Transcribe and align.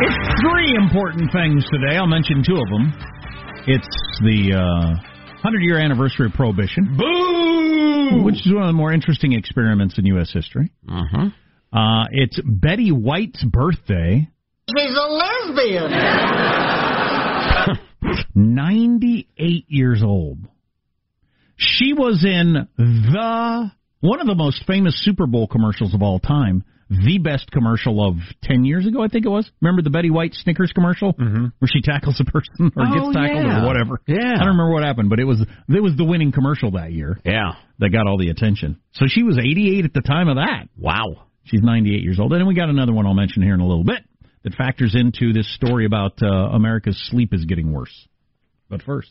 It's 0.00 0.40
three 0.40 0.74
important 0.76 1.32
things 1.32 1.64
today. 1.70 1.96
I'll 1.96 2.06
mention 2.06 2.42
two 2.46 2.56
of 2.56 2.68
them. 2.68 2.92
It's 3.66 3.88
the 4.22 4.54
uh, 4.54 4.90
100 5.42 5.58
year 5.62 5.78
anniversary 5.78 6.26
of 6.26 6.32
Prohibition. 6.32 6.96
Boo! 6.96 8.22
Which 8.24 8.46
is 8.46 8.52
one 8.52 8.62
of 8.62 8.68
the 8.68 8.72
more 8.72 8.92
interesting 8.92 9.32
experiments 9.32 9.98
in 9.98 10.06
U.S. 10.06 10.30
history. 10.32 10.70
Uh-huh. 10.88 11.28
Uh, 11.72 12.04
it's 12.12 12.38
Betty 12.44 12.90
White's 12.92 13.42
birthday. 13.44 14.28
She's 14.76 14.96
a 14.96 15.08
lesbian. 15.08 15.90
98 18.34 19.64
years 19.68 20.02
old. 20.02 20.38
She 21.56 21.92
was 21.92 22.24
in 22.24 22.68
the 22.76 23.70
one 24.00 24.20
of 24.20 24.26
the 24.28 24.34
most 24.36 24.62
famous 24.66 24.94
Super 25.04 25.26
Bowl 25.26 25.48
commercials 25.48 25.92
of 25.94 26.02
all 26.02 26.20
time. 26.20 26.64
The 26.90 27.18
best 27.18 27.50
commercial 27.50 28.02
of 28.06 28.14
10 28.44 28.64
years 28.64 28.86
ago, 28.86 29.02
I 29.02 29.08
think 29.08 29.26
it 29.26 29.28
was. 29.28 29.50
Remember 29.60 29.82
the 29.82 29.90
Betty 29.90 30.08
White 30.08 30.32
Snickers 30.32 30.72
commercial 30.72 31.12
Mm-hmm. 31.12 31.46
where 31.58 31.68
she 31.70 31.82
tackles 31.82 32.18
a 32.18 32.24
person 32.30 32.72
or 32.74 32.82
Oh, 32.86 32.94
gets 33.12 33.16
tackled 33.16 33.44
yeah. 33.44 33.62
or 33.62 33.66
whatever? 33.66 34.00
Yeah. 34.06 34.36
I 34.36 34.38
don't 34.38 34.56
remember 34.56 34.70
what 34.72 34.84
happened, 34.84 35.10
but 35.10 35.20
it 35.20 35.24
was 35.24 35.38
it 35.40 35.82
was 35.82 35.96
the 35.98 36.04
winning 36.04 36.32
commercial 36.32 36.70
that 36.72 36.92
year 36.92 37.18
Yeah. 37.26 37.52
that 37.80 37.90
got 37.90 38.06
all 38.06 38.16
the 38.16 38.30
attention. 38.30 38.80
So 38.92 39.04
she 39.06 39.22
was 39.22 39.36
88 39.36 39.84
at 39.84 39.92
the 39.92 40.00
time 40.00 40.28
of 40.28 40.36
that. 40.36 40.68
Wow. 40.78 41.24
She's 41.48 41.62
98 41.62 42.02
years 42.02 42.20
old. 42.20 42.32
And 42.32 42.40
then 42.40 42.46
we 42.46 42.54
got 42.54 42.68
another 42.68 42.92
one 42.92 43.06
I'll 43.06 43.14
mention 43.14 43.42
here 43.42 43.54
in 43.54 43.60
a 43.60 43.66
little 43.66 43.84
bit 43.84 44.04
that 44.44 44.54
factors 44.54 44.94
into 44.94 45.32
this 45.32 45.52
story 45.54 45.84
about 45.86 46.22
uh, 46.22 46.26
America's 46.26 47.00
sleep 47.10 47.34
is 47.34 47.44
getting 47.44 47.72
worse. 47.72 48.08
But 48.68 48.82
first, 48.82 49.10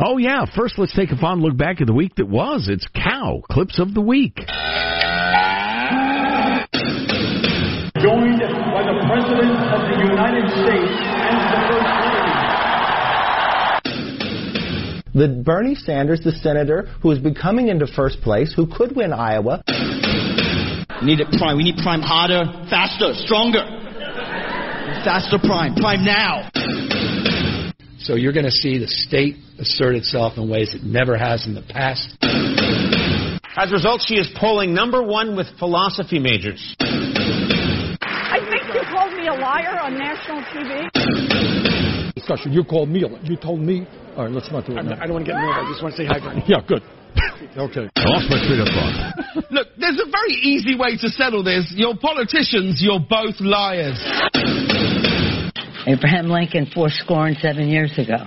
Oh, 0.00 0.16
yeah. 0.16 0.44
First, 0.54 0.78
let's 0.78 0.94
take 0.94 1.10
a 1.10 1.16
fond 1.16 1.42
look 1.42 1.56
back 1.56 1.80
at 1.80 1.88
the 1.88 1.92
week 1.92 2.14
that 2.16 2.28
was. 2.28 2.68
It's 2.70 2.86
Cow 2.94 3.42
Clips 3.50 3.80
of 3.80 3.94
the 3.94 4.00
Week. 4.00 4.36
joined 7.98 8.38
by 8.38 8.82
the 8.86 8.94
President 9.10 9.58
of 9.74 9.80
the 9.90 9.98
United 10.06 10.46
States 10.54 10.94
and 11.18 11.36
the 11.42 11.60
First 11.66 11.90
Lady. 15.14 15.34
The 15.34 15.42
Bernie 15.42 15.74
Sanders, 15.74 16.20
the 16.20 16.30
senator 16.30 16.82
who 17.02 17.10
is 17.10 17.18
becoming 17.18 17.66
into 17.66 17.88
first 17.88 18.20
place, 18.20 18.52
who 18.54 18.68
could 18.68 18.94
win 18.94 19.12
Iowa. 19.12 19.64
Need 21.02 21.20
it 21.20 21.30
prime. 21.38 21.56
We 21.56 21.62
need 21.62 21.76
prime 21.76 22.00
harder, 22.02 22.44
faster, 22.68 23.14
stronger. 23.14 23.62
Faster 25.04 25.38
prime. 25.38 25.74
Prime 25.76 26.04
now. 26.04 26.50
So 28.00 28.16
you're 28.16 28.32
going 28.32 28.46
to 28.46 28.50
see 28.50 28.78
the 28.78 28.88
state 28.88 29.36
assert 29.58 29.94
itself 29.94 30.34
in 30.36 30.48
ways 30.48 30.74
it 30.74 30.82
never 30.82 31.16
has 31.16 31.46
in 31.46 31.54
the 31.54 31.62
past. 31.62 32.16
As 33.56 33.70
a 33.70 33.74
result, 33.74 34.02
she 34.04 34.14
is 34.16 34.28
polling 34.36 34.74
number 34.74 35.02
one 35.02 35.36
with 35.36 35.46
philosophy 35.58 36.18
majors. 36.18 36.76
I 36.80 38.38
think 38.50 38.74
you 38.74 38.82
called 38.90 39.12
me 39.14 39.28
a 39.28 39.34
liar 39.34 39.78
on 39.80 39.96
national 39.98 40.42
TV. 40.50 42.12
Discussion. 42.14 42.52
You 42.52 42.64
called 42.64 42.88
me. 42.88 43.02
a- 43.02 43.08
liar. 43.08 43.20
You 43.22 43.36
told 43.36 43.60
me. 43.60 43.86
All 44.16 44.24
right, 44.24 44.32
let's 44.32 44.50
not 44.50 44.66
do 44.66 44.76
it 44.76 44.82
now. 44.82 44.98
I 45.00 45.06
don't 45.06 45.12
want 45.14 45.26
to 45.26 45.32
get 45.32 45.38
nervous. 45.38 45.64
I 45.64 45.70
just 45.70 45.82
want 45.82 45.94
to 45.94 46.02
say 46.02 46.06
hi, 46.06 46.18
Bernie. 46.18 46.42
Yeah, 46.46 46.60
good. 46.66 46.82
Okay. 47.58 47.88
I 47.96 48.04
lost 48.06 48.30
my 48.30 48.38
train 48.46 48.60
of. 48.60 48.68
Look, 49.50 49.68
there's 49.78 49.98
a 49.98 50.10
very 50.10 50.34
easy 50.42 50.76
way 50.76 50.96
to 50.96 51.08
settle 51.08 51.42
this. 51.42 51.72
You're 51.74 51.96
politicians, 51.96 52.78
you're 52.82 53.00
both 53.00 53.34
liars. 53.40 53.98
Abraham 55.86 56.28
Lincoln 56.28 56.70
four 56.72 56.88
score 56.90 57.26
and 57.26 57.36
seven 57.38 57.68
years 57.68 57.96
ago. 57.98 58.18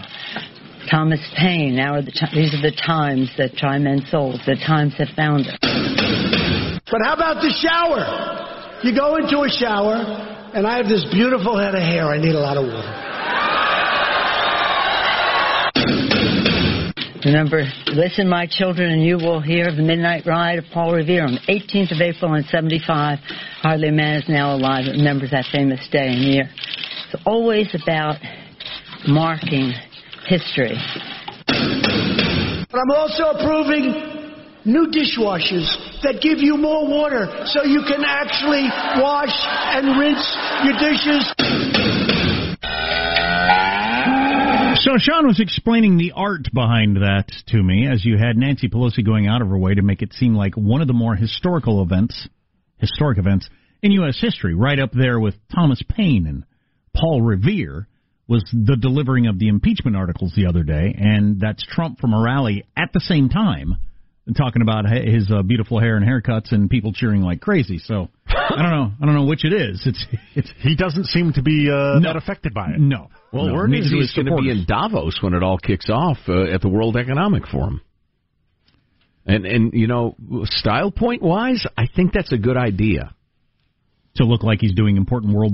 Thomas 0.90 1.20
Paine. 1.38 1.76
Now 1.76 1.96
are 1.96 2.02
the 2.02 2.12
ti- 2.12 2.34
these 2.34 2.54
are 2.54 2.62
the 2.62 2.76
times 2.76 3.32
that 3.38 3.56
try 3.56 3.78
men 3.78 4.04
souls. 4.10 4.42
The 4.46 4.56
times 4.56 4.94
that 4.98 5.10
found 5.16 5.48
us. 5.48 5.58
But 6.90 7.02
how 7.06 7.14
about 7.14 7.40
the 7.40 7.54
shower? 7.56 8.04
You 8.84 8.96
go 8.96 9.16
into 9.16 9.44
a 9.44 9.50
shower, 9.50 9.96
and 10.54 10.66
I 10.66 10.78
have 10.78 10.90
this 10.90 11.06
beautiful 11.12 11.58
head 11.58 11.76
of 11.76 11.82
hair. 11.84 12.08
I 12.08 12.18
need 12.20 12.34
a 12.36 12.40
lot 12.42 12.58
of 12.58 12.66
water. 12.66 13.11
Remember, 17.26 17.64
listen, 17.94 18.28
my 18.28 18.48
children, 18.50 18.92
and 18.92 19.04
you 19.04 19.18
will 19.18 19.40
hear 19.40 19.70
of 19.70 19.76
the 19.76 19.84
midnight 19.84 20.26
ride 20.26 20.58
of 20.58 20.66
Paul 20.74 20.94
Revere 20.94 21.24
on 21.24 21.34
the 21.34 21.54
18th 21.54 21.94
of 21.94 22.02
April 22.02 22.34
in 22.34 22.44
75. 22.46 23.20
Hardly 23.62 23.90
a 23.90 23.92
man 23.92 24.16
is 24.16 24.28
now 24.28 24.56
alive 24.56 24.86
that 24.86 24.94
remembers 24.94 25.30
that 25.30 25.46
famous 25.52 25.88
day 25.92 26.08
and 26.08 26.24
year. 26.24 26.50
It's 27.14 27.22
always 27.26 27.68
about 27.76 28.18
marking 29.08 29.74
history. 30.26 30.74
But 31.46 32.80
I'm 32.80 32.90
also 32.90 33.38
approving 33.38 34.22
new 34.66 34.90
dishwashers 34.90 36.02
that 36.02 36.22
give 36.22 36.40
you 36.40 36.58
more 36.58 36.90
water 36.90 37.46
so 37.46 37.64
you 37.64 37.82
can 37.86 38.02
actually 38.02 38.66
wash 38.98 39.34
and 39.78 39.94
rinse 39.94 40.26
your 40.66 40.74
dishes. 40.82 41.30
So 44.84 44.94
Sean 44.98 45.28
was 45.28 45.40
explaining 45.40 45.98
the 45.98 46.14
art 46.16 46.48
behind 46.52 46.98
that 46.98 47.28
to 47.50 47.62
me 47.62 47.88
as 47.88 48.04
you 48.04 48.18
had 48.18 48.36
Nancy 48.36 48.68
Pelosi 48.68 49.06
going 49.06 49.28
out 49.28 49.44
of 49.44 49.48
her 49.50 49.58
way 49.58 49.76
to 49.76 49.84
make 49.84 50.02
it 50.02 50.12
seem 50.14 50.34
like 50.34 50.56
one 50.56 50.82
of 50.82 50.88
the 50.88 50.94
more 50.94 51.16
historical 51.16 51.84
events, 51.84 52.28
historic 52.78 53.20
events 53.20 53.48
in 53.84 53.92
U.S. 53.92 54.18
history, 54.20 54.56
right 54.56 54.80
up 54.80 54.90
there 54.92 55.20
with 55.20 55.36
Thomas 55.54 55.84
Paine 55.88 56.26
and 56.26 56.46
Paul 56.96 57.22
Revere, 57.22 57.88
was 58.28 58.44
the 58.52 58.76
delivering 58.76 59.28
of 59.28 59.38
the 59.38 59.50
impeachment 59.50 59.96
articles 59.96 60.34
the 60.36 60.48
other 60.48 60.64
day, 60.64 60.96
and 60.98 61.40
that's 61.40 61.64
Trump 61.64 62.00
from 62.00 62.16
a 62.16 62.20
rally 62.20 62.64
at 62.76 62.90
the 62.92 63.02
same 63.02 63.30
time 63.30 63.76
talking 64.38 64.62
about 64.62 64.86
his 64.90 65.30
uh, 65.32 65.42
beautiful 65.42 65.80
hair 65.80 65.98
and 65.98 66.06
haircuts 66.06 66.52
and 66.52 66.70
people 66.70 66.94
cheering 66.94 67.22
like 67.22 67.42
crazy. 67.42 67.80
So 67.80 68.08
I 68.28 68.62
don't 68.62 68.72
know. 68.72 68.92
I 69.02 69.06
don't 69.06 69.16
know 69.16 69.26
which 69.26 69.44
it 69.46 69.54
is. 69.54 69.82
It's 69.86 70.06
it's 70.36 70.52
he 70.60 70.76
doesn't 70.76 71.06
seem 71.06 71.34
to 71.34 71.42
be 71.42 71.70
uh, 71.70 72.00
No. 72.00 72.14
that 72.14 72.16
affected 72.16 72.54
by 72.54 72.72
it. 72.72 72.80
no. 72.80 73.10
Well, 73.34 73.46
no, 73.48 73.54
word 73.54 73.70
neither 73.70 73.86
is 73.86 73.90
do 73.92 73.96
he's 73.98 74.14
his 74.14 74.24
going 74.24 74.36
to 74.36 74.42
be 74.42 74.50
in 74.52 74.66
Davos 74.68 75.20
when 75.22 75.34
it 75.34 75.42
all 75.42 75.58
kicks 75.58 75.90
off 75.90 76.18
uh, 76.28 76.44
at 76.54 76.62
the 76.62 76.70
World 76.70 76.98
Economic 76.98 77.48
Forum. 77.48 77.82
And 79.26 79.46
and 79.46 79.74
you 79.74 79.88
know, 79.88 80.16
style 80.46 80.92
point 80.92 81.22
wise, 81.22 81.66
I 81.78 81.86
think 81.96 82.12
that's 82.14 82.32
a 82.32 82.38
good 82.38 82.58
idea. 82.58 83.14
to 84.16 84.26
look 84.26 84.44
like 84.44 84.60
he's 84.62 84.74
doing 84.74 84.98
important 84.98 85.34
world 85.34 85.54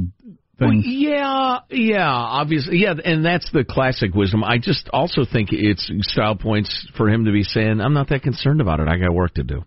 Well, 0.59 0.74
yeah, 0.74 1.59
yeah, 1.69 2.09
obviously, 2.09 2.80
yeah, 2.80 2.94
and 3.04 3.24
that's 3.24 3.51
the 3.51 3.63
classic 3.63 4.15
wisdom. 4.15 4.44
I 4.44 4.57
just 4.57 4.89
also 4.92 5.24
think 5.24 5.50
it's 5.51 5.89
style 6.01 6.36
points 6.36 6.88
for 6.98 7.09
him 7.09 7.25
to 7.25 7.31
be 7.31 7.44
saying, 7.44 7.80
"I'm 7.80 7.94
not 7.94 8.09
that 8.09 8.24
concerned 8.24 8.59
about 8.59 8.80
it. 8.80 8.88
I 8.88 8.98
got 8.98 9.13
work 9.13 9.36
to 9.36 9.44
do." 9.44 9.63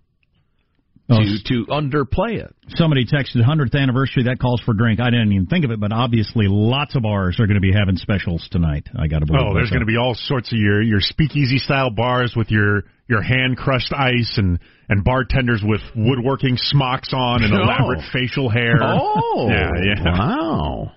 Oh, 1.13 1.19
to 1.19 1.43
to 1.45 1.67
underplay 1.67 2.39
it. 2.39 2.55
Somebody 2.77 3.05
texted 3.05 3.43
100th 3.43 3.75
anniversary. 3.75 4.25
That 4.25 4.39
calls 4.39 4.61
for 4.61 4.75
drink. 4.75 5.01
I 5.01 5.11
didn't 5.11 5.33
even 5.33 5.47
think 5.47 5.65
of 5.65 5.73
it, 5.73 5.81
but 5.81 5.93
obviously 5.93 6.47
lots 6.49 6.95
of 6.95 7.03
bars 7.03 7.39
are 7.41 7.47
going 7.47 7.57
to 7.57 7.61
be 7.61 7.73
having 7.73 7.97
specials 7.97 8.47
tonight. 8.51 8.87
I 8.97 9.09
got 9.09 9.21
to 9.21 9.27
believe. 9.27 9.43
Oh, 9.45 9.55
there's 9.55 9.71
going 9.71 9.81
to 9.81 9.87
be 9.87 9.97
all 9.97 10.15
sorts 10.15 10.53
of 10.53 10.59
your 10.59 10.81
your 10.83 11.01
speakeasy 11.01 11.59
style 11.59 11.91
bars 11.91 12.35
with 12.37 12.51
your 12.51 12.85
your 13.11 13.21
hand 13.23 13.57
crushed 13.59 13.93
ice 13.93 14.35
and 14.39 14.59
and 14.89 15.05
bartenders 15.05 15.61
with 15.65 15.81
woodworking 15.95 16.57
smocks 16.57 17.11
on 17.13 17.43
and 17.45 17.53
Oh. 17.53 17.61
elaborate 17.63 18.01
facial 18.13 18.49
hair. 18.49 18.77
Oh, 18.83 19.49
yeah, 19.51 19.71
yeah. 19.85 20.19
Wow. 20.19 20.93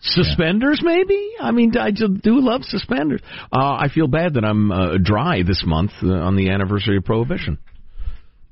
Suspenders, 0.00 0.80
maybe. 0.82 1.32
I 1.40 1.50
mean, 1.50 1.74
I 1.78 1.90
do 1.90 2.10
love 2.40 2.62
suspenders. 2.64 3.22
Uh, 3.50 3.58
I 3.78 3.88
feel 3.92 4.06
bad 4.06 4.34
that 4.34 4.44
I'm 4.44 4.70
uh, 4.70 4.98
dry 5.02 5.42
this 5.42 5.62
month 5.66 5.92
uh, 6.02 6.08
on 6.10 6.36
the 6.36 6.50
anniversary 6.50 6.98
of 6.98 7.04
Prohibition. 7.04 7.56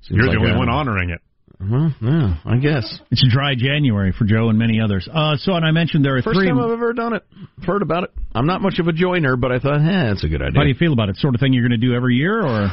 Seems 0.03 0.17
You're 0.17 0.27
like 0.29 0.37
the 0.37 0.41
only 0.41 0.53
a- 0.55 0.59
one 0.59 0.71
honoring 0.71 1.11
it. 1.11 1.21
Well, 1.71 1.95
yeah, 2.03 2.37
I 2.45 2.57
guess. 2.59 3.01
It's 3.11 3.23
a 3.23 3.31
dry 3.31 3.55
January 3.57 4.13
for 4.17 4.25
Joe 4.25 4.49
and 4.49 4.59
many 4.59 4.81
others. 4.81 5.09
Uh, 5.13 5.37
so, 5.37 5.55
and 5.55 5.65
I 5.65 5.71
mentioned 5.71 6.05
there 6.05 6.17
are 6.17 6.23
First 6.23 6.39
three. 6.39 6.49
time 6.49 6.59
I've 6.59 6.71
ever 6.71 6.93
done 6.93 7.13
it. 7.15 7.25
I've 7.59 7.65
Heard 7.65 7.83
about 7.83 8.05
it. 8.05 8.11
I'm 8.35 8.47
not 8.47 8.61
much 8.63 8.79
of 8.79 8.89
a 8.89 8.93
joiner, 8.93 9.37
but 9.37 9.53
I 9.53 9.59
thought, 9.59 9.81
eh, 9.81 10.09
that's 10.09 10.25
a 10.25 10.29
good 10.29 10.43
idea. 10.43 10.57
How 10.59 10.63
do 10.65 10.69
you 10.69 10.75
feel 10.75 10.93
about 10.93 11.09
it? 11.09 11.17
Sort 11.17 11.35
of 11.35 11.41
thing 11.41 11.53
you're 11.53 11.67
going 11.69 11.81
to 11.81 11.87
do 11.87 11.95
every 11.95 12.17
year, 12.17 12.41
or 12.43 12.69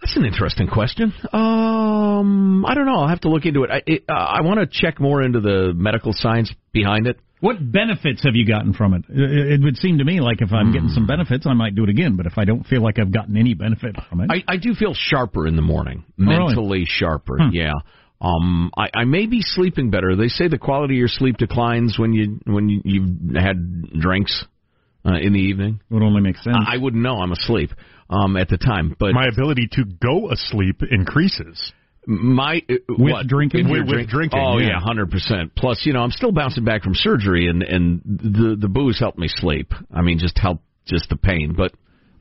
That's 0.00 0.16
an 0.16 0.24
interesting 0.24 0.66
question. 0.68 1.12
Um, 1.32 2.64
I 2.66 2.74
don't 2.74 2.86
know. 2.86 2.96
I'll 3.00 3.08
have 3.08 3.20
to 3.22 3.28
look 3.28 3.44
into 3.46 3.62
it. 3.64 3.70
I, 3.70 3.82
it, 3.86 4.04
uh, 4.08 4.12
I 4.12 4.42
want 4.42 4.60
to 4.60 4.66
check 4.66 5.00
more 5.00 5.22
into 5.22 5.40
the 5.40 5.72
medical 5.74 6.12
science 6.14 6.52
behind 6.72 7.06
it. 7.06 7.18
what 7.40 7.56
benefits 7.72 8.22
have 8.24 8.34
you 8.34 8.46
gotten 8.46 8.72
from 8.74 8.94
it? 8.94 9.04
It, 9.08 9.52
it 9.54 9.62
would 9.62 9.76
seem 9.76 9.98
to 9.98 10.04
me 10.04 10.20
like 10.20 10.40
if 10.42 10.52
I'm 10.52 10.72
getting 10.72 10.88
Hmm. 10.88 10.94
some 10.94 11.06
benefits, 11.06 11.46
I 11.46 11.52
might 11.54 11.74
do 11.74 11.84
it 11.84 11.90
again. 11.90 12.16
But 12.16 12.26
if 12.26 12.38
I 12.38 12.44
don't 12.44 12.64
feel 12.66 12.82
like 12.82 12.98
I've 12.98 13.12
gotten 13.12 13.36
any 13.36 13.54
benefit 13.54 13.96
from 14.08 14.20
it, 14.20 14.30
I, 14.30 14.42
I 14.54 14.56
do 14.56 14.74
feel 14.74 14.94
sharper 14.94 15.46
in 15.46 15.56
the 15.56 15.62
morning, 15.62 16.04
Oh, 16.20 16.24
really? 16.24 16.46
mentally 16.54 16.84
sharper. 16.86 17.36
Hmm. 17.38 17.50
Yeah. 17.52 17.72
Um, 18.22 18.70
I, 18.76 18.88
I 18.94 19.04
may 19.04 19.26
be 19.26 19.40
sleeping 19.42 19.90
better. 19.90 20.14
They 20.14 20.28
say 20.28 20.46
the 20.46 20.56
quality 20.58 20.94
of 20.94 20.98
your 20.98 21.08
sleep 21.08 21.38
declines 21.38 21.98
when 21.98 22.12
you 22.12 22.38
when 22.44 22.68
you, 22.68 22.80
you've 22.84 23.34
had 23.34 23.90
drinks 24.00 24.44
uh, 25.04 25.14
in 25.20 25.32
the 25.32 25.40
evening. 25.40 25.80
it 25.90 25.92
would 25.94 26.04
only 26.04 26.20
make 26.22 26.36
sense. 26.36 26.56
I, 26.66 26.74
I 26.74 26.78
wouldn't 26.78 27.02
know. 27.02 27.16
I'm 27.16 27.32
asleep 27.32 27.70
um, 28.08 28.36
at 28.36 28.48
the 28.48 28.58
time, 28.58 28.94
but 28.98 29.12
My 29.12 29.26
ability 29.26 29.68
to 29.72 29.84
go 29.84 30.30
asleep 30.30 30.82
increases. 30.88 31.72
my 32.06 32.62
uh, 32.70 32.74
With 32.90 33.12
what? 33.12 33.26
drinking? 33.26 33.62
If 33.62 33.66
you're 33.66 33.80
With- 33.80 33.86
with 33.88 34.08
drink- 34.08 34.10
drinking, 34.10 34.38
Oh 34.40 34.58
yeah. 34.58 34.68
yeah, 34.68 34.80
hundred 34.80 35.10
percent. 35.10 35.56
Plus, 35.56 35.82
you 35.84 35.92
know, 35.92 36.00
I'm 36.00 36.12
still 36.12 36.30
bouncing 36.32 36.64
back 36.64 36.82
from 36.84 36.94
surgery, 36.94 37.48
and 37.48 37.62
and 37.64 38.02
the 38.04 38.56
the 38.56 38.68
booze 38.68 39.00
helped 39.00 39.18
me 39.18 39.26
sleep. 39.28 39.72
I 39.92 40.02
mean, 40.02 40.18
just 40.18 40.38
help 40.38 40.60
just 40.86 41.08
the 41.08 41.16
pain, 41.16 41.54
but. 41.56 41.72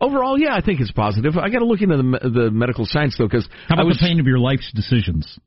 Overall, 0.03 0.36
yeah, 0.39 0.56
I 0.56 0.62
think 0.62 0.80
it's 0.81 0.89
positive. 0.92 1.38
I 1.38 1.50
got 1.51 1.59
to 1.59 1.65
look 1.65 1.80
into 1.81 1.95
the 1.98 2.30
the 2.30 2.50
medical 2.50 2.88
science 2.88 3.13
though, 3.19 3.27
because 3.27 3.48
How 3.68 3.75
about 3.75 3.83
I 3.83 3.86
was, 3.86 4.00
the 4.00 4.07
pain 4.07 4.19
of 4.19 4.25
your 4.25 4.39
life's 4.39 4.71
decisions? 4.74 5.38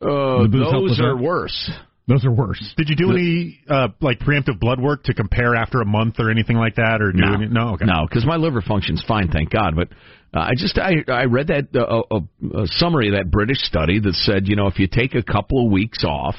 Uh, 0.00 0.42
The 0.42 0.48
booze 0.50 0.70
help 0.70 0.82
with 0.84 0.92
those 0.92 1.00
are 1.00 1.16
worse. 1.16 1.70
Those 2.06 2.24
are 2.24 2.30
worse. 2.30 2.72
Did 2.78 2.88
you 2.88 2.96
do 2.96 3.12
any 3.12 3.60
uh, 3.68 3.88
like 4.00 4.18
preemptive 4.20 4.58
blood 4.58 4.80
work 4.80 5.04
to 5.04 5.14
compare 5.14 5.54
after 5.54 5.82
a 5.82 5.84
month 5.84 6.14
or 6.18 6.30
anything 6.30 6.56
like 6.56 6.76
that, 6.76 7.02
or 7.02 7.12
do 7.12 7.18
No, 7.18 7.34
any, 7.34 7.46
no? 7.48 7.74
Okay. 7.74 7.84
no, 7.84 8.06
because 8.08 8.24
my 8.24 8.36
liver 8.36 8.62
functions 8.62 9.04
fine, 9.06 9.28
thank 9.30 9.50
God. 9.50 9.74
But 9.76 9.88
uh, 10.32 10.40
I 10.40 10.52
just 10.56 10.78
I 10.78 11.04
I 11.06 11.24
read 11.24 11.48
that 11.48 11.68
uh, 11.76 12.02
a, 12.10 12.62
a 12.62 12.66
summary 12.66 13.08
of 13.08 13.14
that 13.14 13.30
British 13.30 13.58
study 13.58 14.00
that 14.00 14.14
said 14.14 14.48
you 14.48 14.56
know 14.56 14.68
if 14.68 14.78
you 14.78 14.88
take 14.90 15.14
a 15.14 15.22
couple 15.22 15.66
of 15.66 15.70
weeks 15.70 16.02
off, 16.02 16.36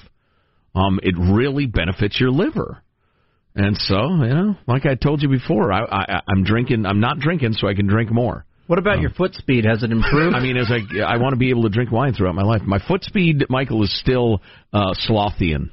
um, 0.73 0.99
it 1.03 1.13
really 1.15 1.67
benefits 1.67 2.19
your 2.19 2.31
liver. 2.31 2.81
And 3.55 3.77
so 3.77 3.95
you 3.95 4.33
know, 4.33 4.55
like 4.67 4.87
I 4.87 4.95
told 4.95 5.21
you 5.21 5.29
before, 5.29 5.71
I, 5.71 5.81
I 5.83 6.21
I'm 6.27 6.43
drinking. 6.43 6.87
I'm 6.87 6.99
not 6.99 7.19
drinking, 7.19 7.53
so 7.53 7.67
I 7.67 7.75
can 7.75 7.85
drink 7.85 8.11
more. 8.11 8.43
What 8.69 8.77
about 8.77 8.99
your 9.01 9.09
foot 9.09 9.33
speed? 9.33 9.65
Has 9.65 9.81
it 9.81 9.91
improved? 9.91 10.35
I 10.35 10.39
mean, 10.39 10.55
as 10.55 10.69
I 10.69 11.01
I 11.01 11.17
want 11.17 11.33
to 11.33 11.37
be 11.39 11.49
able 11.49 11.63
to 11.63 11.69
drink 11.69 11.91
wine 11.91 12.13
throughout 12.13 12.35
my 12.35 12.43
life. 12.43 12.61
My 12.61 12.77
foot 12.77 13.03
speed, 13.03 13.45
Michael, 13.49 13.81
is 13.81 13.99
still 13.99 14.43
uh, 14.71 14.93
slothian. 15.09 15.71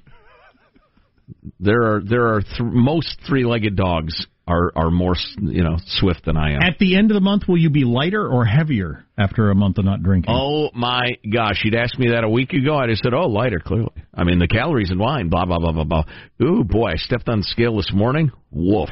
There 1.60 1.82
are 1.82 2.00
there 2.00 2.28
are 2.28 2.40
th- 2.40 2.58
most 2.58 3.19
three-legged 3.28 3.76
dogs 3.76 4.26
are 4.48 4.72
are 4.75 4.90
more 4.90 5.14
you 5.43 5.62
know 5.62 5.76
swift 5.98 6.25
than 6.25 6.38
I 6.38 6.52
am. 6.54 6.62
At 6.62 6.78
the 6.78 6.96
end 6.96 7.10
of 7.10 7.16
the 7.16 7.20
month, 7.20 7.43
will 7.46 7.58
you 7.58 7.69
be 7.69 7.84
lighter 7.84 8.26
or 8.26 8.46
heavier 8.46 9.04
after 9.19 9.50
a 9.50 9.54
month 9.54 9.76
of 9.76 9.84
not 9.84 10.02
drinking? 10.02 10.34
Oh 10.34 10.70
my 10.75 11.19
gosh! 11.31 11.60
You'd 11.64 11.75
asked 11.75 11.99
me 11.99 12.12
that 12.12 12.25
a 12.25 12.31
week 12.31 12.54
ago. 12.54 12.78
I'd 12.78 12.88
have 12.88 12.96
said, 12.96 13.12
"Oh, 13.12 13.28
lighter." 13.28 13.60
Clearly, 13.60 13.92
I 14.14 14.25
mean 14.25 14.38
the 14.38 14.49
calories 14.49 14.90
in 14.90 14.99
wine. 14.99 15.28
Blah 15.28 15.44
blah 15.44 15.58
blah 15.58 15.72
blah 15.72 15.84
blah. 15.84 16.04
Ooh 16.42 16.64
boy! 16.64 16.92
I 16.92 16.96
stepped 16.96 17.28
on 17.28 17.40
the 17.40 17.44
scale 17.44 17.76
this 17.76 17.92
morning. 17.92 18.30
Woof! 18.50 18.88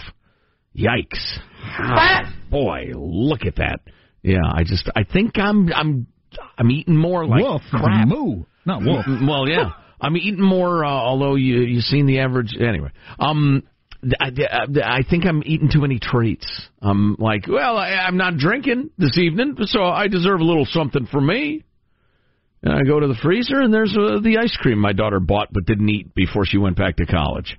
Yikes! 0.77 1.39
Ah, 1.79 2.35
boy, 2.51 2.91
look 2.95 3.47
at 3.47 3.57
that. 3.57 3.81
Yeah, 4.25 4.39
I 4.43 4.65
just 4.65 4.91
I 4.97 5.05
think 5.05 5.39
I'm 5.39 5.71
I'm 5.73 6.07
I'm 6.59 6.71
eating 6.71 6.97
more 6.97 7.27
like 7.27 7.43
Woof, 7.43 7.61
crap. 7.71 8.09
moo, 8.09 8.45
not 8.65 8.83
wolf. 8.83 9.05
Well, 9.07 9.47
yeah, 9.47 9.73
I'm 10.01 10.17
eating 10.17 10.43
more. 10.43 10.83
Uh, 10.85 10.89
although 10.89 11.35
you 11.35 11.61
you've 11.61 11.85
seen 11.85 12.07
the 12.07 12.19
average 12.21 12.57
anyway. 12.59 12.91
Um. 13.21 13.63
I, 14.21 14.27
I, 14.27 14.99
I 14.99 15.03
think 15.09 15.25
I'm 15.25 15.43
eating 15.47 15.71
too 15.73 15.81
many 15.81 15.99
treats. 15.99 16.47
I'm 16.83 17.17
like, 17.19 17.49
well, 17.49 17.79
I, 17.79 17.93
I'm 17.93 18.19
not 18.19 18.37
drinking 18.37 18.91
this 18.99 19.17
evening, 19.17 19.57
so 19.63 19.83
I 19.83 20.09
deserve 20.09 20.41
a 20.41 20.45
little 20.45 20.67
something 20.67 21.07
for 21.11 21.23
me. 21.23 21.65
And 22.63 22.75
I 22.75 22.83
go 22.83 23.01
to 23.01 23.07
the 23.07 23.17
freezer, 23.23 23.63
and 23.63 23.73
there's 23.73 23.97
uh, 23.97 24.21
the 24.21 24.37
ice 24.43 24.55
cream 24.61 24.79
my 24.79 24.93
daughter 24.93 25.21
bought 25.21 25.49
but 25.55 25.65
didn't 25.65 25.89
eat 25.89 26.15
before 26.15 26.45
she 26.45 26.59
went 26.59 26.77
back 26.77 26.97
to 26.97 27.07
college. 27.07 27.59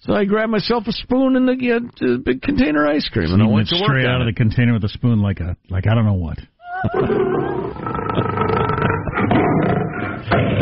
So 0.00 0.12
I 0.14 0.24
grab 0.24 0.50
myself 0.50 0.84
a 0.86 0.92
spoon 0.92 1.36
and 1.36 1.48
a, 1.48 1.56
get 1.56 1.82
a 2.02 2.18
big 2.18 2.42
container 2.42 2.84
of 2.84 2.96
ice 2.96 3.08
cream, 3.08 3.32
and 3.32 3.42
I 3.42 3.46
went 3.46 3.68
to 3.68 3.76
work 3.76 3.86
straight 3.86 4.06
out 4.06 4.20
of 4.20 4.26
the 4.26 4.34
container 4.34 4.72
with 4.74 4.84
a 4.84 4.88
spoon, 4.88 5.20
like 5.20 5.40
a 5.40 5.56
like 5.70 5.86
I 5.86 5.94
don't 5.94 6.04
know 6.06 6.14
what. 6.14 6.38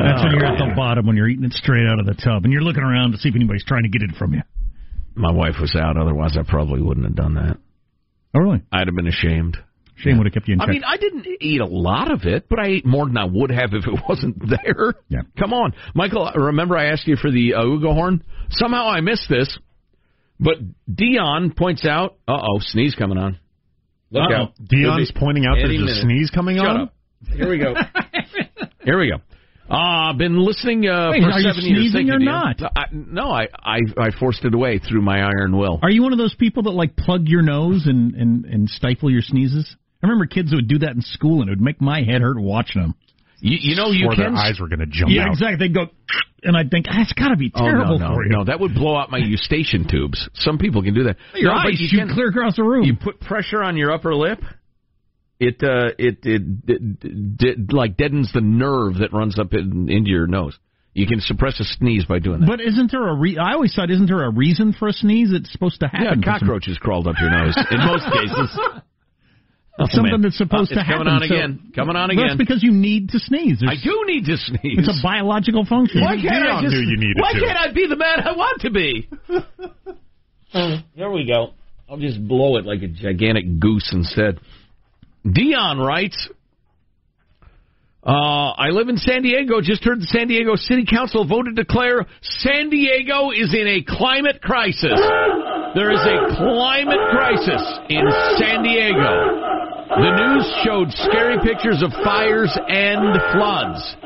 That's 0.04 0.22
when 0.22 0.32
you're 0.32 0.46
at 0.46 0.58
the 0.58 0.72
bottom 0.76 1.06
when 1.06 1.16
you're 1.16 1.28
eating 1.28 1.44
it 1.44 1.52
straight 1.52 1.86
out 1.86 1.98
of 1.98 2.06
the 2.06 2.14
tub, 2.14 2.44
and 2.44 2.52
you're 2.52 2.62
looking 2.62 2.82
around 2.82 3.12
to 3.12 3.18
see 3.18 3.28
if 3.28 3.34
anybody's 3.34 3.64
trying 3.64 3.82
to 3.82 3.88
get 3.88 4.02
it 4.02 4.14
from 4.16 4.34
you. 4.34 4.42
My 5.14 5.32
wife 5.32 5.56
was 5.60 5.74
out, 5.76 5.96
otherwise 5.96 6.36
I 6.38 6.42
probably 6.48 6.80
wouldn't 6.82 7.06
have 7.06 7.14
done 7.14 7.34
that. 7.34 7.56
Oh, 8.34 8.40
really? 8.40 8.62
I'd 8.72 8.88
have 8.88 8.96
been 8.96 9.06
ashamed. 9.06 9.56
Shame 9.96 10.18
would 10.18 10.26
have 10.26 10.34
kept 10.34 10.48
you 10.48 10.54
in 10.54 10.60
I 10.60 10.66
mean, 10.66 10.82
I 10.84 10.96
didn't 10.96 11.26
eat 11.40 11.60
a 11.60 11.66
lot 11.66 12.10
of 12.10 12.24
it, 12.24 12.46
but 12.48 12.58
I 12.58 12.66
ate 12.66 12.86
more 12.86 13.06
than 13.06 13.16
I 13.16 13.24
would 13.26 13.50
have 13.50 13.72
if 13.72 13.86
it 13.86 14.00
wasn't 14.08 14.38
there. 14.48 14.94
Yeah. 15.08 15.20
Come 15.38 15.52
on, 15.52 15.72
Michael. 15.94 16.30
Remember, 16.34 16.76
I 16.76 16.86
asked 16.86 17.06
you 17.06 17.16
for 17.16 17.30
the 17.30 17.54
uh, 17.54 17.64
Ugo 17.64 17.92
horn. 17.92 18.24
Somehow 18.50 18.88
I 18.88 19.00
missed 19.00 19.28
this, 19.28 19.56
but 20.40 20.56
Dion 20.92 21.52
points 21.56 21.86
out, 21.86 22.16
"Uh 22.26 22.38
oh, 22.42 22.58
sneeze 22.60 22.94
coming 22.94 23.18
on." 23.18 23.38
Look 24.10 24.30
Uh-oh. 24.30 24.34
out! 24.34 24.52
Dion's 24.64 25.12
pointing 25.14 25.46
out 25.46 25.58
any 25.58 25.78
there's 25.78 25.98
a 25.98 26.00
sneeze 26.02 26.30
coming 26.30 26.56
Shut 26.56 26.66
on? 26.66 26.80
Up. 26.82 26.94
Here 27.34 27.48
we 27.48 27.58
go. 27.58 27.74
Here 28.84 28.98
we 28.98 29.10
go. 29.10 29.16
Uh, 29.68 30.10
I've 30.10 30.18
been 30.18 30.38
listening 30.44 30.86
uh, 30.86 31.08
Wait, 31.12 31.22
for 31.22 31.30
are 31.30 31.38
you 31.40 31.48
seven 31.48 31.64
years. 31.64 31.78
sneezing 31.92 32.08
Thank 32.08 32.20
you, 32.20 32.28
or 32.28 32.32
not? 32.32 32.60
I, 32.76 32.84
no, 32.92 33.30
I, 33.30 33.46
I 33.62 33.78
I 33.96 34.10
forced 34.20 34.44
it 34.44 34.52
away 34.54 34.78
through 34.78 35.00
my 35.00 35.20
iron 35.20 35.56
will. 35.56 35.78
Are 35.82 35.90
you 35.90 36.02
one 36.02 36.12
of 36.12 36.18
those 36.18 36.34
people 36.34 36.64
that 36.64 36.72
like 36.72 36.96
plug 36.96 37.22
your 37.28 37.40
nose 37.42 37.84
and 37.86 38.14
and 38.14 38.44
and 38.44 38.68
stifle 38.68 39.10
your 39.10 39.22
sneezes? 39.22 39.74
I 40.04 40.08
remember 40.08 40.26
kids 40.26 40.50
who 40.50 40.56
would 40.56 40.68
do 40.68 40.78
that 40.80 40.90
in 40.94 41.00
school, 41.02 41.40
and 41.40 41.48
it 41.48 41.52
would 41.52 41.60
make 41.60 41.80
my 41.80 42.02
head 42.02 42.20
hurt 42.20 42.38
watching 42.38 42.82
them. 42.82 42.94
You, 43.40 43.58
you 43.60 43.76
know, 43.76 43.90
you 43.90 44.06
Or 44.06 44.14
can. 44.14 44.32
their 44.32 44.34
eyes 44.42 44.58
were 44.60 44.68
going 44.68 44.78
to 44.80 44.86
jump 44.86 45.10
yeah, 45.10 45.24
out. 45.24 45.32
exactly. 45.32 45.56
They'd 45.68 45.74
go, 45.74 45.86
and 46.42 46.56
I'd 46.56 46.70
think, 46.70 46.86
ah, 46.88 47.02
it's 47.02 47.12
got 47.12 47.28
to 47.28 47.36
be 47.36 47.50
Oh, 47.54 47.60
terrible 47.64 47.98
no, 47.98 48.08
no, 48.08 48.14
for 48.14 48.24
you. 48.24 48.30
no, 48.30 48.44
that 48.44 48.58
would 48.60 48.74
blow 48.74 48.96
out 48.96 49.10
my 49.10 49.18
eustachian 49.18 49.86
tubes. 49.88 50.28
Some 50.34 50.56
people 50.58 50.82
can 50.82 50.94
do 50.94 51.04
that. 51.04 51.16
Your 51.34 51.52
no, 51.52 51.58
eyes 51.60 51.78
you 51.80 51.88
shoot 51.88 51.98
can- 51.98 52.14
clear 52.14 52.28
across 52.28 52.56
the 52.56 52.62
room. 52.64 52.84
You 52.84 52.96
put 52.96 53.20
pressure 53.20 53.62
on 53.62 53.76
your 53.76 53.92
upper 53.92 54.14
lip. 54.14 54.40
It 55.40 55.56
uh, 55.62 55.90
it 55.98 56.18
it, 56.22 56.42
it, 56.68 56.82
it 57.40 57.72
like 57.72 57.96
deadens 57.96 58.30
the 58.32 58.40
nerve 58.40 58.98
that 59.00 59.12
runs 59.12 59.38
up 59.38 59.52
in, 59.52 59.90
into 59.90 60.08
your 60.10 60.26
nose. 60.28 60.56
You 60.94 61.08
can 61.08 61.20
suppress 61.20 61.58
a 61.58 61.64
sneeze 61.64 62.04
by 62.04 62.20
doing 62.20 62.40
that. 62.40 62.46
But 62.46 62.60
isn't 62.60 62.92
there 62.92 63.08
a 63.08 63.14
re- 63.14 63.36
I 63.36 63.54
always 63.54 63.74
thought, 63.74 63.90
isn't 63.90 64.06
there 64.06 64.22
a 64.24 64.30
reason 64.30 64.72
for 64.72 64.86
a 64.86 64.92
sneeze? 64.92 65.32
It's 65.32 65.50
supposed 65.50 65.80
to 65.80 65.88
happen. 65.88 66.04
Yeah, 66.04 66.12
some- 66.12 66.22
cockroaches 66.22 66.78
crawled 66.78 67.08
up 67.08 67.16
your 67.20 67.30
nose 67.30 67.56
in 67.70 67.78
most 67.84 68.04
cases. 68.12 68.58
Oh, 69.76 69.86
Something 69.90 70.12
man. 70.12 70.22
that's 70.22 70.38
supposed 70.38 70.70
Oh, 70.70 70.74
to 70.76 70.80
it's 70.80 70.86
happen. 70.86 71.06
Coming 71.06 71.12
on 71.14 71.20
so- 71.26 71.34
again. 71.34 71.72
Coming 71.74 71.96
on 71.96 72.10
again. 72.10 72.26
That's 72.28 72.38
because 72.38 72.62
you 72.62 72.70
need 72.70 73.08
to 73.10 73.18
sneeze. 73.18 73.60
I 73.66 73.74
do 73.74 74.04
need 74.06 74.24
to 74.26 74.36
sneeze. 74.36 74.78
It's 74.78 74.88
a 74.88 75.02
biological 75.02 75.64
function. 75.66 76.00
Why 76.02 76.14
can't 76.14 76.30
I 76.46 76.60
Dion 76.60 76.62
just? 76.62 76.74
knew 76.76 76.80
you 76.90 76.96
needed 76.96 77.16
why 77.18 77.32
to. 77.32 77.40
can't 77.40 77.58
I 77.58 77.72
be 77.72 77.86
the 77.88 77.96
man 77.96 78.20
I 78.22 78.36
want 78.36 78.60
to 78.62 78.70
be? 78.70 79.08
there 80.94 81.10
we 81.10 81.26
go. 81.26 81.54
I'll 81.88 81.98
just 81.98 82.22
blow 82.26 82.56
it 82.56 82.64
like 82.64 82.82
a 82.82 82.88
gigantic 82.88 83.58
goose 83.58 83.90
instead. 83.92 84.38
Dion 85.28 85.78
writes. 85.78 86.28
Uh, 88.06 88.52
I 88.52 88.68
live 88.68 88.88
in 88.90 88.98
San 88.98 89.22
Diego. 89.22 89.62
Just 89.62 89.82
heard 89.82 89.98
the 89.98 90.06
San 90.06 90.28
Diego 90.28 90.56
City 90.56 90.84
Council 90.84 91.26
voted 91.26 91.56
to 91.56 91.64
declare 91.64 92.04
San 92.20 92.68
Diego 92.68 93.30
is 93.30 93.54
in 93.54 93.66
a 93.66 93.82
climate 93.82 94.42
crisis. 94.42 95.00
There 95.74 95.90
is 95.90 96.00
a 96.04 96.36
climate 96.36 97.00
crisis 97.10 97.62
in 97.88 98.04
San 98.36 98.62
Diego. 98.62 99.40
The 99.88 100.10
news 100.16 100.46
showed 100.64 100.90
scary 101.08 101.38
pictures 101.42 101.82
of 101.82 101.90
fires 102.04 102.50
and 102.68 103.14
floods. 103.32 103.96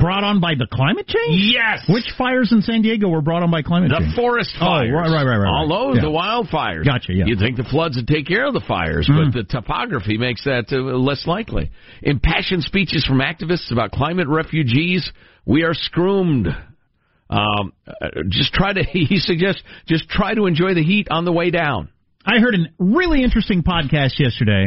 Brought 0.00 0.24
on 0.24 0.40
by 0.40 0.54
the 0.54 0.66
climate 0.72 1.06
change? 1.06 1.52
Yes. 1.54 1.84
Which 1.86 2.06
fires 2.16 2.50
in 2.50 2.62
San 2.62 2.80
Diego 2.80 3.08
were 3.08 3.20
brought 3.20 3.42
on 3.42 3.50
by 3.50 3.60
climate 3.60 3.90
The 3.90 3.98
change? 3.98 4.14
The 4.14 4.20
forest 4.20 4.50
Oh, 4.56 4.64
fires. 4.64 4.90
right, 4.90 5.10
right, 5.12 5.24
right, 5.26 5.36
right, 5.36 5.48
All 5.48 5.68
right. 5.68 5.68
those, 5.68 5.96
Yeah. 5.96 6.02
the 6.02 6.08
wildfires. 6.10 6.84
Gotcha, 6.86 7.12
yeah. 7.12 7.24
You'd 7.26 7.38
think 7.38 7.56
the 7.58 7.64
floods 7.64 7.96
would 7.96 8.08
take 8.08 8.26
care 8.26 8.46
of 8.46 8.54
the 8.54 8.60
fires, 8.60 9.06
Mm. 9.06 9.32
but 9.32 9.34
the 9.34 9.44
topography 9.44 10.16
makes 10.16 10.44
that 10.44 10.72
uh, 10.72 10.76
less 10.78 11.26
likely. 11.26 11.70
Impassioned 12.02 12.64
speeches 12.64 13.04
from 13.04 13.18
activists 13.18 13.70
about 13.70 13.90
climate 13.92 14.28
refugees. 14.28 15.12
We 15.44 15.62
are 15.62 15.74
scroomed. 15.74 16.48
Um, 17.28 17.72
uh, 17.86 18.08
just 18.28 18.52
try 18.54 18.72
to, 18.72 18.82
he 18.90 19.18
suggests, 19.18 19.62
just 19.86 20.08
try 20.08 20.32
to 20.34 20.46
enjoy 20.46 20.72
the 20.74 20.82
heat 20.82 21.08
on 21.10 21.26
the 21.26 21.32
way 21.32 21.50
down. 21.50 21.90
I 22.24 22.38
heard 22.38 22.54
a 22.54 22.58
really 22.78 23.22
interesting 23.22 23.62
podcast 23.62 24.18
yesterday 24.18 24.66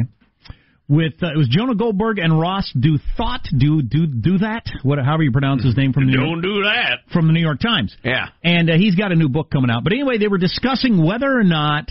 with 0.87 1.13
uh, 1.23 1.31
it 1.33 1.37
was 1.37 1.47
Jonah 1.49 1.75
Goldberg 1.75 2.19
and 2.19 2.39
Ross 2.39 2.71
Do 2.77 2.97
Thought 3.17 3.47
Do 3.57 3.81
Do 3.81 4.05
Do 4.05 4.37
that 4.39 4.65
what 4.83 4.99
however 4.99 5.23
you 5.23 5.31
pronounce 5.31 5.63
his 5.63 5.75
name 5.75 5.93
from 5.93 6.05
the 6.05 6.11
New 6.11 6.19
York, 6.23 6.29
Don't 6.29 6.41
do 6.41 6.63
that. 6.63 6.99
from 7.11 7.27
the 7.27 7.33
New 7.33 7.39
York 7.41 7.59
Times. 7.59 7.95
Yeah. 8.03 8.27
And 8.43 8.69
uh, 8.69 8.73
he's 8.77 8.95
got 8.95 9.11
a 9.11 9.15
new 9.15 9.29
book 9.29 9.49
coming 9.49 9.69
out. 9.71 9.83
But 9.83 9.93
anyway, 9.93 10.17
they 10.17 10.27
were 10.27 10.37
discussing 10.37 11.03
whether 11.03 11.31
or 11.31 11.43
not 11.43 11.89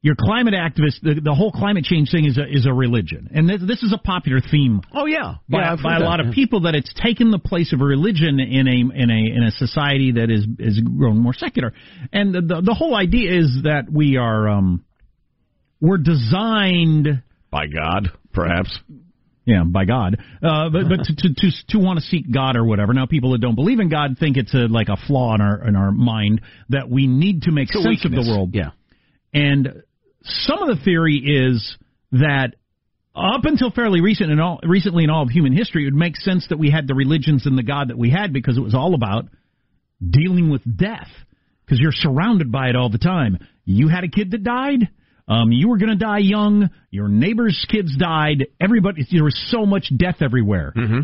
your 0.00 0.16
climate 0.18 0.52
activist, 0.52 1.00
the, 1.02 1.18
the 1.22 1.34
whole 1.34 1.50
climate 1.52 1.84
change 1.84 2.10
thing 2.10 2.26
is 2.26 2.36
a, 2.36 2.44
is 2.46 2.66
a 2.66 2.72
religion. 2.72 3.30
And 3.32 3.48
this, 3.48 3.62
this 3.66 3.82
is 3.82 3.92
a 3.94 3.96
popular 3.98 4.40
theme 4.40 4.82
Oh 4.92 5.06
yeah, 5.06 5.36
by, 5.48 5.60
yeah, 5.60 5.76
by 5.82 5.96
a 5.96 5.98
that, 6.00 6.04
lot 6.04 6.20
yeah. 6.20 6.28
of 6.28 6.34
people 6.34 6.62
that 6.62 6.74
it's 6.74 6.92
taken 6.94 7.30
the 7.30 7.38
place 7.38 7.72
of 7.72 7.80
a 7.80 7.84
religion 7.84 8.40
in 8.40 8.66
a 8.66 9.02
in 9.02 9.10
a 9.10 9.36
in 9.36 9.42
a 9.44 9.50
society 9.52 10.12
that 10.12 10.30
is 10.30 10.46
is 10.58 10.80
growing 10.80 11.18
more 11.18 11.34
secular. 11.34 11.72
And 12.12 12.34
the 12.34 12.40
the, 12.40 12.60
the 12.62 12.74
whole 12.74 12.94
idea 12.96 13.38
is 13.38 13.60
that 13.64 13.90
we 13.90 14.16
are 14.16 14.48
um 14.48 14.84
we're 15.84 15.98
designed 15.98 17.22
By 17.50 17.66
God, 17.66 18.08
perhaps. 18.32 18.76
yeah, 19.44 19.64
by 19.64 19.84
God. 19.84 20.16
Uh, 20.42 20.70
but 20.70 20.88
but 20.88 21.04
to 21.04 21.14
to 21.14 21.34
to, 21.34 21.50
to 21.68 21.78
want 21.78 21.98
to 21.98 22.04
seek 22.04 22.30
God 22.32 22.56
or 22.56 22.64
whatever. 22.64 22.94
Now, 22.94 23.06
people 23.06 23.32
that 23.32 23.40
don't 23.40 23.54
believe 23.54 23.80
in 23.80 23.90
God 23.90 24.16
think 24.18 24.36
it's 24.36 24.54
a, 24.54 24.66
like 24.68 24.88
a 24.88 24.96
flaw 25.06 25.34
in 25.34 25.40
our 25.40 25.68
in 25.68 25.76
our 25.76 25.92
mind 25.92 26.40
that 26.70 26.88
we 26.88 27.06
need 27.06 27.42
to 27.42 27.52
make 27.52 27.68
sense 27.70 28.04
of 28.04 28.10
the 28.12 28.24
world. 28.26 28.50
Yeah. 28.54 28.70
And 29.34 29.82
some 30.22 30.62
of 30.62 30.76
the 30.76 30.82
theory 30.82 31.16
is 31.16 31.76
that 32.12 32.54
up 33.14 33.44
until 33.44 33.70
fairly 33.70 34.00
recent 34.00 34.30
and 34.30 34.40
all 34.40 34.58
recently 34.62 35.04
in 35.04 35.10
all 35.10 35.24
of 35.24 35.28
human 35.28 35.52
history, 35.52 35.82
it 35.82 35.86
would 35.86 35.94
make 35.94 36.16
sense 36.16 36.46
that 36.48 36.58
we 36.58 36.70
had 36.70 36.88
the 36.88 36.94
religions 36.94 37.46
and 37.46 37.58
the 37.58 37.62
God 37.62 37.88
that 37.88 37.98
we 37.98 38.10
had 38.10 38.32
because 38.32 38.56
it 38.56 38.62
was 38.62 38.74
all 38.74 38.94
about 38.94 39.26
dealing 40.02 40.50
with 40.50 40.62
death. 40.76 41.08
Because 41.64 41.80
you're 41.80 41.92
surrounded 41.92 42.52
by 42.52 42.68
it 42.68 42.76
all 42.76 42.90
the 42.90 42.98
time. 42.98 43.38
You 43.64 43.88
had 43.88 44.04
a 44.04 44.08
kid 44.08 44.32
that 44.32 44.44
died. 44.44 44.88
Um, 45.26 45.52
you 45.52 45.68
were 45.68 45.78
going 45.78 45.90
to 45.90 45.96
die 45.96 46.18
young. 46.18 46.70
Your 46.90 47.08
neighbor's 47.08 47.64
kids 47.70 47.96
died. 47.96 48.46
Everybody, 48.60 49.06
there 49.10 49.24
was 49.24 49.40
so 49.50 49.64
much 49.64 49.90
death 49.96 50.16
everywhere 50.20 50.72
Mm-hmm. 50.76 51.00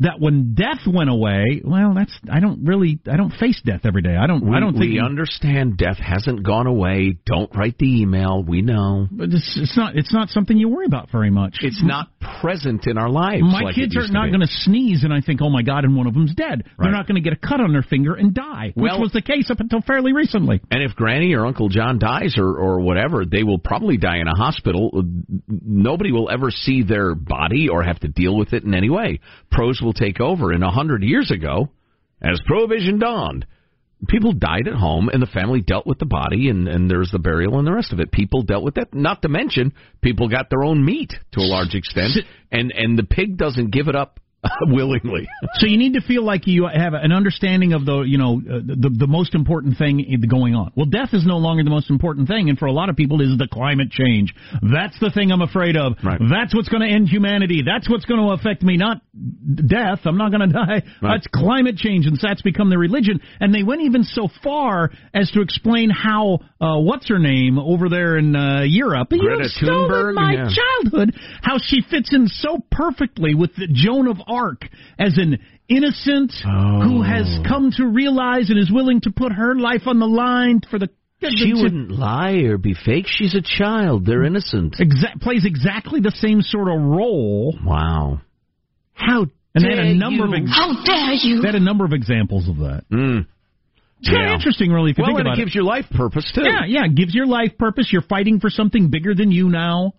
That 0.00 0.20
when 0.20 0.54
death 0.54 0.86
went 0.86 1.08
away, 1.08 1.62
well, 1.64 1.94
that's 1.94 2.12
I 2.30 2.40
don't 2.40 2.66
really 2.66 2.98
I 3.10 3.16
don't 3.16 3.32
face 3.32 3.60
death 3.64 3.80
every 3.84 4.02
day. 4.02 4.14
I 4.14 4.26
don't 4.26 4.44
We, 4.44 4.54
I 4.54 4.60
don't 4.60 4.72
think 4.72 4.92
we 4.92 5.00
understand 5.00 5.78
death 5.78 5.96
hasn't 5.96 6.42
gone 6.42 6.66
away. 6.66 7.16
Don't 7.24 7.54
write 7.56 7.78
the 7.78 8.02
email. 8.02 8.44
We 8.46 8.60
know. 8.60 9.08
But 9.10 9.30
it's, 9.30 9.58
it's 9.60 9.76
not 9.76 9.96
it's 9.96 10.12
not 10.12 10.28
something 10.28 10.56
you 10.56 10.68
worry 10.68 10.84
about 10.84 11.10
very 11.10 11.30
much. 11.30 11.58
It's 11.62 11.82
not 11.82 12.08
present 12.42 12.86
in 12.86 12.98
our 12.98 13.08
lives. 13.08 13.42
My 13.42 13.62
like 13.62 13.74
kids 13.74 13.96
are 13.96 14.06
not 14.08 14.28
going 14.28 14.40
to 14.40 14.46
sneeze, 14.48 15.02
and 15.02 15.14
I 15.14 15.22
think, 15.22 15.40
oh 15.42 15.48
my 15.48 15.62
god, 15.62 15.84
and 15.84 15.96
one 15.96 16.06
of 16.06 16.12
them's 16.12 16.34
dead. 16.34 16.64
Right. 16.64 16.72
They're 16.78 16.92
not 16.92 17.06
going 17.06 17.22
to 17.22 17.22
get 17.22 17.32
a 17.32 17.48
cut 17.48 17.60
on 17.60 17.72
their 17.72 17.82
finger 17.82 18.14
and 18.14 18.34
die, 18.34 18.72
which 18.74 18.90
Well- 18.90 19.00
was 19.00 19.12
the 19.12 19.22
case 19.22 19.50
up 19.50 19.60
until 19.60 19.80
fairly 19.80 20.12
recently. 20.12 20.60
And 20.70 20.82
if 20.82 20.94
Granny 20.94 21.32
or 21.34 21.46
Uncle 21.46 21.70
John 21.70 21.98
dies 21.98 22.34
or 22.36 22.58
or 22.58 22.80
whatever, 22.80 23.24
they 23.24 23.44
will 23.44 23.58
probably 23.58 23.96
die 23.96 24.18
in 24.18 24.28
a 24.28 24.36
hospital. 24.36 24.90
Nobody 25.48 26.12
will 26.12 26.28
ever 26.30 26.50
see 26.50 26.82
their 26.82 27.14
body 27.14 27.68
or 27.70 27.82
have 27.82 28.00
to 28.00 28.08
deal 28.08 28.36
with 28.36 28.52
it 28.52 28.64
in 28.64 28.74
any 28.74 28.90
way. 28.90 29.20
Pros 29.50 29.80
will 29.86 29.94
take 29.94 30.20
over. 30.20 30.52
And 30.52 30.62
a 30.62 30.70
hundred 30.70 31.02
years 31.02 31.30
ago, 31.30 31.70
as 32.20 32.40
Prohibition 32.44 32.98
dawned, 32.98 33.46
people 34.08 34.32
died 34.32 34.68
at 34.68 34.74
home, 34.74 35.08
and 35.08 35.22
the 35.22 35.26
family 35.26 35.60
dealt 35.60 35.86
with 35.86 35.98
the 35.98 36.06
body, 36.06 36.48
and 36.48 36.68
and 36.68 36.90
there's 36.90 37.10
the 37.10 37.18
burial 37.18 37.58
and 37.58 37.66
the 37.66 37.72
rest 37.72 37.92
of 37.92 38.00
it. 38.00 38.12
People 38.12 38.42
dealt 38.42 38.64
with 38.64 38.74
that. 38.74 38.92
Not 38.92 39.22
to 39.22 39.28
mention, 39.28 39.72
people 40.02 40.28
got 40.28 40.50
their 40.50 40.64
own 40.64 40.84
meat 40.84 41.14
to 41.32 41.40
a 41.40 41.48
large 41.48 41.74
extent, 41.74 42.12
and 42.52 42.72
and 42.72 42.98
the 42.98 43.04
pig 43.04 43.36
doesn't 43.38 43.70
give 43.70 43.88
it 43.88 43.96
up 43.96 44.20
willingly. 44.66 45.28
So 45.54 45.66
you 45.66 45.76
need 45.76 45.94
to 45.94 46.00
feel 46.00 46.24
like 46.24 46.46
you 46.46 46.66
have 46.66 46.94
an 46.94 47.12
understanding 47.12 47.72
of 47.72 47.84
the 47.84 48.02
you 48.02 48.18
know 48.18 48.40
uh, 48.40 48.58
the 48.64 48.90
the 48.98 49.06
most 49.06 49.34
important 49.34 49.78
thing 49.78 50.04
going 50.28 50.54
on. 50.54 50.72
Well, 50.76 50.86
death 50.86 51.10
is 51.12 51.24
no 51.26 51.38
longer 51.38 51.64
the 51.64 51.70
most 51.70 51.90
important 51.90 52.28
thing, 52.28 52.48
and 52.48 52.58
for 52.58 52.66
a 52.66 52.72
lot 52.72 52.88
of 52.88 52.96
people, 52.96 53.20
it 53.20 53.26
is 53.26 53.38
the 53.38 53.48
climate 53.50 53.90
change. 53.90 54.34
That's 54.62 54.98
the 55.00 55.10
thing 55.10 55.32
I'm 55.32 55.42
afraid 55.42 55.76
of. 55.76 55.94
Right. 56.04 56.20
That's 56.30 56.54
what's 56.54 56.68
going 56.68 56.82
to 56.82 56.92
end 56.94 57.08
humanity. 57.08 57.62
That's 57.64 57.88
what's 57.88 58.04
going 58.04 58.20
to 58.20 58.32
affect 58.32 58.62
me, 58.62 58.76
not 58.76 59.00
death. 59.14 60.00
I'm 60.04 60.18
not 60.18 60.30
going 60.30 60.48
to 60.48 60.52
die. 60.52 60.82
Right. 61.02 61.16
That's 61.16 61.26
climate 61.28 61.76
change, 61.76 62.06
and 62.06 62.18
so 62.18 62.26
that's 62.28 62.42
become 62.42 62.70
their 62.70 62.78
religion. 62.78 63.20
And 63.40 63.54
they 63.54 63.62
went 63.62 63.82
even 63.82 64.04
so 64.04 64.28
far 64.42 64.90
as 65.14 65.30
to 65.32 65.40
explain 65.40 65.90
how 65.90 66.40
uh, 66.60 66.78
what's 66.78 67.08
her 67.08 67.18
name 67.18 67.58
over 67.58 67.88
there 67.88 68.16
in 68.18 68.34
uh, 68.34 68.62
Europe. 68.62 69.08
Greta 69.10 69.48
Thunberg, 69.62 70.14
my 70.14 70.32
yeah. 70.32 70.48
childhood. 70.48 71.14
How 71.42 71.58
she 71.58 71.82
fits 71.88 72.14
in 72.14 72.28
so 72.28 72.58
perfectly 72.70 73.34
with 73.34 73.54
the 73.56 73.68
Joan 73.72 74.08
of 74.08 74.18
Arc 74.26 74.62
as 74.98 75.16
an 75.18 75.38
innocent 75.68 76.32
who 76.42 77.02
has 77.02 77.38
come 77.46 77.70
to 77.76 77.86
realize 77.86 78.50
and 78.50 78.58
is 78.58 78.70
willing 78.72 79.00
to 79.02 79.10
put 79.10 79.32
her 79.32 79.54
life 79.54 79.82
on 79.86 79.98
the 79.98 80.06
line 80.06 80.60
for 80.70 80.78
the. 80.78 80.88
She 81.22 81.52
wouldn't 81.54 81.90
lie 81.90 82.42
or 82.44 82.58
be 82.58 82.74
fake. 82.74 83.06
She's 83.08 83.34
a 83.34 83.40
child. 83.40 84.04
They're 84.04 84.24
innocent. 84.24 84.74
Exa- 84.74 85.18
plays 85.20 85.46
exactly 85.46 86.00
the 86.00 86.10
same 86.10 86.42
sort 86.42 86.68
of 86.68 86.78
role. 86.78 87.58
Wow. 87.64 88.20
How 88.92 89.22
And 89.54 89.64
they 89.64 89.68
had 89.70 89.76
dare 89.76 89.84
a 89.84 89.94
number 89.94 90.26
you. 90.26 90.34
of 90.34 90.42
ex- 90.42 90.50
How 90.54 90.84
dare 90.84 91.14
you? 91.14 91.40
they 91.40 91.48
had 91.48 91.54
a 91.54 91.60
number 91.60 91.86
of 91.86 91.92
examples 91.94 92.48
of 92.48 92.58
that. 92.58 92.84
Mm. 92.92 93.26
It's 94.00 94.10
kind 94.10 94.26
of 94.28 94.34
interesting, 94.34 94.70
really, 94.70 94.90
if 94.90 94.98
you 94.98 95.02
well, 95.04 95.12
think 95.12 95.20
and 95.20 95.28
about 95.28 95.38
it 95.38 95.42
gives 95.42 95.54
your 95.54 95.64
life 95.64 95.86
purpose 95.90 96.30
too. 96.34 96.42
Yeah, 96.44 96.66
yeah, 96.66 96.84
it 96.84 96.94
gives 96.94 97.14
your 97.14 97.26
life 97.26 97.56
purpose. 97.58 97.88
You're 97.90 98.02
fighting 98.02 98.38
for 98.40 98.50
something 98.50 98.90
bigger 98.90 99.14
than 99.14 99.30
you 99.32 99.48
now. 99.48 99.94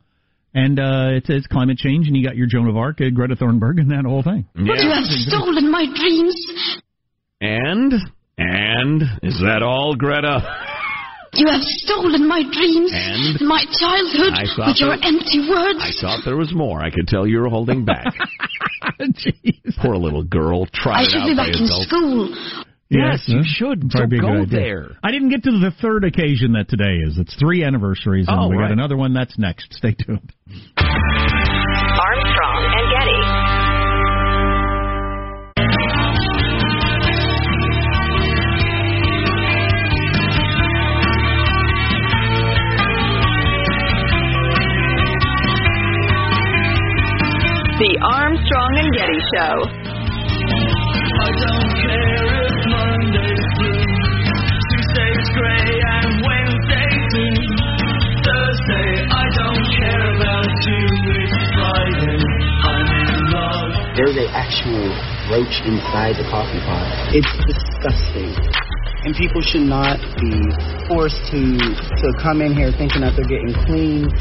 And 0.54 0.80
uh, 0.80 1.18
it's, 1.18 1.30
it's 1.30 1.46
climate 1.48 1.78
change, 1.78 2.08
and 2.08 2.16
you 2.18 2.26
got 2.26 2.36
your 2.36 2.48
Joan 2.48 2.68
of 2.68 2.76
Arc, 2.78 3.00
uh, 3.02 3.10
Greta 3.14 3.36
Thunberg, 3.36 3.80
and 3.80 3.92
that 3.92 4.06
whole 4.06 4.24
thing. 4.24 4.46
But 4.56 4.80
you 4.82 4.90
have 4.90 5.04
stolen 5.06 5.70
my 5.72 5.86
dreams. 5.86 6.36
And 7.42 7.94
and 8.40 9.02
is 9.24 9.40
that 9.46 9.62
all, 9.62 9.96
Greta? 9.96 10.42
You 11.34 11.48
have 11.50 11.62
stolen 11.62 12.28
my 12.28 12.42
dreams, 12.42 12.90
And? 12.96 13.48
my 13.48 13.62
childhood, 13.78 14.34
with 14.66 14.78
your 14.80 14.96
there- 14.98 15.06
empty 15.06 15.46
words. 15.48 15.78
I 15.84 15.92
thought 16.02 16.22
there 16.26 16.38
was 16.38 16.52
more. 16.56 16.82
I 16.82 16.90
could 16.90 17.08
tell 17.08 17.28
you 17.28 17.40
were 17.40 17.50
holding 17.50 17.86
back. 17.86 18.06
Poor 19.82 19.96
little 19.98 20.24
girl. 20.24 20.66
Tried 20.74 21.02
I 21.02 21.04
should 21.06 21.22
out 21.22 21.28
be 21.28 21.36
back 21.36 21.50
in 21.50 21.66
adults. 21.66 21.86
school. 21.88 22.34
Yes, 22.90 23.26
yeah. 23.28 23.38
you 23.38 23.44
should. 23.46 23.90
Probably 23.90 24.20
go 24.20 24.46
there. 24.46 24.98
I 25.04 25.12
didn't 25.12 25.30
get 25.30 25.44
to 25.44 25.52
the 25.52 25.72
third 25.82 26.06
occasion 26.06 26.54
that 26.54 26.70
today 26.70 27.04
is. 27.06 27.18
It's 27.18 27.36
three 27.36 27.64
anniversaries, 27.64 28.28
and 28.30 28.40
oh, 28.40 28.48
we 28.48 28.56
right. 28.56 28.70
got 28.70 28.72
another 28.72 28.96
one 28.96 29.14
that's 29.14 29.38
next. 29.38 29.74
Stay 29.74 29.92
tuned. 29.94 30.32
Armstrong 30.78 32.64
and 32.78 32.92
Getty. 32.96 33.58
The 47.78 47.94
Armstrong 48.02 48.74
and 48.80 48.92
Getty 48.96 49.20
Show. 49.36 49.88
There's 63.96 64.18
a 64.20 64.28
actual 64.30 64.92
roach 65.32 65.56
inside 65.66 66.20
the 66.20 66.28
coffee 66.30 66.60
pot. 66.68 67.16
It's 67.16 67.32
disgusting. 67.48 68.36
And 69.06 69.16
people 69.16 69.42
should 69.42 69.64
not 69.64 69.98
be 70.20 70.52
forced 70.92 71.32
to 71.32 71.58
to 71.58 72.08
come 72.22 72.42
in 72.42 72.54
here 72.54 72.72
thinking 72.76 73.02
that 73.02 73.16
they're 73.16 73.26
getting 73.26 73.56
clean, 73.66 74.12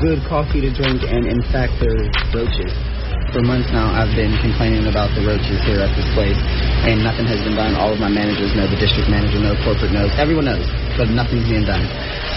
good 0.00 0.24
coffee 0.26 0.60
to 0.64 0.72
drink, 0.72 1.04
and 1.04 1.26
in 1.28 1.42
fact 1.52 1.76
they're 1.78 2.08
roaches. 2.32 2.72
For 3.30 3.46
months 3.46 3.70
now, 3.70 3.94
I've 3.94 4.10
been 4.18 4.34
complaining 4.42 4.90
about 4.90 5.14
the 5.14 5.22
roaches 5.22 5.62
here 5.62 5.78
at 5.78 5.94
this 5.94 6.08
place, 6.18 6.34
and 6.82 6.98
nothing 7.06 7.30
has 7.30 7.38
been 7.46 7.54
done. 7.54 7.78
All 7.78 7.94
of 7.94 8.02
my 8.02 8.10
managers 8.10 8.50
know, 8.58 8.66
the 8.66 8.74
district 8.74 9.06
manager 9.06 9.38
knows, 9.38 9.54
corporate 9.62 9.94
knows, 9.94 10.10
everyone 10.18 10.50
knows, 10.50 10.66
but 10.98 11.14
nothing's 11.14 11.46
being 11.46 11.62
done. 11.62 11.86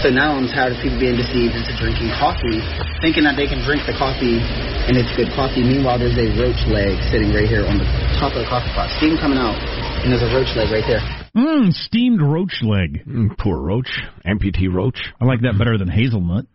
So 0.06 0.14
now 0.14 0.38
I'm 0.38 0.46
tired 0.46 0.70
of 0.70 0.78
people 0.78 1.02
being 1.02 1.18
deceived 1.18 1.58
into 1.58 1.74
drinking 1.82 2.14
coffee, 2.14 2.62
thinking 3.02 3.26
that 3.26 3.34
they 3.34 3.50
can 3.50 3.58
drink 3.66 3.82
the 3.90 3.96
coffee 3.98 4.38
and 4.86 4.94
it's 4.94 5.10
good 5.18 5.34
coffee. 5.34 5.66
Meanwhile, 5.66 5.98
there's 5.98 6.14
a 6.14 6.30
roach 6.38 6.62
leg 6.70 6.94
sitting 7.10 7.34
right 7.34 7.50
here 7.50 7.66
on 7.66 7.82
the 7.82 7.88
top 8.22 8.38
of 8.38 8.46
the 8.46 8.48
coffee 8.48 8.70
pot, 8.70 8.86
steam 9.02 9.18
coming 9.18 9.40
out, 9.40 9.58
and 10.06 10.14
there's 10.14 10.22
a 10.22 10.30
roach 10.30 10.54
leg 10.54 10.70
right 10.70 10.86
there. 10.86 11.02
Mmm, 11.34 11.74
steamed 11.74 12.22
roach 12.22 12.62
leg. 12.62 13.02
Mm, 13.02 13.34
poor 13.34 13.58
roach, 13.58 13.90
amputee 14.22 14.70
roach. 14.70 15.10
I 15.18 15.26
like 15.26 15.42
that 15.42 15.58
better 15.58 15.74
than 15.74 15.90
hazelnut. 15.90 16.46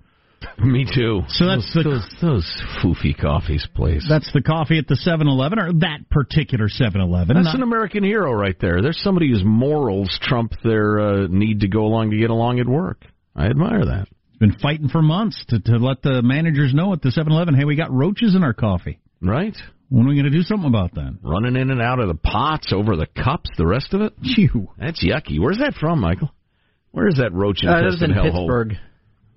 Me 0.64 0.86
too. 0.86 1.22
So 1.30 1.46
that's 1.48 1.74
those, 1.74 1.84
the 1.84 1.90
those, 1.90 2.22
those 2.22 2.64
foofy 2.84 3.18
coffees, 3.20 3.66
please. 3.76 4.06
That's 4.10 4.32
the 4.34 4.42
coffee 4.42 4.78
at 4.78 4.88
the 4.88 4.96
7-Eleven, 4.96 5.60
or 5.60 5.74
that 5.80 6.10
particular 6.10 6.68
7-Eleven. 6.68 7.36
That's 7.36 7.46
Not- 7.46 7.56
an 7.56 7.64
American 7.64 8.04
hero 8.04 8.34
right 8.34 8.56
there. 8.60 8.82
There's 8.82 9.02
somebody 9.02 9.30
whose 9.30 9.44
morals 9.44 10.18
trump 10.22 10.54
their 10.64 11.00
uh, 11.00 11.28
need 11.30 11.62
to 11.62 11.68
go 11.68 11.82
along 11.86 12.12
to 12.12 12.18
get 12.18 12.30
along 12.30 12.60
at 12.60 12.68
work. 12.68 13.06
I 13.36 13.46
admire 13.46 13.86
that. 13.86 14.08
been 14.40 14.58
fighting 14.62 14.90
for 14.90 15.02
months 15.02 15.44
to, 15.50 15.60
to 15.60 15.78
let 15.78 16.02
the 16.02 16.22
managers 16.22 16.74
know 16.74 16.94
at 16.94 17.02
the 17.02 17.10
7-Eleven, 17.10 17.56
hey, 17.56 17.66
we 17.66 17.76
got 17.76 17.92
roaches 17.92 18.36
in 18.36 18.44
our 18.44 18.54
coffee. 18.54 19.00
Right? 19.22 19.56
When 19.90 20.06
are 20.06 20.10
we 20.10 20.16
going 20.16 20.32
to 20.32 20.38
do 20.38 20.44
something 20.44 20.68
about 20.68 20.94
that? 20.96 21.18
Running 21.24 21.56
in 21.56 21.72
and 21.72 21.82
out 21.82 22.00
of 22.00 22.08
the 22.10 22.16
pots, 22.16 22.72
over 22.74 22.96
the 22.96 23.08
cups, 23.08 23.50
the 23.58 23.66
rest 23.66 23.94
of 23.94 24.02
it. 24.02 24.14
Phew. 24.22 24.70
That's 24.78 25.04
yucky. 25.04 25.40
Where's 25.40 25.58
that 25.60 25.74
from, 25.80 26.00
Michael? 26.00 26.32
Where 26.92 27.08
is 27.08 27.16
that 27.16 27.34
roach 27.34 27.64
Uh, 27.64 27.72
that 27.72 27.84
was 27.86 28.02
infested 28.02 28.10
in 28.12 28.16
hellhole? 28.16 28.48
Pittsburgh. 28.48 28.74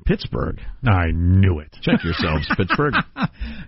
Pittsburgh. 0.04 0.60
I 0.84 1.10
knew 1.12 1.58
it. 1.60 1.74
Check 1.82 2.04
yourselves, 2.04 2.46
Pittsburgh. 2.56 2.94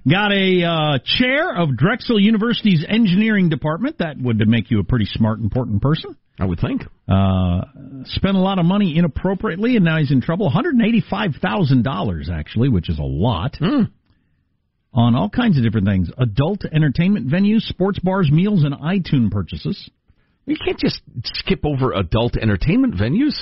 Got 0.09 0.33
a 0.33 0.64
uh, 0.64 0.99
chair 1.05 1.55
of 1.57 1.76
Drexel 1.76 2.21
University's 2.21 2.85
engineering 2.88 3.49
department. 3.49 3.99
That 3.99 4.17
would 4.19 4.47
make 4.47 4.71
you 4.71 4.81
a 4.81 4.85
pretty 4.85 5.07
smart, 5.07 5.41
important 5.41 5.83
person. 5.83 6.17
I 6.38 6.47
would 6.47 6.61
think. 6.61 6.83
Uh, 7.09 7.61
spent 8.07 8.37
a 8.37 8.41
lot 8.41 8.59
of 8.59 8.67
money 8.67 8.97
inappropriately, 8.97 9.76
and 9.76 9.85
now 9.85 9.99
he's 9.99 10.11
in 10.11 10.21
trouble. 10.21 10.50
$185,000, 10.50 12.29
actually, 12.31 12.69
which 12.69 12.88
is 12.88 12.99
a 12.99 13.05
lot. 13.05 13.57
Hmm. 13.57 13.83
On 14.93 15.14
all 15.17 15.29
kinds 15.29 15.57
of 15.59 15.64
different 15.64 15.87
things 15.88 16.09
adult 16.19 16.64
entertainment 16.64 17.29
venues, 17.29 17.62
sports 17.62 17.99
bars, 17.99 18.31
meals, 18.31 18.64
and 18.64 18.75
iTunes 18.75 19.31
purchases. 19.31 19.91
You 20.47 20.57
can't 20.62 20.79
just 20.79 21.00
skip 21.25 21.64
over 21.64 21.93
adult 21.93 22.37
entertainment 22.37 22.95
venues. 22.95 23.35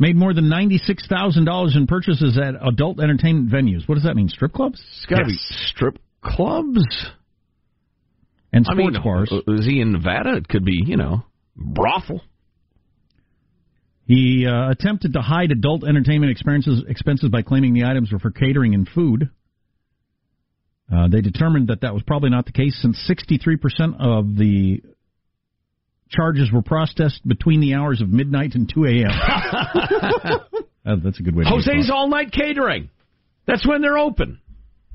Made 0.00 0.14
more 0.16 0.32
than 0.32 0.44
$96,000 0.44 1.76
in 1.76 1.86
purchases 1.88 2.38
at 2.38 2.54
adult 2.66 3.00
entertainment 3.00 3.50
venues. 3.50 3.88
What 3.88 3.96
does 3.96 4.04
that 4.04 4.14
mean? 4.14 4.28
Strip 4.28 4.52
clubs? 4.52 4.80
It's 4.96 5.06
got 5.06 5.18
to 5.18 5.24
be 5.24 5.36
strip 5.66 5.98
clubs. 6.22 6.84
And 8.52 8.64
I 8.68 8.72
sports 8.74 8.94
mean, 8.94 9.02
bars. 9.02 9.32
uh, 9.32 9.52
Is 9.54 9.66
he 9.66 9.80
in 9.80 9.92
Nevada? 9.92 10.36
It 10.36 10.48
could 10.48 10.64
be, 10.64 10.80
you 10.86 10.96
know, 10.96 11.24
brothel. 11.56 12.22
He 14.06 14.46
uh, 14.46 14.70
attempted 14.70 15.12
to 15.14 15.20
hide 15.20 15.50
adult 15.50 15.84
entertainment 15.84 16.30
expenses, 16.30 16.82
expenses 16.88 17.28
by 17.28 17.42
claiming 17.42 17.74
the 17.74 17.84
items 17.84 18.10
were 18.10 18.18
for 18.18 18.30
catering 18.30 18.74
and 18.74 18.88
food. 18.88 19.28
Uh, 20.90 21.08
they 21.08 21.20
determined 21.20 21.68
that 21.68 21.82
that 21.82 21.92
was 21.92 22.02
probably 22.06 22.30
not 22.30 22.46
the 22.46 22.52
case 22.52 22.78
since 22.80 22.96
63% 23.10 23.96
of 24.00 24.36
the 24.36 24.80
charges 26.10 26.50
were 26.52 26.62
processed 26.62 27.26
between 27.26 27.60
the 27.60 27.74
hours 27.74 28.00
of 28.00 28.08
midnight 28.08 28.54
and 28.54 28.70
2 28.72 28.84
a.m. 28.84 29.10
Uh, 30.86 30.96
that's 31.04 31.20
a 31.20 31.22
good 31.22 31.34
way 31.36 31.44
to 31.44 31.50
Jose's 31.50 31.90
all 31.92 32.08
night 32.08 32.32
catering. 32.32 32.88
That's 33.46 33.66
when 33.66 33.82
they're 33.82 33.98
open. 33.98 34.40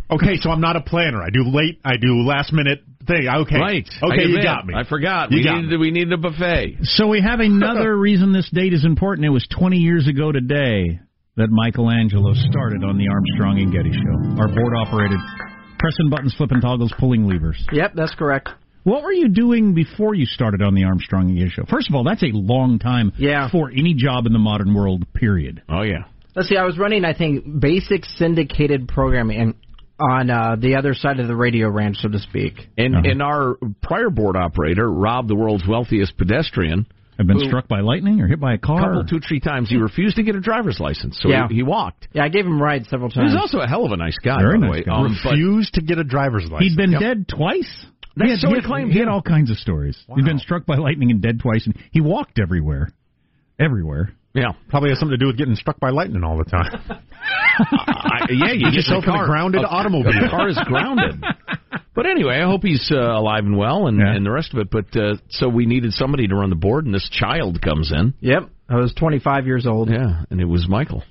Okay, 0.09 0.37
so 0.41 0.49
I'm 0.49 0.59
not 0.61 0.75
a 0.75 0.81
planner. 0.81 1.21
I 1.21 1.29
do 1.29 1.43
late. 1.45 1.79
I 1.85 1.97
do 1.97 2.23
last 2.25 2.51
minute 2.51 2.79
thing. 3.07 3.27
Okay, 3.27 3.57
Right. 3.59 3.87
Okay, 4.01 4.25
you 4.25 4.41
got 4.41 4.65
me. 4.65 4.73
I 4.75 4.83
forgot. 4.87 5.31
You 5.31 5.37
we 5.37 5.43
got 5.43 5.61
needed 5.61 5.79
we 5.79 5.91
needed 5.91 6.13
a 6.13 6.17
buffet. 6.17 6.77
So 6.83 7.07
we 7.07 7.21
have 7.21 7.39
another 7.39 7.95
reason 7.97 8.33
this 8.33 8.49
date 8.51 8.73
is 8.73 8.85
important. 8.85 9.25
It 9.25 9.29
was 9.29 9.47
20 9.57 9.77
years 9.77 10.07
ago 10.07 10.31
today 10.31 10.99
that 11.35 11.49
Michael 11.49 11.89
Angelo 11.89 12.33
started 12.33 12.83
on 12.83 12.97
the 12.97 13.07
Armstrong 13.09 13.59
and 13.59 13.71
Getty 13.71 13.91
show. 13.91 14.41
Our 14.41 14.47
board 14.47 14.73
operated, 14.75 15.19
pressing 15.79 16.09
buttons, 16.09 16.33
flipping 16.35 16.61
toggles, 16.61 16.93
pulling 16.99 17.27
levers. 17.27 17.63
Yep, 17.71 17.93
that's 17.95 18.15
correct. 18.15 18.49
What 18.83 19.03
were 19.03 19.13
you 19.13 19.29
doing 19.29 19.73
before 19.73 20.13
you 20.13 20.25
started 20.25 20.61
on 20.61 20.73
the 20.75 20.83
Armstrong 20.83 21.29
and 21.29 21.37
Getty 21.37 21.51
show? 21.51 21.63
First 21.69 21.89
of 21.89 21.95
all, 21.95 22.03
that's 22.03 22.23
a 22.23 22.31
long 22.33 22.79
time 22.79 23.13
Yeah. 23.17 23.49
for 23.49 23.69
any 23.71 23.93
job 23.93 24.25
in 24.25 24.33
the 24.33 24.39
modern 24.39 24.73
world, 24.73 25.05
period. 25.13 25.61
Oh 25.69 25.83
yeah. 25.83 26.03
Let's 26.35 26.49
see. 26.49 26.57
I 26.57 26.63
was 26.65 26.77
running, 26.77 27.05
I 27.05 27.13
think, 27.13 27.59
basic 27.61 28.05
syndicated 28.05 28.87
programming 28.87 29.53
on 29.99 30.29
uh, 30.29 30.55
the 30.59 30.75
other 30.75 30.93
side 30.95 31.19
of 31.19 31.27
the 31.27 31.35
radio 31.35 31.69
ranch, 31.69 31.97
so 31.97 32.09
to 32.09 32.19
speak. 32.19 32.67
And 32.77 32.95
Uh-huh. 32.95 33.09
and 33.09 33.21
our 33.21 33.55
prior 33.81 34.09
board 34.09 34.35
operator, 34.35 34.91
Rob, 34.91 35.27
the 35.27 35.35
world's 35.35 35.65
wealthiest 35.67 36.17
pedestrian, 36.17 36.87
Have 37.19 37.27
been 37.27 37.37
who- 37.37 37.45
struck 37.45 37.67
by 37.67 37.81
lightning 37.81 38.19
or 38.19 38.27
hit 38.27 38.39
by 38.39 38.55
a 38.55 38.57
car. 38.57 38.77
a 38.79 38.81
car? 38.81 38.89
couple, 38.95 39.05
two, 39.05 39.19
three 39.19 39.39
times, 39.39 39.69
he 39.69 39.77
refused 39.77 40.15
to 40.17 40.23
get 40.23 40.35
a 40.35 40.41
driver's 40.41 40.79
license, 40.79 41.19
so 41.21 41.29
Yeah. 41.29 41.47
he, 41.47 41.55
he 41.57 41.63
walked. 41.63 42.07
Yeah, 42.13 42.23
I 42.25 42.29
gave 42.29 42.45
him 42.45 42.59
rides 42.61 42.89
several 42.89 43.09
He 43.11 43.15
times. 43.19 43.33
was 43.33 43.39
also 43.39 43.59
a 43.59 43.67
hell 43.67 43.85
of 43.85 43.91
a 43.91 43.97
nice 43.97 44.17
guy, 44.17 44.41
Very 44.41 44.57
by 44.57 44.59
the 44.59 44.65
nice 44.65 44.75
way. 44.79 44.83
guy. 44.83 44.95
Um, 44.95 45.15
Refused 45.23 45.75
to 45.75 45.81
get 45.81 45.99
a 45.99 46.03
driver's 46.03 46.49
license. 46.51 46.71
He'd 46.71 46.75
been 46.77 46.91
Yep. 46.93 46.99
dead 46.99 47.27
twice. 47.27 47.85
That's 48.15 48.27
he 48.27 48.31
had, 48.31 48.39
so 48.39 48.47
he 48.49 48.53
he 48.55 48.61
had- 48.61 48.67
claimed, 48.67 48.91
He 48.91 48.99
had 48.99 49.07
all 49.07 49.21
kinds 49.21 49.49
of 49.51 49.57
stories. 49.57 49.97
He'd 50.15 50.25
been 50.25 50.39
struck 50.39 50.65
by 50.65 50.75
lightning 50.77 51.11
and 51.11 51.21
dead 51.21 51.39
twice, 51.39 51.65
and 51.65 51.75
he 51.91 52.01
walked 52.01 52.39
everywhere. 52.39 52.89
Everywhere. 53.59 54.13
yeah, 54.33 54.53
Probably 54.69 54.89
has 54.89 54.99
something 54.99 55.17
to 55.17 55.23
do 55.23 55.27
with 55.27 55.37
getting 55.37 55.55
struck 55.55 55.79
by 55.79 55.89
lightning 55.89 56.23
all 56.23 56.37
the 56.37 56.43
time. 56.49 56.71
I, 57.59 58.25
yeah, 58.31 58.51
you 58.53 58.65
Put 58.65 58.71
get 58.71 58.73
yourself 58.73 59.05
the 59.05 59.13
in 59.13 59.19
a 59.19 59.25
grounded 59.25 59.61
a- 59.61 59.67
automobile. 59.67 60.25
A 60.25 60.29
car 60.29 60.49
is 60.49 60.59
grounded. 60.65 61.23
But 61.95 62.07
anyway, 62.07 62.39
I 62.39 62.45
hope 62.47 62.63
he's 62.63 62.89
uh, 62.91 62.97
alive 62.97 63.45
and 63.45 63.55
well, 63.55 63.85
and, 63.85 63.99
Yeah. 63.99 64.15
and 64.15 64.25
the 64.25 64.31
rest 64.31 64.51
of 64.51 64.57
it. 64.57 64.71
But 64.71 64.99
uh, 64.99 65.17
so 65.29 65.47
we 65.47 65.67
needed 65.67 65.91
somebody 65.93 66.25
to 66.27 66.33
run 66.35 66.49
the 66.49 66.55
board, 66.55 66.87
and 66.87 66.93
this 66.95 67.07
child 67.07 67.61
comes 67.61 67.91
in. 67.91 68.15
Yep, 68.19 68.49
I 68.67 68.77
was 68.77 68.95
25 68.95 69.45
years 69.45 69.67
old. 69.67 69.91
Yeah, 69.91 70.23
and 70.31 70.41
it 70.41 70.45
was 70.45 70.67
Michael. 70.67 71.03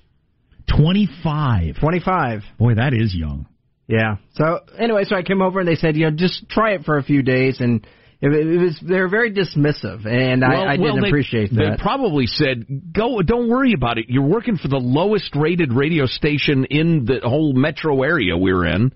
25. 0.77 1.77
25. 1.81 2.43
Boy, 2.59 2.75
that 2.75 2.95
is 2.95 3.15
young. 3.15 3.47
Yeah. 3.87 4.17
So 4.35 4.61
anyway, 4.79 5.05
so 5.05 5.17
I 5.17 5.23
came 5.23 5.43
over 5.43 5.61
and 5.61 5.69
they 5.69 5.75
said, 5.75 5.97
you 5.97 6.11
know, 6.11 6.17
just 6.17 6.49
try 6.49 6.73
it 6.73 6.85
for 6.85 6.99
a 6.99 7.03
few 7.03 7.23
days, 7.23 7.61
and 7.61 7.87
it, 8.21 8.33
it 8.33 8.59
was 8.59 8.81
they 8.81 9.01
were 9.01 9.09
very 9.09 9.33
dismissive, 9.33 10.07
and 10.07 10.45
I, 10.45 10.73
I 10.73 10.77
didn't 10.77 11.03
they, 11.03 11.09
appreciate 11.09 11.51
that. 11.51 11.77
They 11.77 11.83
probably 11.83 12.27
said, 12.27 12.93
"Go, 12.93 13.21
don't 13.23 13.49
worry 13.49 13.73
about 13.73 13.99
it. 13.99 14.07
You're 14.09 14.27
working 14.27 14.57
for 14.57 14.69
the 14.69 14.79
lowest 14.79 15.35
rated 15.35 15.73
radio 15.73 16.07
station 16.07 16.65
in 16.67 17.05
the 17.05 17.21
whole 17.29 17.53
metro 17.53 18.03
area 18.03 18.37
we're 18.37 18.67
in." 18.67 18.93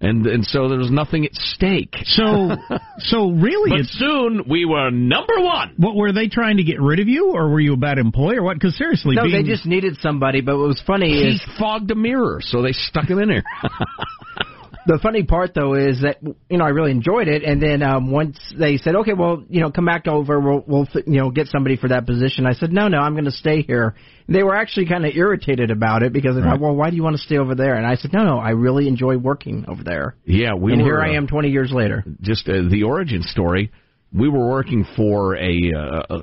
And 0.00 0.26
and 0.26 0.44
so 0.44 0.68
there 0.68 0.78
was 0.78 0.92
nothing 0.92 1.24
at 1.24 1.34
stake. 1.34 1.96
So, 2.04 2.50
so 2.98 3.30
really, 3.30 3.70
But 3.70 3.86
soon 3.86 4.44
we 4.48 4.64
were 4.64 4.90
number 4.90 5.34
one. 5.40 5.74
what 5.76 5.96
were 5.96 6.12
they 6.12 6.28
trying 6.28 6.58
to 6.58 6.62
get 6.62 6.80
rid 6.80 7.00
of 7.00 7.08
you, 7.08 7.32
or 7.34 7.48
were 7.50 7.58
you 7.60 7.72
a 7.74 7.76
bad 7.76 7.98
employee, 7.98 8.36
or 8.36 8.44
what? 8.44 8.54
Because 8.54 8.76
seriously, 8.76 9.16
no, 9.16 9.24
being, 9.24 9.44
they 9.44 9.50
just 9.50 9.66
needed 9.66 9.96
somebody. 10.00 10.40
But 10.40 10.56
what 10.56 10.68
was 10.68 10.82
funny 10.86 11.08
He 11.08 11.26
is 11.28 11.42
he 11.42 11.52
fogged 11.58 11.90
a 11.90 11.96
mirror, 11.96 12.40
so 12.40 12.62
they 12.62 12.72
stuck 12.72 13.08
him 13.10 13.18
in 13.18 13.28
there. 13.28 13.44
the 14.88 14.98
funny 15.00 15.22
part 15.22 15.52
though 15.54 15.74
is 15.74 16.00
that 16.02 16.18
you 16.22 16.58
know 16.58 16.64
I 16.64 16.70
really 16.70 16.90
enjoyed 16.90 17.28
it, 17.28 17.44
and 17.44 17.62
then 17.62 17.82
um, 17.82 18.10
once 18.10 18.38
they 18.58 18.78
said, 18.78 18.96
okay, 18.96 19.12
well, 19.12 19.44
you 19.48 19.60
know, 19.60 19.70
come 19.70 19.84
back 19.84 20.08
over, 20.08 20.40
we'll, 20.40 20.64
we'll 20.66 20.88
you 21.06 21.20
know 21.20 21.30
get 21.30 21.46
somebody 21.48 21.76
for 21.76 21.88
that 21.88 22.06
position. 22.06 22.46
I 22.46 22.54
said, 22.54 22.72
no, 22.72 22.88
no, 22.88 22.98
I'm 22.98 23.12
going 23.12 23.26
to 23.26 23.30
stay 23.30 23.62
here. 23.62 23.94
They 24.28 24.42
were 24.42 24.56
actually 24.56 24.86
kind 24.86 25.06
of 25.06 25.12
irritated 25.14 25.70
about 25.70 26.02
it 26.02 26.12
because 26.12 26.34
they 26.34 26.42
Right. 26.42 26.52
thought, 26.52 26.60
well, 26.60 26.74
why 26.74 26.90
do 26.90 26.96
you 26.96 27.02
want 27.02 27.16
to 27.16 27.22
stay 27.22 27.38
over 27.38 27.54
there? 27.54 27.74
And 27.76 27.86
I 27.86 27.94
said, 27.96 28.12
no, 28.12 28.24
no, 28.24 28.38
I 28.38 28.50
really 28.50 28.88
enjoy 28.88 29.16
working 29.18 29.64
over 29.68 29.84
there. 29.84 30.16
yeah, 30.24 30.54
we 30.54 30.72
and 30.72 30.82
were. 30.82 30.88
here 30.88 31.00
I 31.00 31.10
uh, 31.14 31.18
am 31.18 31.26
20 31.28 31.48
years 31.50 31.70
later. 31.72 32.04
just 32.20 32.48
uh, 32.48 32.62
the 32.70 32.82
origin 32.84 33.22
story. 33.22 33.70
We 34.12 34.28
were 34.30 34.48
working 34.48 34.86
for 34.96 35.36
a, 35.36 35.72
uh, 35.76 36.02
a, 36.08 36.16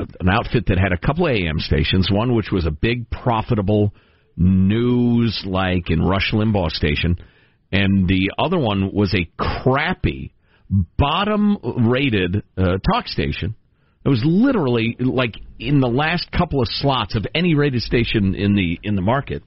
a 0.00 0.06
an 0.20 0.28
outfit 0.30 0.66
that 0.66 0.78
had 0.78 0.92
a 0.92 0.98
couple 0.98 1.26
of 1.26 1.32
AM 1.32 1.58
stations. 1.58 2.08
One 2.10 2.36
which 2.36 2.50
was 2.52 2.66
a 2.66 2.70
big, 2.70 3.10
profitable 3.10 3.92
news 4.36 5.42
like 5.46 5.90
in 5.90 6.00
Rush 6.02 6.30
Limbaugh 6.32 6.70
station, 6.70 7.16
and 7.72 8.06
the 8.06 8.30
other 8.38 8.58
one 8.58 8.92
was 8.92 9.14
a 9.14 9.28
crappy, 9.42 10.32
bottom-rated 10.98 12.42
uh, 12.56 12.78
talk 12.92 13.06
station. 13.06 13.54
It 14.04 14.08
was 14.08 14.22
literally 14.24 14.96
like 14.98 15.34
in 15.58 15.80
the 15.80 15.88
last 15.88 16.30
couple 16.32 16.60
of 16.60 16.68
slots 16.68 17.14
of 17.14 17.24
any 17.34 17.54
rated 17.54 17.82
station 17.82 18.34
in 18.34 18.54
the 18.54 18.78
in 18.82 18.96
the 18.96 19.02
market. 19.02 19.42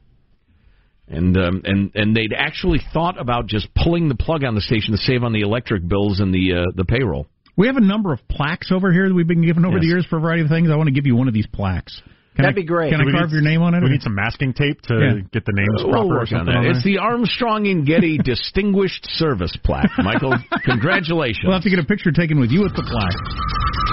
And 1.07 1.37
um, 1.37 1.61
and 1.65 1.91
and 1.93 2.15
they'd 2.15 2.33
actually 2.35 2.79
thought 2.93 3.19
about 3.19 3.47
just 3.47 3.67
pulling 3.75 4.07
the 4.07 4.15
plug 4.15 4.43
on 4.43 4.55
the 4.55 4.61
station 4.61 4.93
to 4.93 4.97
save 4.97 5.23
on 5.23 5.33
the 5.33 5.41
electric 5.41 5.87
bills 5.87 6.19
and 6.19 6.33
the 6.33 6.53
uh, 6.53 6.71
the 6.75 6.85
payroll. 6.85 7.27
We 7.57 7.67
have 7.67 7.77
a 7.77 7.81
number 7.81 8.11
of 8.11 8.19
plaques 8.27 8.71
over 8.71 8.91
here 8.91 9.07
that 9.07 9.13
we've 9.13 9.27
been 9.27 9.45
given 9.45 9.65
over 9.65 9.75
Yes. 9.77 9.81
the 9.83 9.87
years 9.87 10.05
for 10.09 10.17
a 10.17 10.19
variety 10.19 10.43
of 10.43 10.49
things. 10.49 10.69
I 10.71 10.75
want 10.75 10.87
to 10.87 10.93
give 10.93 11.05
you 11.05 11.15
one 11.15 11.27
of 11.27 11.33
these 11.33 11.47
plaques. 11.47 12.01
Can 12.35 12.43
That'd 12.43 12.57
I, 12.57 12.61
be 12.61 12.65
great. 12.67 12.91
Can 12.91 12.99
Do 12.99 13.07
I 13.07 13.11
carve 13.11 13.29
need- 13.31 13.35
your 13.35 13.41
name 13.43 13.61
on 13.61 13.73
it? 13.75 13.81
We 13.83 13.89
need 13.89 14.01
some 14.03 14.13
masking 14.15 14.53
tape 14.53 14.81
to 14.83 14.93
Yeah. 14.93 15.13
get 15.31 15.45
the 15.45 15.53
names 15.55 15.81
Uh, 15.83 15.87
proper. 15.89 16.07
we'll 16.07 16.17
or 16.17 16.19
on 16.21 16.27
something 16.27 16.45
that. 16.53 16.57
on 16.57 16.65
It's 16.75 16.83
the 16.83 16.97
Armstrong 16.97 17.67
and 17.67 17.85
Getty 17.85 18.17
Distinguished 18.23 19.05
Service 19.11 19.55
Plaque. 19.63 19.89
Michael, 19.99 20.35
congratulations. 20.65 21.45
We'll 21.45 21.53
have 21.53 21.63
to 21.63 21.69
get 21.69 21.79
a 21.79 21.85
picture 21.85 22.11
taken 22.11 22.39
with 22.39 22.51
you 22.51 22.61
with 22.61 22.75
the 22.75 22.83
plaque. 22.83 23.15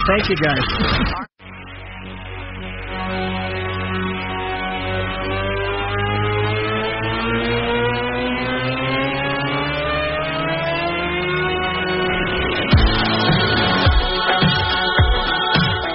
Thank 0.08 0.28
you, 0.28 0.36
guys. 0.42 0.58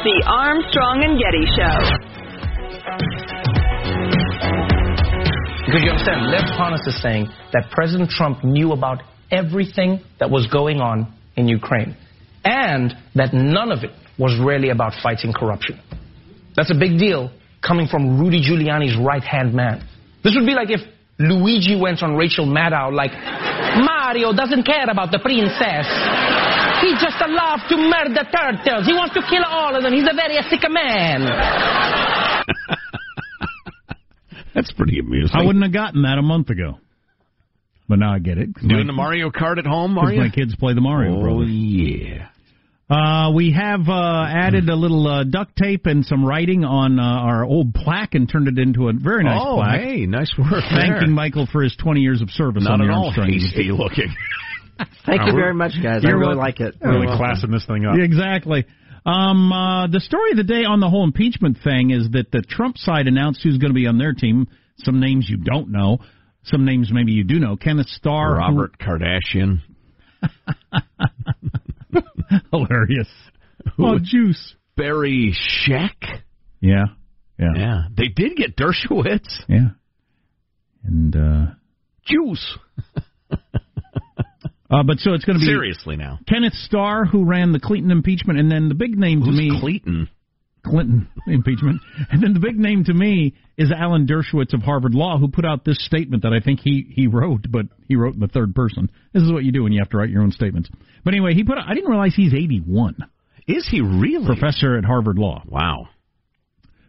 The 0.07 0.23
Armstrong 0.25 1.03
and 1.03 1.19
Getty 1.19 1.45
Show. 1.51 1.96
Because 5.67 5.83
you 5.83 5.91
understand, 5.91 6.31
Lev 6.31 6.47
Parnas 6.55 6.87
is 6.87 6.95
saying 7.01 7.27
that 7.51 7.67
President 7.71 8.09
Trump 8.09 8.41
knew 8.41 8.71
about 8.71 9.03
everything 9.29 9.99
that 10.17 10.31
was 10.31 10.47
going 10.47 10.79
on 10.79 11.11
in 11.35 11.49
Ukraine, 11.49 11.97
and 12.45 12.95
that 13.15 13.33
none 13.33 13.73
of 13.73 13.83
it 13.83 13.91
was 14.17 14.39
really 14.39 14.69
about 14.69 14.93
fighting 15.03 15.33
corruption. 15.33 15.77
That's 16.55 16.71
a 16.71 16.79
big 16.79 16.97
deal 16.97 17.31
coming 17.59 17.87
from 17.87 18.17
Rudy 18.17 18.39
Giuliani's 18.39 18.95
right 18.97 19.21
hand 19.21 19.53
man. 19.53 19.83
This 20.23 20.35
would 20.39 20.47
be 20.47 20.53
like 20.53 20.71
if 20.71 20.79
Luigi 21.19 21.75
went 21.75 22.01
on 22.01 22.15
Rachel 22.15 22.47
Maddow 22.47 22.93
like, 22.93 23.11
Mario 23.83 24.31
doesn't 24.31 24.63
care 24.63 24.87
about 24.89 25.11
the 25.11 25.19
princess. 25.19 25.85
He 26.79 26.95
just 26.95 27.19
loves 27.27 27.67
to 27.67 27.75
murder 27.75 28.23
turtles. 28.31 28.87
He 28.87 28.93
wants 28.95 29.13
to 29.15 29.21
kill 29.27 29.43
all 29.43 29.75
of 29.75 29.83
them. 29.83 29.91
He's 29.91 30.07
a 30.07 30.15
very 30.15 30.39
sick 30.47 30.63
man. 30.71 31.27
That's 34.57 34.71
pretty 34.71 34.97
amusing. 34.97 35.29
I 35.39 35.45
wouldn't 35.45 35.63
have 35.63 35.71
gotten 35.73 36.01
that 36.01 36.17
a 36.17 36.23
month 36.23 36.49
ago. 36.49 36.79
But 37.87 37.99
now 37.99 38.11
I 38.13 38.19
get 38.19 38.39
it. 38.39 38.53
'cause 38.55 38.63
Doing 38.67 38.87
my- 38.87 38.87
the 38.87 38.93
Mario 38.93 39.29
Kart 39.29 39.59
at 39.59 39.65
home, 39.67 39.97
are 39.99 40.05
'cause 40.05 40.13
you? 40.15 40.19
my 40.19 40.29
kids 40.29 40.55
play 40.55 40.73
the 40.73 40.81
Mario 40.81 41.17
Oh, 41.17 41.21
Brothers. 41.21 41.51
yeah. 41.51 42.27
Uh, 42.89 43.31
we 43.35 43.51
have 43.51 43.87
uh, 43.87 44.25
added 44.27 44.67
a 44.69 44.75
little 44.75 45.05
uh, 45.07 45.23
duct 45.25 45.55
tape 45.57 45.85
and 45.85 46.03
some 46.05 46.25
writing 46.25 46.65
on 46.65 46.99
uh, 46.99 47.03
our 47.03 47.43
old 47.45 47.73
plaque 47.75 48.15
and 48.15 48.27
turned 48.27 48.47
it 48.47 48.57
into 48.57 48.87
a 48.89 48.93
very 48.93 49.23
nice 49.23 49.39
oh, 49.41 49.57
plaque. 49.57 49.81
hey, 49.81 50.05
nice 50.07 50.33
work 50.37 50.63
Thanking 50.63 50.93
there. 50.99 51.07
Michael 51.09 51.45
for 51.45 51.61
his 51.61 51.75
20 51.75 51.99
years 52.01 52.21
of 52.21 52.31
service 52.31 52.63
Not 52.63 52.73
on 52.73 52.79
the 52.79 52.85
at 52.85 52.91
all 52.91 53.03
Armstrong. 53.05 53.31
hasty 53.31 53.71
looking. 53.71 54.09
Thank 55.05 55.21
you 55.27 55.33
very 55.33 55.53
much, 55.53 55.73
guys. 55.83 56.03
I 56.03 56.07
You're 56.09 56.17
really 56.17 56.35
welcome. 56.37 56.39
like 56.39 56.59
it. 56.61 56.75
really 56.81 57.07
classing 57.07 57.51
this 57.51 57.65
thing 57.65 57.85
up. 57.85 57.95
Exactly. 57.99 58.65
Um, 59.07 59.51
uh, 59.53 59.87
the 59.87 60.01
story 60.01 60.31
of 60.31 60.37
the 60.37 60.43
day 60.43 60.65
on 60.65 60.81
the 60.81 60.89
whole 60.89 61.05
impeachment 61.05 61.57
thing 61.63 61.91
is 61.91 62.09
that 62.11 62.29
the 62.31 62.41
Trump 62.41 62.77
side 62.77 63.07
announced 63.07 63.39
who's 63.41 63.57
going 63.57 63.71
to 63.71 63.75
be 63.75 63.87
on 63.87 63.97
their 63.97 64.13
team. 64.13 64.47
Some 64.79 64.99
names 64.99 65.27
you 65.29 65.37
don't 65.37 65.69
know. 65.71 65.99
Some 66.43 66.65
names 66.65 66.89
maybe 66.91 67.13
you 67.13 67.23
do 67.23 67.39
know. 67.39 67.55
Kenneth 67.55 67.87
Starr. 67.87 68.31
who- 68.35 68.37
Robert 68.59 68.77
Kardashian. 68.79 69.59
Hilarious. 72.51 73.07
Oh, 73.79 73.97
juice. 74.01 74.55
Barry 74.75 75.33
Scheck. 75.33 75.95
Yeah. 76.59 76.85
Yeah. 77.39 77.53
Yeah. 77.55 77.81
They 77.95 78.07
did 78.09 78.35
get 78.35 78.55
Dershowitz. 78.57 79.43
Yeah. 79.47 79.69
And, 80.83 81.15
uh, 81.15 81.45
Juice. 82.05 82.57
uh, 84.69 84.83
but 84.83 84.99
so 84.99 85.13
it's 85.13 85.25
going 85.25 85.37
to 85.37 85.39
be 85.39 85.45
Seriously 85.45 85.95
now. 85.95 86.19
Kenneth 86.27 86.53
Starr, 86.53 87.05
who 87.05 87.25
ran 87.25 87.51
the 87.51 87.59
Clinton 87.59 87.91
impeachment, 87.91 88.39
and 88.39 88.51
then 88.51 88.69
the 88.69 88.75
big 88.75 88.97
name 88.97 89.23
to 89.23 89.31
me. 89.31 89.57
Clayton? 89.59 90.09
Clinton 90.65 91.07
impeachment. 91.27 91.81
And 92.11 92.21
then 92.21 92.33
the 92.33 92.39
big 92.39 92.57
name 92.57 92.83
to 92.85 92.93
me 92.93 93.33
is 93.57 93.71
Alan 93.71 94.05
Dershowitz 94.07 94.53
of 94.53 94.61
Harvard 94.61 94.93
Law, 94.93 95.17
who 95.17 95.29
put 95.29 95.45
out 95.45 95.63
this 95.63 95.83
statement 95.85 96.23
that 96.23 96.33
I 96.33 96.39
think 96.39 96.59
he, 96.61 96.85
he 96.89 97.07
wrote, 97.07 97.45
but 97.49 97.67
he 97.87 97.95
wrote 97.95 98.15
in 98.15 98.19
the 98.19 98.27
third 98.27 98.53
person. 98.53 98.89
This 99.13 99.23
is 99.23 99.31
what 99.31 99.43
you 99.43 99.51
do 99.51 99.63
when 99.63 99.71
you 99.71 99.79
have 99.79 99.89
to 99.89 99.97
write 99.97 100.09
your 100.09 100.23
own 100.23 100.31
statements. 100.31 100.69
But 101.03 101.13
anyway, 101.13 101.33
he 101.33 101.43
put 101.43 101.57
out, 101.57 101.65
I 101.67 101.73
didn't 101.73 101.89
realize 101.89 102.13
he's 102.15 102.33
81. 102.33 102.97
Is 103.47 103.67
he 103.69 103.81
really? 103.81 104.25
Professor 104.25 104.77
at 104.77 104.83
Harvard 104.83 105.17
Law. 105.17 105.43
Wow. 105.47 105.87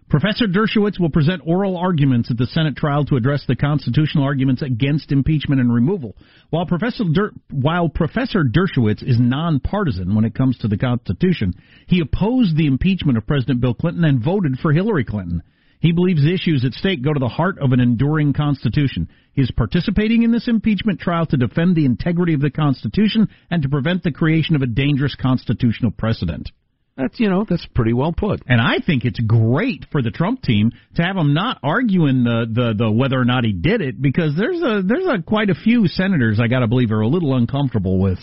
Professor 0.09 0.47
Dershowitz 0.47 0.99
will 0.99 1.11
present 1.11 1.43
oral 1.45 1.77
arguments 1.77 2.31
at 2.31 2.39
the 2.39 2.47
Senate 2.47 2.77
trial 2.77 3.05
to 3.05 3.17
address 3.17 3.45
the 3.47 3.55
constitutional 3.55 4.25
arguments 4.25 4.63
against 4.63 5.13
impeachment 5.13 5.61
and 5.61 5.73
removal. 5.73 6.17
While 6.49 6.65
Professor 6.65 7.05
Der- 7.13 7.33
while 7.51 7.91
Professor 7.91 8.43
Dershowitz 8.43 9.03
is 9.03 9.21
nonpartisan 9.21 10.15
when 10.15 10.25
it 10.25 10.35
comes 10.35 10.57
to 10.59 10.69
the 10.69 10.79
Constitution, 10.79 11.53
he 11.87 12.01
opposed 12.01 12.57
the 12.57 12.67
impeachment 12.67 13.19
of 13.19 13.27
President 13.27 13.61
Bill 13.61 13.75
Clinton 13.75 14.05
and 14.05 14.25
voted 14.25 14.59
for 14.59 14.73
Hillary 14.73 15.05
Clinton. 15.05 15.43
He 15.81 15.93
believes 15.93 16.25
issues 16.25 16.65
at 16.65 16.73
stake 16.73 17.03
go 17.03 17.13
to 17.13 17.21
the 17.21 17.29
heart 17.29 17.59
of 17.59 17.73
an 17.73 17.81
enduring 17.81 18.33
Constitution. 18.33 19.09
He 19.35 19.43
is 19.43 19.51
participating 19.51 20.23
in 20.23 20.33
this 20.33 20.49
impeachment 20.49 21.01
trial 21.01 21.27
to 21.27 21.37
defend 21.37 21.77
the 21.77 21.85
integrity 21.85 22.33
of 22.33 22.41
the 22.41 22.51
Constitution 22.51 23.29
and 23.51 23.63
to 23.63 23.69
prevent 23.69 24.05
the 24.05 24.11
creation 24.11 24.57
of 24.57 24.63
a 24.63 24.67
dangerous 24.67 25.15
constitutional 25.15 25.91
precedent. 25.91 26.51
That's 26.99 27.21
you 27.21 27.31
know 27.31 27.47
that's 27.49 27.65
pretty 27.77 27.93
well 27.93 28.13
put. 28.13 28.43
And 28.49 28.61
I 28.61 28.79
think 28.85 29.05
it's 29.05 29.21
great 29.21 29.87
for 29.93 30.03
the 30.03 30.11
Trump 30.11 30.43
team 30.43 30.73
to 30.97 31.03
have 31.03 31.17
him 31.17 31.33
not 31.33 31.61
arguing 31.63 32.25
the, 32.25 32.45
the, 32.53 32.75
the 32.77 32.91
whether 32.91 33.19
or 33.19 33.25
not 33.25 33.45
he 33.45 33.53
did 33.53 33.81
it 33.81 34.03
because 34.03 34.35
there's 34.37 34.61
a 34.61 34.83
there's 34.85 35.07
a 35.07 35.23
quite 35.23 35.49
a 35.49 35.55
few 35.55 35.87
senators 35.87 36.41
I 36.43 36.49
got 36.49 36.61
to 36.61 36.67
believe 36.67 36.91
are 36.91 37.01
a 37.01 37.09
little 37.09 37.37
uncomfortable 37.37 38.01
with 38.01 38.19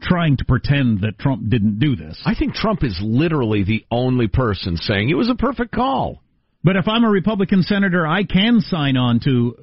trying 0.00 0.36
to 0.36 0.44
pretend 0.44 1.00
that 1.00 1.18
Trump 1.18 1.48
didn't 1.48 1.80
do 1.80 1.96
this. 1.96 2.20
I 2.24 2.36
think 2.36 2.54
Trump 2.54 2.84
is 2.84 2.96
literally 3.02 3.64
the 3.64 3.84
only 3.90 4.28
person 4.28 4.76
saying 4.76 5.10
it 5.10 5.14
was 5.14 5.28
a 5.28 5.34
perfect 5.34 5.72
call. 5.72 6.22
But 6.62 6.76
if 6.76 6.86
I'm 6.86 7.02
a 7.02 7.10
Republican 7.10 7.62
senator, 7.62 8.06
I 8.06 8.22
can 8.22 8.60
sign 8.60 8.96
on 8.96 9.18
to 9.20 9.56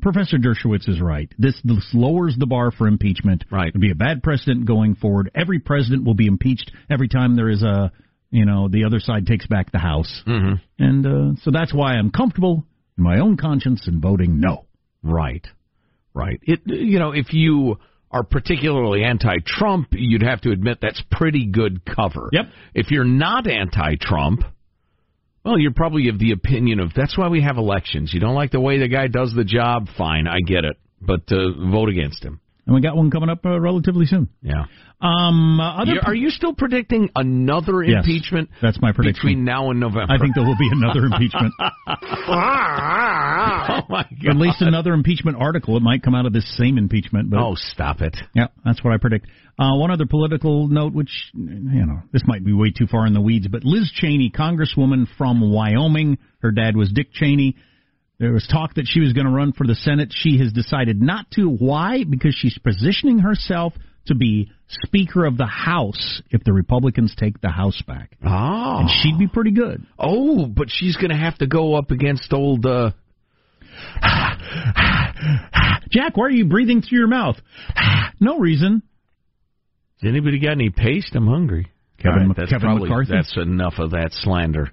Professor 0.00 0.38
Dershowitz 0.38 0.88
is 0.88 1.00
right. 1.00 1.32
This, 1.38 1.60
this 1.64 1.88
lowers 1.92 2.36
the 2.38 2.46
bar 2.46 2.70
for 2.70 2.86
impeachment. 2.86 3.44
Right. 3.50 3.68
It'd 3.68 3.80
be 3.80 3.90
a 3.90 3.96
bad 3.96 4.22
precedent 4.22 4.66
going 4.66 4.94
forward. 4.94 5.30
Every 5.34 5.58
president 5.58 6.04
will 6.04 6.14
be 6.14 6.26
impeached 6.26 6.72
every 6.90 7.08
time 7.08 7.36
there 7.36 7.50
is 7.50 7.62
a, 7.62 7.92
you 8.30 8.44
know, 8.44 8.68
the 8.68 8.84
other 8.84 9.00
side 9.00 9.26
takes 9.26 9.46
back 9.46 9.72
the 9.72 9.78
House. 9.78 10.22
Mm-hmm. 10.26 10.54
And 10.82 11.06
uh, 11.06 11.40
so 11.42 11.50
that's 11.50 11.72
why 11.72 11.94
I'm 11.94 12.10
comfortable 12.10 12.64
in 12.96 13.04
my 13.04 13.20
own 13.20 13.36
conscience 13.36 13.86
in 13.86 14.00
voting 14.00 14.40
no. 14.40 14.66
Right. 15.02 15.46
Right. 16.14 16.40
It 16.42 16.60
you 16.64 16.98
know 16.98 17.10
if 17.10 17.32
you 17.32 17.76
are 18.10 18.22
particularly 18.22 19.02
anti-Trump, 19.02 19.88
you'd 19.90 20.22
have 20.22 20.40
to 20.42 20.52
admit 20.52 20.78
that's 20.80 21.02
pretty 21.10 21.46
good 21.46 21.84
cover. 21.84 22.28
Yep. 22.32 22.44
If 22.72 22.92
you're 22.92 23.04
not 23.04 23.48
anti-Trump, 23.48 24.42
well, 25.44 25.58
you're 25.58 25.72
probably 25.72 26.08
of 26.08 26.18
the 26.18 26.32
opinion 26.32 26.80
of 26.80 26.92
that's 26.94 27.18
why 27.18 27.28
we 27.28 27.42
have 27.42 27.58
elections. 27.58 28.12
You 28.14 28.20
don't 28.20 28.34
like 28.34 28.50
the 28.50 28.60
way 28.60 28.78
the 28.78 28.88
guy 28.88 29.08
does 29.08 29.32
the 29.34 29.44
job, 29.44 29.88
fine, 29.96 30.26
I 30.26 30.38
get 30.40 30.64
it, 30.64 30.76
but 31.00 31.30
uh, 31.30 31.52
vote 31.70 31.88
against 31.88 32.24
him. 32.24 32.40
And 32.66 32.74
we 32.74 32.80
got 32.80 32.96
one 32.96 33.10
coming 33.10 33.28
up 33.28 33.44
uh, 33.44 33.60
relatively 33.60 34.06
soon. 34.06 34.28
Yeah. 34.40 34.64
Um, 35.00 35.60
uh, 35.60 35.82
other 35.82 36.00
are 36.06 36.14
you 36.14 36.30
still 36.30 36.54
predicting 36.54 37.10
another 37.14 37.82
Yes, 37.82 38.04
impeachment? 38.06 38.48
that's 38.62 38.80
my 38.80 38.92
prediction. 38.92 39.20
Between 39.22 39.44
now 39.44 39.70
and 39.70 39.78
November. 39.80 40.12
I 40.14 40.18
think 40.18 40.34
there 40.34 40.44
will 40.44 40.56
be 40.56 40.68
another 40.72 41.04
impeachment. 41.04 41.52
oh 41.58 41.64
my 43.88 44.04
god. 44.22 44.30
At 44.30 44.36
least 44.36 44.62
another 44.62 44.92
impeachment 44.94 45.36
article. 45.38 45.76
It 45.76 45.82
might 45.82 46.02
come 46.02 46.14
out 46.14 46.26
of 46.26 46.32
this 46.32 46.56
same 46.56 46.78
impeachment. 46.78 47.30
But 47.30 47.40
Oh, 47.40 47.54
stop 47.54 48.00
it. 48.00 48.16
Yeah, 48.34 48.46
that's 48.64 48.82
what 48.82 48.94
I 48.94 48.98
predict. 48.98 49.26
Uh, 49.58 49.76
one 49.76 49.90
other 49.90 50.06
political 50.06 50.68
note, 50.68 50.94
which, 50.94 51.10
you 51.34 51.86
know, 51.86 52.00
this 52.12 52.22
might 52.26 52.44
be 52.44 52.52
way 52.52 52.72
too 52.76 52.86
far 52.86 53.06
in 53.06 53.12
the 53.12 53.20
weeds, 53.20 53.46
but 53.46 53.64
Liz 53.64 53.90
Cheney, 53.94 54.32
Congresswoman 54.34 55.06
from 55.16 55.52
Wyoming, 55.52 56.18
her 56.40 56.50
dad 56.50 56.76
was 56.76 56.90
Dick 56.92 57.12
Cheney. 57.12 57.56
There 58.18 58.32
was 58.32 58.46
talk 58.46 58.74
that 58.74 58.86
she 58.86 59.00
was 59.00 59.12
going 59.12 59.26
to 59.26 59.32
run 59.32 59.52
for 59.52 59.66
the 59.66 59.74
Senate. 59.74 60.12
She 60.14 60.38
has 60.38 60.52
decided 60.52 61.02
not 61.02 61.30
to. 61.32 61.48
Why? 61.48 62.04
Because 62.08 62.34
she's 62.34 62.56
positioning 62.58 63.18
herself 63.18 63.72
to 64.06 64.14
be 64.14 64.50
Speaker 64.68 65.24
of 65.24 65.36
the 65.36 65.46
House 65.46 66.22
if 66.30 66.44
the 66.44 66.52
Republicans 66.52 67.14
take 67.18 67.40
the 67.40 67.48
House 67.48 67.82
back. 67.86 68.16
Oh. 68.24 68.78
And 68.80 68.90
she'd 68.90 69.18
be 69.18 69.26
pretty 69.26 69.50
good. 69.50 69.84
Oh, 69.98 70.46
but 70.46 70.68
she's 70.70 70.96
going 70.96 71.10
to 71.10 71.16
have 71.16 71.38
to 71.38 71.46
go 71.46 71.74
up 71.74 71.90
against 71.90 72.32
old. 72.32 72.64
Uh, 72.66 72.90
Jack, 75.90 76.16
why 76.16 76.26
are 76.26 76.30
you 76.30 76.46
breathing 76.46 76.82
through 76.82 76.98
your 76.98 77.08
mouth? 77.08 77.36
no 78.20 78.38
reason. 78.38 78.82
Has 80.02 80.08
anybody 80.08 80.38
got 80.38 80.52
any 80.52 80.70
paste? 80.70 81.14
I'm 81.14 81.26
hungry. 81.26 81.70
Kevin 81.98 82.28
Mc- 82.28 82.36
that's 82.36 82.50
Kevin 82.50 82.68
probably, 82.68 82.88
McCarthy? 82.88 83.12
That's 83.12 83.36
enough 83.36 83.74
of 83.78 83.92
that 83.92 84.10
slander. 84.12 84.70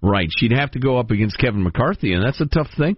Right. 0.00 0.28
She'd 0.38 0.52
have 0.52 0.70
to 0.72 0.78
go 0.78 0.98
up 0.98 1.10
against 1.10 1.38
Kevin 1.38 1.62
McCarthy, 1.62 2.12
and 2.12 2.24
that's 2.24 2.40
a 2.40 2.46
tough 2.46 2.68
thing. 2.76 2.96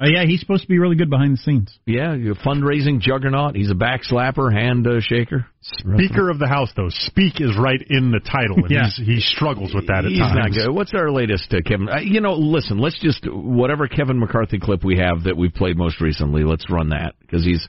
Uh, 0.00 0.06
yeah, 0.12 0.24
he's 0.26 0.40
supposed 0.40 0.62
to 0.62 0.68
be 0.68 0.78
really 0.80 0.96
good 0.96 1.08
behind 1.08 1.34
the 1.34 1.36
scenes. 1.38 1.78
Yeah, 1.86 2.14
you're 2.14 2.32
a 2.32 2.36
fundraising 2.36 2.98
juggernaut. 3.00 3.54
He's 3.54 3.70
a 3.70 3.76
backslapper, 3.76 4.50
hand 4.50 4.86
uh, 4.88 4.98
shaker. 5.00 5.46
Speaker 5.62 6.30
of 6.30 6.40
the 6.40 6.48
House, 6.48 6.72
though. 6.76 6.88
Speak 6.90 7.40
is 7.40 7.56
right 7.56 7.80
in 7.88 8.10
the 8.10 8.18
title, 8.18 8.56
and 8.56 8.70
Yeah. 8.70 8.88
he 8.88 9.20
struggles 9.20 9.72
with 9.72 9.86
that 9.86 10.04
at 10.04 10.10
He's 10.10 10.18
times. 10.18 10.34
not 10.36 10.50
good. 10.66 10.70
What's 10.74 10.92
our 10.94 11.12
latest, 11.12 11.54
uh, 11.54 11.58
Kevin? 11.64 11.88
Uh, 11.88 12.00
you 12.00 12.20
know, 12.20 12.34
listen, 12.34 12.78
let's 12.78 12.98
just 13.00 13.24
whatever 13.30 13.86
Kevin 13.86 14.18
McCarthy 14.18 14.58
clip 14.58 14.82
we 14.82 14.98
have 14.98 15.24
that 15.24 15.36
we've 15.36 15.54
played 15.54 15.78
most 15.78 16.00
recently. 16.00 16.42
Let's 16.42 16.68
run 16.68 16.88
that 16.88 17.14
because 17.20 17.44
he's 17.44 17.66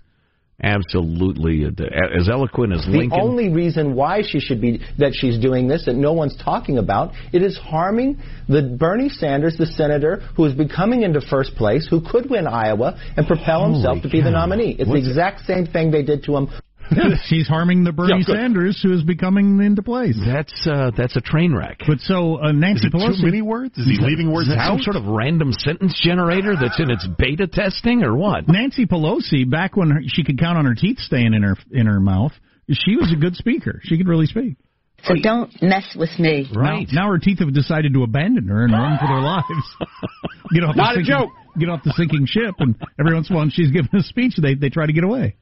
absolutely 0.61 1.65
as 1.65 2.29
eloquent 2.29 2.73
as 2.73 2.85
The 2.85 3.09
only 3.11 3.49
reason 3.49 3.93
why 3.93 4.21
she 4.21 4.39
should 4.39 4.61
be 4.61 4.81
that 4.97 5.13
she's 5.13 5.37
doing 5.37 5.67
this 5.67 5.85
that 5.85 5.95
no 5.95 6.13
one's 6.13 6.35
talking 6.37 6.77
about, 6.77 7.13
it 7.33 7.41
is 7.41 7.57
harming 7.57 8.19
the 8.47 8.61
Bernie 8.61 9.09
Sanders, 9.09 9.57
the 9.57 9.65
senator 9.65 10.17
who 10.35 10.45
is 10.45 10.53
becoming 10.53 11.03
into 11.03 11.21
first 11.21 11.55
place, 11.55 11.87
who 11.89 12.01
could 12.01 12.29
win 12.29 12.47
Iowa 12.47 12.97
and 13.17 13.27
propel 13.27 13.61
Holy 13.61 13.73
himself 13.73 14.01
to 14.03 14.09
be 14.09 14.21
the 14.21 14.31
nominee. 14.31 14.75
It's 14.79 14.89
What's 14.89 15.03
the 15.03 15.09
exact 15.09 15.45
same 15.45 15.65
thing 15.65 15.91
they 15.91 16.03
did 16.03 16.23
to 16.23 16.37
him. 16.37 16.49
She's 17.25 17.47
harming 17.47 17.83
the 17.83 17.91
Bernie 17.91 18.23
Yeah. 18.27 18.35
Sanders, 18.35 18.79
who 18.81 18.93
is 18.93 19.03
becoming 19.03 19.61
into 19.61 19.81
place. 19.81 20.17
That's 20.25 20.67
uh, 20.67 20.91
that's 20.95 21.15
a 21.15 21.21
train 21.21 21.53
wreck. 21.55 21.79
But 21.87 21.99
so 21.99 22.37
uh, 22.41 22.51
Nancy 22.51 22.87
Is 22.87 22.93
it 22.93 23.17
too 23.17 23.25
many 23.25 23.41
words? 23.41 23.77
Is 23.77 23.85
he 23.85 23.97
leaving 23.99 24.31
words 24.31 24.49
Is 24.49 24.55
that 24.55 24.67
some 24.67 24.79
sort 24.79 24.95
of 24.95 25.05
random 25.05 25.51
sentence 25.51 25.99
generator 26.03 26.55
that's 26.59 26.79
in 26.79 26.91
its 26.91 27.07
beta 27.17 27.47
testing 27.47 28.03
or 28.03 28.15
what? 28.15 28.47
Nancy 28.47 28.85
Pelosi, 28.85 29.49
back 29.49 29.75
when 29.75 29.89
her, 29.91 30.01
she 30.07 30.23
could 30.23 30.39
count 30.39 30.57
on 30.57 30.65
her 30.65 30.75
teeth 30.75 30.99
staying 30.99 31.33
in 31.33 31.43
her 31.43 31.55
in 31.71 31.87
her 31.87 31.99
mouth, 31.99 32.33
she 32.71 32.95
was 32.95 33.11
a 33.11 33.19
good 33.19 33.35
speaker. 33.35 33.79
She 33.83 33.97
could 33.97 34.07
really 34.07 34.25
speak. 34.25 34.57
So 35.03 35.13
don't 35.21 35.51
mess 35.61 35.95
with 35.95 36.17
me. 36.17 36.47
Now, 36.51 36.79
now 36.91 37.11
her 37.11 37.19
teeth 37.19 37.39
have 37.39 37.53
decided 37.53 37.93
to 37.93 38.03
abandon 38.03 38.47
her 38.47 38.63
and 38.63 38.73
run 38.73 38.97
for 38.97 39.07
their 39.07 39.21
lives. 39.21 39.45
get 40.53 40.63
off 40.63 40.75
Not 40.75 40.95
the 40.95 41.01
a 41.01 41.03
joke. 41.03 41.29
Get 41.59 41.69
off 41.69 41.83
the 41.83 41.93
sinking 41.95 42.25
ship, 42.25 42.55
and 42.59 42.75
every 42.99 43.13
once 43.13 43.29
in 43.29 43.35
a 43.35 43.37
while, 43.37 43.49
she's 43.49 43.71
giving 43.71 43.89
a 43.93 44.01
speech, 44.01 44.33
they 44.41 44.55
they 44.55 44.69
try 44.69 44.85
to 44.85 44.93
get 44.93 45.03
away. 45.03 45.35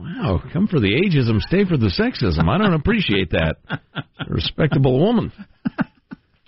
Wow, 0.00 0.42
come 0.50 0.66
for 0.66 0.80
the 0.80 0.94
ageism, 0.94 1.40
stay 1.40 1.66
for 1.66 1.76
the 1.76 1.92
sexism. 1.92 2.48
I 2.48 2.56
don't 2.56 2.72
appreciate 2.72 3.32
that. 3.32 3.56
A 3.68 4.24
respectable 4.28 4.98
woman 4.98 5.30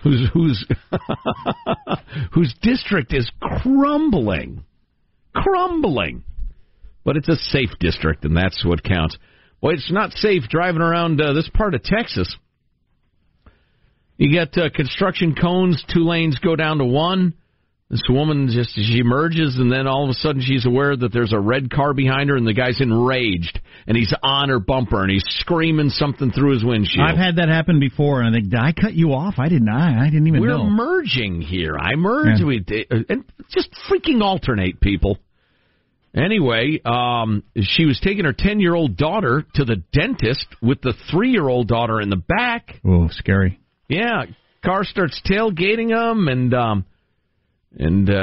whose 0.03 0.27
whose 0.33 0.67
whose 2.33 2.55
district 2.63 3.13
is 3.13 3.31
crumbling, 3.41 4.65
crumbling. 5.35 6.25
But 7.05 7.17
it's 7.19 7.29
a 7.29 7.37
safe 7.37 7.71
district, 7.79 8.25
and 8.25 8.35
that's 8.35 8.65
what 8.65 8.83
counts. 8.83 9.19
Well, 9.61 9.75
it's 9.75 9.93
not 9.93 10.13
safe 10.13 10.45
driving 10.49 10.81
around 10.81 11.21
uh, 11.21 11.35
this 11.35 11.51
part 11.53 11.75
of 11.75 11.83
Texas. 11.83 12.35
You 14.17 14.35
got 14.35 14.57
uh, 14.57 14.71
construction 14.75 15.35
cones, 15.35 15.85
two 15.93 16.05
lanes 16.05 16.39
go 16.39 16.57
down 16.57 16.79
to 16.79 16.85
one. 16.85 17.35
This 17.93 18.03
woman 18.09 18.49
just 18.51 18.75
she 18.75 19.01
emerges, 19.01 19.59
and 19.59 19.71
then 19.71 19.87
all 19.87 20.05
of 20.05 20.09
a 20.09 20.15
sudden 20.15 20.41
she's 20.41 20.65
aware 20.65 20.97
that 20.97 21.13
there's 21.13 21.35
a 21.35 21.39
red 21.39 21.71
car 21.71 21.93
behind 21.93 22.31
her, 22.31 22.37
and 22.37 22.47
the 22.47 22.55
guy's 22.55 22.81
enraged, 22.81 23.61
and 23.87 23.95
he's 23.95 24.15
on 24.23 24.49
her 24.49 24.59
bumper, 24.59 25.03
and 25.03 25.11
he's 25.11 25.27
screaming 25.41 25.91
something 25.91 26.31
through 26.33 26.55
his 26.55 26.65
windshield. 26.65 27.07
I've 27.07 27.19
had 27.19 27.37
that 27.37 27.51
happen 27.51 27.81
before, 27.81 28.23
and 28.23 28.35
I 28.35 28.39
think, 28.39 28.49
did 28.51 28.59
I 28.59 28.73
cut 28.73 28.95
you 28.95 29.13
off? 29.13 29.35
I 29.37 29.51
didn't. 29.51 29.69
I, 29.69 30.07
I 30.07 30.07
didn't 30.07 30.27
even 30.27 30.41
We're 30.41 30.57
know. 30.57 30.65
merging 30.65 31.43
here. 31.43 31.77
I 31.79 31.95
merge. 31.97 32.41
Yeah. 32.41 32.47
We 32.47 32.65
and 33.11 33.25
just 33.51 33.69
freaking 33.91 34.23
alternate 34.23 34.81
people. 34.81 35.19
Anyway, 36.17 36.81
um, 36.87 37.43
she 37.61 37.85
was 37.85 38.01
taking 38.03 38.25
her 38.25 38.33
ten-year-old 38.33 38.97
daughter 38.97 39.45
to 39.57 39.67
the 39.67 39.83
dentist 39.93 40.47
with 40.63 40.81
the 40.81 40.95
three-year-old 41.11 41.69
daughter 41.69 42.01
in 42.01 42.09
the 42.09 42.17
back. 42.17 42.81
Oh, 42.87 43.09
scary. 43.11 43.61
Yeah, 43.87 44.25
car 44.65 44.85
starts 44.85 45.21
tailgating 45.27 45.91
them, 45.91 46.29
and 46.29 46.55
um, 46.55 46.87
and 47.79 48.09
uh, 48.09 48.15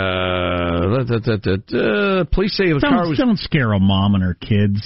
police 2.31 2.55
say 2.55 2.71
the 2.71 2.79
don't, 2.81 2.91
car 2.91 3.09
was 3.09 3.17
don't 3.17 3.39
scare 3.39 3.73
a 3.73 3.79
mom 3.79 4.15
and 4.15 4.23
her 4.23 4.35
kids. 4.35 4.81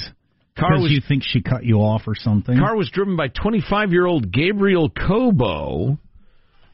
Car 0.57 0.69
because 0.71 0.83
was- 0.83 0.91
you 0.91 1.01
think 1.07 1.23
she 1.25 1.41
cut 1.41 1.63
you 1.65 1.77
off 1.77 2.03
or 2.07 2.15
something. 2.15 2.57
car 2.57 2.75
was 2.75 2.89
driven 2.91 3.15
by 3.15 3.27
25 3.27 3.91
year 3.91 4.05
old 4.05 4.31
Gabriel 4.31 4.89
Kobo. 4.89 5.97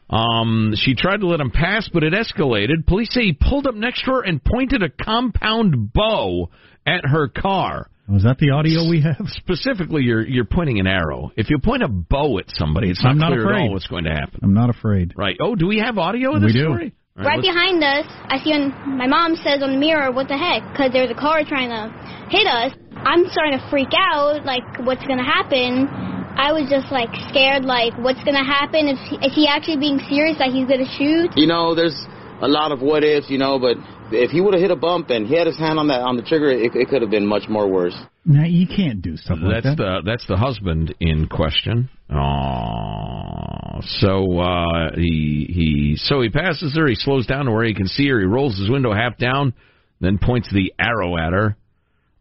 Um, 0.09 0.73
she 0.75 0.95
tried 0.95 1.17
to 1.19 1.27
let 1.27 1.39
him 1.39 1.51
pass, 1.51 1.87
but 1.93 2.03
it 2.03 2.13
escalated. 2.13 2.87
Police 2.87 3.13
say 3.13 3.21
he 3.21 3.37
pulled 3.39 3.67
up 3.67 3.75
next 3.75 4.05
to 4.05 4.11
her 4.11 4.21
and 4.23 4.43
pointed 4.43 4.81
a 4.81 4.89
compound 4.89 5.93
bow 5.93 6.49
at 6.85 7.05
her 7.05 7.27
car. 7.27 7.89
Was 8.07 8.23
that 8.23 8.39
the 8.39 8.49
audio 8.49 8.89
we 8.89 9.01
have? 9.01 9.27
Specifically, 9.27 10.01
you're 10.01 10.25
you're 10.25 10.45
pointing 10.45 10.79
an 10.79 10.87
arrow. 10.87 11.31
If 11.37 11.51
you 11.51 11.59
point 11.59 11.83
a 11.83 11.87
bow 11.87 12.39
at 12.39 12.45
somebody, 12.49 12.89
it's 12.89 13.03
not, 13.03 13.11
I'm 13.11 13.17
not 13.19 13.33
clear 13.33 13.53
at 13.53 13.61
all 13.61 13.71
what's 13.71 13.85
going 13.85 14.05
to 14.05 14.11
happen. 14.11 14.39
I'm 14.41 14.55
not 14.55 14.71
afraid. 14.71 15.13
Right? 15.15 15.37
Oh, 15.39 15.53
do 15.53 15.67
we 15.67 15.77
have 15.77 15.99
audio 15.99 16.33
of 16.35 16.41
We 16.41 16.47
this 16.47 16.55
do. 16.55 16.63
story? 16.63 16.95
All 17.19 17.25
Right 17.25 17.41
behind 17.41 17.83
us, 17.83 18.07
I 18.31 18.39
see 18.39 18.51
when 18.55 18.71
my 18.95 19.05
mom 19.05 19.35
says 19.35 19.59
on 19.61 19.75
the 19.75 19.77
mirror, 19.77 20.09
what 20.09 20.29
the 20.29 20.39
heck? 20.39 20.63
Because 20.71 20.95
there's 20.95 21.11
a 21.11 21.19
car 21.19 21.43
trying 21.43 21.67
to 21.67 21.91
hit 22.31 22.47
us. 22.47 22.71
I'm 22.95 23.27
starting 23.27 23.59
to 23.59 23.63
freak 23.69 23.91
out, 23.91 24.45
like, 24.45 24.63
what's 24.87 25.03
going 25.03 25.19
to 25.19 25.27
happen? 25.27 25.91
I 26.39 26.55
was 26.55 26.71
just, 26.71 26.87
like, 26.95 27.11
scared, 27.27 27.67
like, 27.67 27.91
what's 27.99 28.23
going 28.23 28.39
to 28.39 28.47
happen? 28.47 28.87
Is 28.87 28.99
he, 29.11 29.19
is 29.19 29.35
he 29.35 29.47
actually 29.51 29.83
being 29.83 29.99
serious 30.07 30.39
that 30.39 30.55
he's 30.55 30.63
going 30.63 30.79
to 30.79 30.91
shoot? 30.95 31.35
You 31.35 31.47
know, 31.51 31.75
there's 31.75 32.07
a 32.39 32.47
lot 32.47 32.71
of 32.71 32.79
what 32.79 33.03
ifs, 33.03 33.27
you 33.29 33.37
know, 33.37 33.59
but 33.59 33.75
if 34.11 34.31
he 34.31 34.41
would 34.41 34.53
have 34.53 34.61
hit 34.61 34.71
a 34.71 34.75
bump 34.75 35.09
and 35.09 35.27
he 35.27 35.35
had 35.35 35.47
his 35.47 35.57
hand 35.57 35.79
on 35.79 35.87
that 35.87 36.01
on 36.01 36.15
the 36.15 36.21
trigger, 36.21 36.51
it, 36.51 36.75
it 36.75 36.89
could 36.89 37.01
have 37.01 37.11
been 37.11 37.25
much 37.25 37.47
more 37.49 37.67
worse. 37.67 37.95
Now 38.25 38.45
you 38.45 38.67
can't 38.67 39.01
do 39.01 39.17
stuff 39.17 39.39
like 39.41 39.63
That's 39.63 39.77
that. 39.77 39.77
the 39.77 40.01
that's 40.05 40.27
the 40.27 40.37
husband 40.37 40.93
in 40.99 41.27
question. 41.27 41.89
Oh, 42.09 43.79
so 43.81 44.39
uh, 44.39 44.95
he 44.95 45.47
he 45.49 45.95
so 45.97 46.21
he 46.21 46.29
passes 46.29 46.75
her. 46.75 46.87
He 46.87 46.95
slows 46.95 47.25
down 47.25 47.45
to 47.45 47.51
where 47.51 47.65
he 47.65 47.73
can 47.73 47.87
see 47.87 48.07
her. 48.09 48.19
He 48.19 48.25
rolls 48.25 48.57
his 48.57 48.69
window 48.69 48.93
half 48.93 49.17
down, 49.17 49.53
then 49.99 50.19
points 50.21 50.51
the 50.51 50.73
arrow 50.79 51.17
at 51.17 51.33
her. 51.33 51.55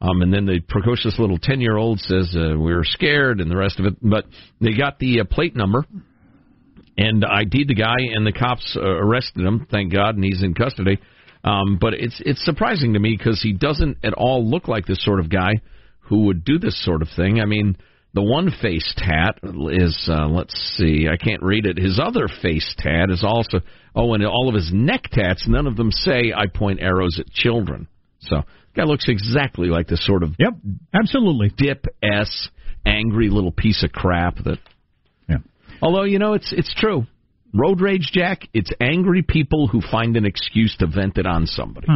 Um, 0.00 0.22
and 0.22 0.32
then 0.32 0.46
the 0.46 0.60
precocious 0.60 1.18
little 1.18 1.38
ten 1.38 1.60
year 1.60 1.76
old 1.76 2.00
says 2.00 2.34
uh, 2.36 2.56
we 2.56 2.72
were 2.72 2.84
scared 2.84 3.40
and 3.40 3.50
the 3.50 3.56
rest 3.56 3.80
of 3.80 3.86
it. 3.86 3.96
But 4.00 4.26
they 4.60 4.74
got 4.74 4.98
the 4.98 5.20
uh, 5.20 5.24
plate 5.24 5.56
number 5.56 5.84
and 6.98 7.24
ID'd 7.24 7.68
the 7.68 7.74
guy, 7.74 7.96
and 8.12 8.26
the 8.26 8.32
cops 8.32 8.76
uh, 8.76 8.82
arrested 8.82 9.46
him. 9.46 9.66
Thank 9.70 9.92
God, 9.92 10.16
and 10.16 10.24
he's 10.24 10.42
in 10.42 10.52
custody. 10.52 10.98
Um, 11.44 11.78
but 11.80 11.94
it's 11.94 12.20
it's 12.24 12.44
surprising 12.44 12.94
to 12.94 12.98
me 12.98 13.14
because 13.16 13.40
he 13.42 13.52
doesn't 13.52 13.98
at 14.02 14.14
all 14.14 14.48
look 14.48 14.68
like 14.68 14.86
this 14.86 15.04
sort 15.04 15.20
of 15.20 15.30
guy 15.30 15.54
who 16.00 16.24
would 16.24 16.44
do 16.44 16.58
this 16.58 16.82
sort 16.84 17.02
of 17.02 17.08
thing. 17.14 17.40
I 17.40 17.44
mean, 17.44 17.76
the 18.14 18.22
one 18.22 18.50
face 18.50 18.92
tat 18.96 19.38
is 19.42 20.08
uh, 20.10 20.26
let's 20.28 20.54
see, 20.76 21.06
I 21.08 21.16
can't 21.16 21.42
read 21.42 21.66
it. 21.66 21.78
His 21.78 22.00
other 22.02 22.26
face 22.42 22.74
tat 22.78 23.10
is 23.10 23.22
also 23.22 23.60
oh, 23.94 24.14
and 24.14 24.24
all 24.24 24.48
of 24.48 24.54
his 24.54 24.70
neck 24.72 25.04
tats, 25.12 25.46
none 25.46 25.66
of 25.66 25.76
them 25.76 25.92
say 25.92 26.32
I 26.34 26.46
point 26.46 26.80
arrows 26.80 27.18
at 27.20 27.30
children. 27.30 27.86
So 28.20 28.42
guy 28.74 28.84
looks 28.84 29.08
exactly 29.08 29.68
like 29.68 29.88
this 29.88 30.04
sort 30.04 30.22
of 30.22 30.34
yep, 30.38 30.54
absolutely 30.94 31.52
dip 31.56 31.84
s 32.02 32.48
angry 32.86 33.28
little 33.28 33.52
piece 33.52 33.84
of 33.84 33.92
crap 33.92 34.36
that. 34.44 34.58
Yeah. 35.28 35.38
Although 35.82 36.04
you 36.04 36.18
know 36.18 36.32
it's 36.32 36.52
it's 36.52 36.74
true. 36.74 37.06
Road 37.54 37.80
rage, 37.80 38.10
Jack. 38.12 38.48
It's 38.52 38.70
angry 38.80 39.22
people 39.22 39.66
who 39.68 39.80
find 39.80 40.16
an 40.16 40.24
excuse 40.26 40.76
to 40.78 40.86
vent 40.86 41.16
it 41.18 41.26
on 41.26 41.46
somebody. 41.46 41.86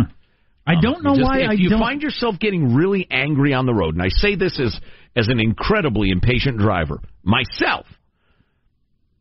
I 0.67 0.75
don't 0.81 1.03
know 1.03 1.11
Um, 1.11 1.17
Just 1.17 1.29
why 1.29 1.39
if 1.41 1.51
I 1.51 1.53
you 1.55 1.71
don't. 1.71 1.81
find 1.81 2.01
yourself 2.03 2.39
getting 2.39 2.75
really 2.75 3.07
angry 3.11 3.53
on 3.53 3.67
the 3.67 3.75
road, 3.75 3.95
and 3.95 4.03
I 4.03 4.09
say 4.09 4.37
this 4.37 4.59
as 4.61 4.79
as 5.15 5.29
an 5.29 5.41
incredibly 5.41 6.11
impatient 6.11 6.59
driver 6.59 7.01
myself, 7.23 7.85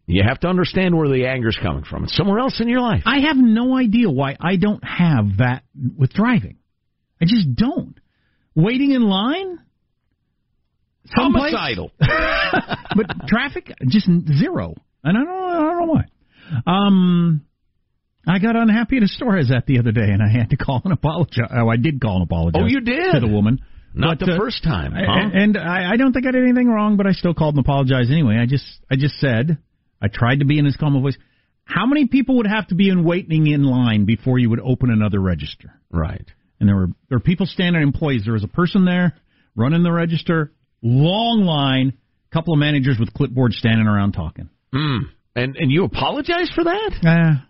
you 0.08 0.24
have 0.26 0.40
to 0.42 0.48
understand 0.48 0.96
where 0.96 1.10
the 1.10 1.26
anger's 1.26 1.58
coming 1.62 1.84
from. 1.84 2.04
It's 2.06 2.16
somewhere 2.16 2.40
else 2.40 2.62
in 2.62 2.70
your 2.70 2.80
life. 2.82 3.04
I 3.06 3.22
have 3.28 3.38
no 3.38 3.76
idea 3.76 4.10
why 4.10 4.38
I 4.40 4.56
don't 4.56 4.84
have 4.84 5.38
that 5.40 5.64
with 5.98 6.14
driving. 6.14 6.58
I 7.22 7.26
just 7.26 7.54
don't. 7.56 8.00
Waiting 8.56 8.92
in 8.92 9.02
line? 9.02 9.60
Someplace? 11.18 11.54
Homicidal. 11.54 11.92
but 12.00 13.28
traffic 13.28 13.72
just 13.88 14.08
zero, 14.38 14.76
and 15.04 15.18
I 15.18 15.24
don't, 15.24 15.30
I 15.44 15.60
don't 15.60 15.80
know 15.88 15.94
why. 15.94 16.06
Um, 16.66 17.46
I 18.28 18.40
got 18.40 18.56
unhappy 18.56 18.98
at 18.98 19.04
a 19.04 19.08
store 19.08 19.36
I 19.36 19.40
was 19.40 19.52
at 19.52 19.66
the 19.66 19.80
other 19.80 19.92
day, 19.92 20.10
and 20.10 20.22
I 20.22 20.30
had 20.30 20.52
to 20.52 20.58
call 20.58 20.82
and 20.84 20.94
apologize. 20.94 21.50
Oh, 21.52 21.70
I 21.70 21.78
did 21.78 22.00
call 22.00 22.16
and 22.16 22.24
apologize. 22.24 22.62
Oh, 22.64 22.68
you 22.68 22.82
did? 22.82 23.14
to 23.14 23.20
the 23.20 23.28
woman. 23.28 23.60
Not 23.94 24.20
But, 24.20 24.26
the 24.26 24.32
uh, 24.34 24.38
first 24.38 24.64
time, 24.64 24.94
huh? 24.94 25.30
And 25.34 25.58
I, 25.58 25.92
I 25.94 25.98
don't 25.98 26.14
think 26.14 26.26
I 26.26 26.32
did 26.32 26.44
anything 26.44 26.70
wrong, 26.70 26.96
but 26.96 27.08
I 27.08 27.12
still 27.12 27.34
called 27.34 27.56
and 27.56 27.66
apologized 27.66 28.10
anyway. 28.10 28.38
I 28.42 28.46
just, 28.46 28.64
I 28.90 28.96
just 28.96 29.16
said, 29.16 29.58
I 30.02 30.08
tried 30.08 30.40
to 30.40 30.46
be 30.46 30.60
in 30.60 30.66
as 30.66 30.78
calm 30.78 30.96
a 30.96 31.02
voice. 31.02 31.18
How 31.66 31.86
many 31.86 32.08
people 32.08 32.38
would 32.38 32.48
have 32.48 32.68
to 32.68 32.76
be 32.76 32.90
in 32.90 33.04
waiting 33.04 33.48
in 33.48 33.64
line 33.64 34.06
before 34.06 34.40
you 34.40 34.50
would 34.50 34.62
open 34.62 34.92
another 34.92 35.20
register? 35.20 35.74
Right. 35.92 36.26
And 36.60 36.70
there 36.70 36.76
were 36.76 36.88
there 37.10 37.18
were 37.18 37.24
people 37.24 37.46
standing, 37.46 37.82
employees. 37.82 38.24
There 38.24 38.34
was 38.34 38.44
a 38.44 38.48
person 38.48 38.86
there 38.86 39.14
running 39.56 39.84
the 39.84 39.92
register, 39.92 40.54
long 40.82 41.42
line, 41.42 41.94
couple 42.32 42.54
of 42.54 42.60
managers 42.60 42.98
with 43.00 43.14
clipboards 43.14 43.54
standing 43.54 43.88
around 43.88 44.14
talking. 44.14 44.50
Mm. 44.74 45.02
And 45.36 45.56
and 45.56 45.72
you 45.72 45.86
apologize 45.86 46.52
for 46.54 46.64
that? 46.64 46.92
Uh, 47.06 47.46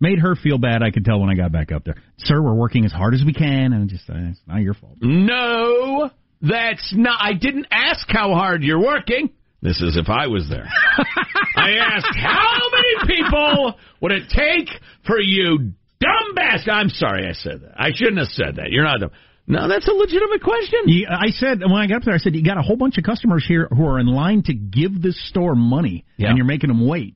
made 0.00 0.18
her 0.18 0.34
feel 0.34 0.58
bad. 0.58 0.82
I 0.82 0.90
could 0.90 1.04
tell 1.04 1.20
when 1.20 1.30
I 1.30 1.34
got 1.34 1.52
back 1.52 1.70
up 1.72 1.84
there. 1.84 1.96
Sir, 2.18 2.42
we're 2.42 2.54
working 2.54 2.84
as 2.84 2.92
hard 2.92 3.14
as 3.14 3.22
we 3.24 3.32
can, 3.32 3.72
and 3.72 3.88
just 3.88 4.08
uh, 4.10 4.14
it's 4.16 4.40
not 4.46 4.60
your 4.60 4.74
fault. 4.74 4.96
No, 5.00 6.10
that's 6.42 6.92
not. 6.96 7.18
I 7.20 7.34
didn't 7.34 7.66
ask 7.70 8.06
how 8.08 8.34
hard 8.34 8.62
you're 8.62 8.82
working. 8.82 9.30
This 9.62 9.80
is 9.82 9.96
if 9.96 10.08
I 10.08 10.26
was 10.26 10.48
there. 10.48 10.66
I 11.56 11.72
asked 11.72 12.16
how 12.16 12.58
many 12.72 13.18
people 13.18 13.74
would 14.00 14.12
it 14.12 14.30
take 14.30 14.68
for 15.06 15.20
you 15.20 15.72
dumb 16.00 16.38
asked. 16.38 16.68
I'm 16.68 16.88
sorry 16.88 17.28
I 17.28 17.32
said 17.32 17.60
that. 17.62 17.74
I 17.76 17.90
shouldn't 17.94 18.18
have 18.18 18.28
said 18.28 18.56
that. 18.56 18.70
You're 18.70 18.84
not. 18.84 19.02
A, 19.02 19.10
no, 19.50 19.68
that's 19.68 19.86
a 19.88 19.92
legitimate 19.92 20.42
question. 20.42 20.80
You, 20.86 21.06
I 21.10 21.30
said 21.30 21.60
when 21.60 21.72
I 21.72 21.86
got 21.86 21.96
up 21.98 22.02
there, 22.04 22.14
I 22.14 22.18
said 22.18 22.34
you 22.34 22.44
got 22.44 22.58
a 22.58 22.62
whole 22.62 22.76
bunch 22.76 22.96
of 22.98 23.04
customers 23.04 23.44
here 23.46 23.68
who 23.70 23.84
are 23.86 23.98
in 23.98 24.06
line 24.06 24.42
to 24.44 24.54
give 24.54 25.02
this 25.02 25.16
store 25.28 25.54
money, 25.54 26.04
Yeah. 26.16 26.28
and 26.28 26.36
you're 26.36 26.46
making 26.46 26.68
them 26.68 26.86
wait. 26.86 27.14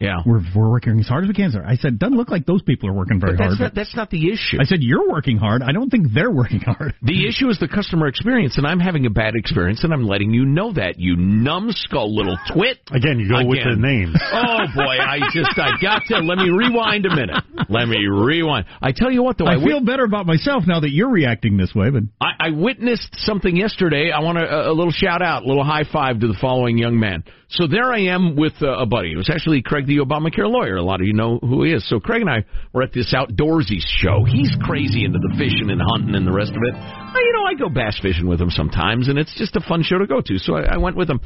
Yeah. 0.00 0.18
We're 0.24 0.40
we're 0.54 0.70
working 0.70 1.00
as 1.00 1.08
hard 1.08 1.24
as 1.24 1.28
we 1.28 1.34
can, 1.34 1.50
sir. 1.50 1.64
I 1.66 1.74
said, 1.74 1.98
doesn't 1.98 2.16
look 2.16 2.30
like 2.30 2.46
those 2.46 2.62
people 2.62 2.88
are 2.88 2.92
working 2.92 3.18
very 3.18 3.32
But 3.32 3.38
that's 3.42 3.48
hard. 3.56 3.60
not, 3.60 3.74
that's 3.74 3.96
not 3.96 4.10
the 4.10 4.30
issue. 4.32 4.58
I 4.60 4.64
said 4.64 4.78
you're 4.80 5.08
working 5.10 5.38
hard. 5.38 5.60
I 5.60 5.72
don't 5.72 5.90
think 5.90 6.12
they're 6.14 6.30
working 6.30 6.60
hard. 6.60 6.94
The 7.02 7.26
issue 7.28 7.48
is 7.48 7.58
the 7.58 7.66
customer 7.66 8.06
experience, 8.06 8.58
and 8.58 8.66
I'm 8.66 8.78
having 8.78 9.06
a 9.06 9.10
bad 9.10 9.34
experience, 9.34 9.82
and 9.82 9.92
I'm 9.92 10.06
letting 10.06 10.32
you 10.32 10.44
know 10.44 10.72
that. 10.74 11.00
You 11.00 11.16
numbskull 11.16 12.14
little 12.14 12.38
twit. 12.52 12.78
Again, 12.92 13.18
you 13.18 13.28
go 13.28 13.44
with 13.44 13.58
the 13.58 13.72
Again. 13.72 13.80
names. 13.82 14.16
Oh 14.40 14.66
boy, 14.74 14.96
I 14.98 15.18
just 15.32 15.58
I 15.58 15.72
got 15.82 16.04
to 16.06 16.18
let 16.20 16.38
me 16.38 16.48
rewind 16.50 17.04
a 17.06 17.10
minute. 17.14 17.42
Let 17.68 17.88
me 17.88 18.06
rewind. 18.06 18.66
I 18.80 18.92
tell 18.94 19.10
you 19.10 19.22
what, 19.24 19.36
though, 19.36 19.46
I, 19.46 19.54
I, 19.54 19.56
wit- 19.56 19.66
feel 19.66 19.80
better 19.84 20.04
about 20.04 20.26
myself 20.26 20.62
now 20.66 20.78
that 20.80 20.90
you're 20.90 21.10
reacting 21.10 21.56
this 21.56 21.74
way. 21.74 21.90
But 21.90 22.04
I, 22.20 22.48
I 22.48 22.50
witnessed 22.50 23.08
something 23.18 23.56
yesterday. 23.56 24.12
I 24.12 24.20
want 24.20 24.38
a, 24.38 24.68
a 24.70 24.72
little 24.72 24.92
shout 24.92 25.22
out, 25.22 25.42
a 25.42 25.46
little 25.46 25.64
high 25.64 25.84
five 25.92 26.20
to 26.20 26.28
the 26.28 26.36
following 26.40 26.78
young 26.78 27.00
man. 27.00 27.24
So 27.50 27.66
there 27.66 27.90
I 27.92 28.00
am 28.14 28.36
with 28.36 28.52
uh, 28.62 28.68
a 28.78 28.86
buddy. 28.86 29.12
It 29.12 29.16
was 29.16 29.30
actually 29.32 29.62
Craig, 29.62 29.86
the 29.88 29.98
Obamacare 29.98 30.48
lawyer. 30.48 30.76
A 30.76 30.82
lot 30.82 31.00
of 31.00 31.06
you 31.06 31.14
know 31.14 31.38
who 31.40 31.64
he 31.64 31.72
is. 31.72 31.88
So 31.88 31.98
Craig 31.98 32.20
and 32.20 32.30
I 32.30 32.44
were 32.72 32.82
at 32.82 32.92
this 32.92 33.12
outdoorsy 33.12 33.80
show. 33.80 34.24
He's 34.24 34.54
crazy 34.62 35.04
into 35.04 35.18
the 35.18 35.34
fishing 35.36 35.70
and 35.70 35.80
hunting 35.82 36.14
and 36.14 36.26
the 36.26 36.32
rest 36.32 36.50
of 36.50 36.62
it. 36.62 36.74
Uh, 36.74 37.18
you 37.18 37.32
know, 37.32 37.44
I 37.44 37.54
go 37.54 37.68
bass 37.68 37.98
fishing 38.00 38.28
with 38.28 38.40
him 38.40 38.50
sometimes, 38.50 39.08
and 39.08 39.18
it's 39.18 39.34
just 39.36 39.56
a 39.56 39.60
fun 39.60 39.82
show 39.82 39.98
to 39.98 40.06
go 40.06 40.20
to. 40.20 40.38
So 40.38 40.54
I, 40.54 40.74
I 40.74 40.76
went 40.76 40.96
with 40.96 41.10
him. 41.10 41.20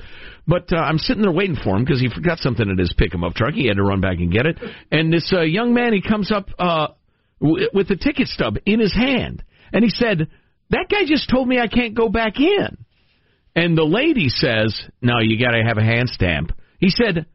But 0.46 0.72
uh, 0.72 0.77
I'm 0.77 0.98
sitting 0.98 1.22
there 1.22 1.33
waiting 1.33 1.57
for 1.57 1.77
him 1.77 1.85
because 1.85 2.01
he 2.01 2.09
forgot 2.09 2.38
something 2.38 2.68
in 2.68 2.79
his 2.79 2.94
pick 2.96 3.12
him 3.12 3.25
up 3.25 3.35
truck. 3.35 3.55
He 3.55 3.66
had 3.66 3.77
to 3.77 3.83
run 3.83 4.01
back 4.01 4.18
and 4.18 4.33
get 4.33 4.46
it. 4.46 4.59
And 4.90 5.12
this 5.12 5.31
uh, 5.37 5.42
young 5.42 5.75
man, 5.75 5.92
he 5.92 6.01
comes 6.01 6.33
up 6.33 6.48
uh, 6.59 6.88
w- 7.40 7.68
with 7.75 7.88
the 7.88 7.96
ticket 7.96 8.29
stub 8.29 8.57
in 8.64 8.81
his 8.81 8.94
hand, 8.94 9.42
and 9.72 9.85
he 9.85 9.90
said, 9.90 10.29
"That 10.70 10.87
guy 10.90 11.05
just 11.07 11.29
told 11.29 11.48
me 11.48 11.59
I 11.59 11.68
can't 11.68 11.94
go 11.94 12.09
back 12.09 12.38
in." 12.38 12.79
And 13.55 13.77
the 13.77 13.85
lady 13.85 14.29
says, 14.29 14.81
"No, 15.03 15.18
you 15.18 15.38
got 15.38 15.51
to 15.51 15.62
have 15.66 15.79
a 15.79 15.85
hand 15.85 16.09
stamp." 16.09 16.53
He 16.79 16.90
said, 16.90 17.27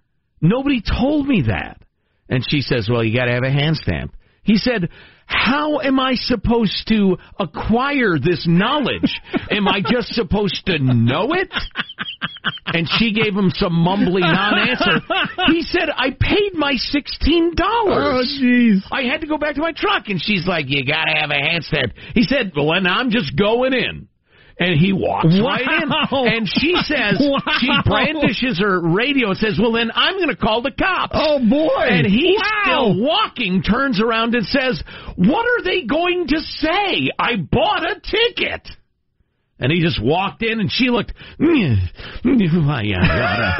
"Nobody 0.41 0.81
told 0.81 1.27
me 1.27 1.43
that." 1.43 1.81
And 2.29 2.45
she 2.47 2.61
says, 2.61 2.89
"Well, 2.89 3.03
you 3.03 3.15
got 3.15 3.25
to 3.25 3.33
have 3.33 3.43
a 3.43 3.51
hand 3.51 3.77
stamp." 3.77 4.15
He 4.43 4.57
said, 4.57 4.89
"How 5.25 5.79
am 5.79 5.99
I 5.99 6.15
supposed 6.15 6.87
to 6.87 7.17
acquire 7.39 8.17
this 8.17 8.45
knowledge? 8.47 9.21
am 9.51 9.67
I 9.67 9.81
just 9.81 10.13
supposed 10.13 10.65
to 10.67 10.79
know 10.79 11.33
it?" 11.33 11.53
And 12.67 12.87
she 12.97 13.13
gave 13.13 13.35
him 13.35 13.49
some 13.51 13.73
mumbly 13.73 14.21
non-answer. 14.21 15.01
He 15.47 15.61
said, 15.61 15.89
"I 15.95 16.11
paid 16.11 16.53
my 16.53 16.75
sixteen 16.75 17.55
dollars." 17.55 18.39
Oh, 18.39 18.43
jeez. 18.43 18.81
I 18.91 19.03
had 19.03 19.21
to 19.21 19.27
go 19.27 19.37
back 19.37 19.55
to 19.55 19.61
my 19.61 19.71
truck, 19.71 20.09
and 20.09 20.21
she's 20.21 20.45
like, 20.45 20.65
"You 20.67 20.85
got 20.85 21.05
to 21.05 21.15
have 21.19 21.31
a 21.31 21.35
hand 21.35 21.63
stamp." 21.63 21.93
He 22.13 22.23
said, 22.23 22.51
"Well, 22.55 22.73
then 22.73 22.87
I'm 22.87 23.09
just 23.09 23.35
going 23.35 23.73
in." 23.73 24.07
And 24.59 24.79
he 24.79 24.91
walks 24.91 25.35
right 25.39 25.61
in. 25.61 25.91
And 26.27 26.47
she 26.49 26.73
says, 26.83 27.17
Wow. 27.19 27.39
she 27.59 27.69
brandishes 27.85 28.59
her 28.59 28.81
radio 28.81 29.29
and 29.29 29.37
says, 29.37 29.59
Well, 29.61 29.71
then 29.73 29.91
I'm 29.93 30.15
going 30.15 30.29
to 30.29 30.35
call 30.35 30.63
the 30.63 30.71
cops. 30.71 31.13
Oh, 31.15 31.37
boy. 31.47 31.83
And 31.87 32.07
he's 32.07 32.39
Wow. 32.39 32.63
still 32.93 32.99
walking, 33.03 33.61
turns 33.61 34.01
around 34.01 34.33
and 34.33 34.45
says, 34.47 34.81
What 35.15 35.45
are 35.45 35.63
they 35.63 35.83
going 35.83 36.27
to 36.29 36.39
say? 36.39 37.11
I 37.19 37.35
bought 37.35 37.83
a 37.85 37.99
ticket. 38.01 38.67
And 39.59 39.71
he 39.71 39.81
just 39.81 39.99
walked 40.01 40.43
in, 40.43 40.59
and 40.59 40.71
she 40.71 40.91
looked, 40.91 41.13
"Mm, 41.39 41.77
mm, 42.23 42.83
yeah, 42.85 43.01
yeah." 43.01 43.57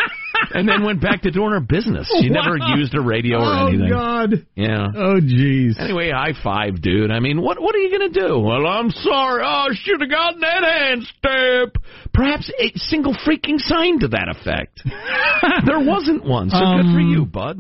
And 0.54 0.68
then 0.68 0.84
went 0.84 1.02
back 1.02 1.22
to 1.24 1.32
doing 1.32 1.52
her 1.52 1.60
business. 1.60 2.08
She 2.22 2.30
never 2.30 2.58
used 2.78 2.94
a 2.96 3.02
radio 3.02 3.38
or 3.40 3.46
oh 3.46 3.68
anything. 3.68 3.92
Oh 3.92 3.96
God. 3.96 4.30
Yeah. 4.56 4.88
Oh 4.96 5.20
jeez. 5.22 5.80
Anyway, 5.80 6.12
high 6.12 6.34
five, 6.44 6.82
dude. 6.82 7.12
I 7.12 7.20
mean, 7.20 7.42
what 7.42 7.62
what 7.62 7.76
are 7.76 7.80
you 7.80 7.98
going 7.98 8.12
to 8.12 8.28
do? 8.28 8.40
Well, 8.40 8.66
I'm 8.68 8.90
sorry. 8.92 9.44
Oh, 9.44 9.68
I 9.70 9.70
should 9.74 10.02
have 10.02 10.10
gotten 10.10 10.40
that 10.42 10.64
hand 10.64 11.04
stamp. 11.18 11.76
Perhaps 12.14 12.52
a 12.60 12.72
single 12.78 13.14
freaking 13.14 13.60
sign 13.60 14.00
to 14.00 14.08
that 14.10 14.28
effect. 14.30 14.82
there 15.66 15.80
wasn't 15.80 16.24
one, 16.26 16.50
so 16.50 16.58
good 16.58 16.86
for 16.94 17.00
Um, 17.00 17.10
you, 17.12 17.26
bud. 17.26 17.60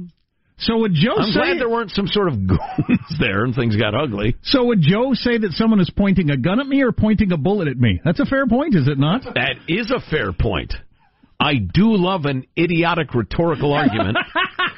So 0.59 0.79
would 0.79 0.93
Joe 0.95 1.17
I'm 1.19 1.31
say? 1.31 1.39
glad 1.39 1.59
there 1.59 1.69
weren't 1.69 1.91
some 1.91 2.07
sort 2.07 2.29
of 2.29 2.47
goons 2.47 3.17
there 3.19 3.43
and 3.43 3.53
things 3.53 3.75
got 3.75 3.93
ugly. 3.93 4.35
So 4.41 4.63
would 4.65 4.81
Joe 4.81 5.13
say 5.13 5.37
that 5.37 5.51
someone 5.51 5.79
is 5.79 5.91
pointing 5.95 6.31
a 6.31 6.37
gun 6.37 6.59
at 6.59 6.65
me 6.65 6.81
or 6.81 6.91
pointing 6.91 7.31
a 7.31 7.37
bullet 7.37 7.67
at 7.67 7.77
me? 7.77 8.01
That's 8.03 8.19
a 8.19 8.25
fair 8.25 8.47
point, 8.47 8.73
is 8.73 8.87
it 8.87 8.97
not? 8.97 9.21
That 9.35 9.57
is 9.67 9.91
a 9.91 9.99
fair 10.09 10.33
point. 10.33 10.73
I 11.39 11.55
do 11.55 11.95
love 11.95 12.25
an 12.25 12.47
idiotic 12.57 13.13
rhetorical 13.13 13.71
argument. 13.71 14.17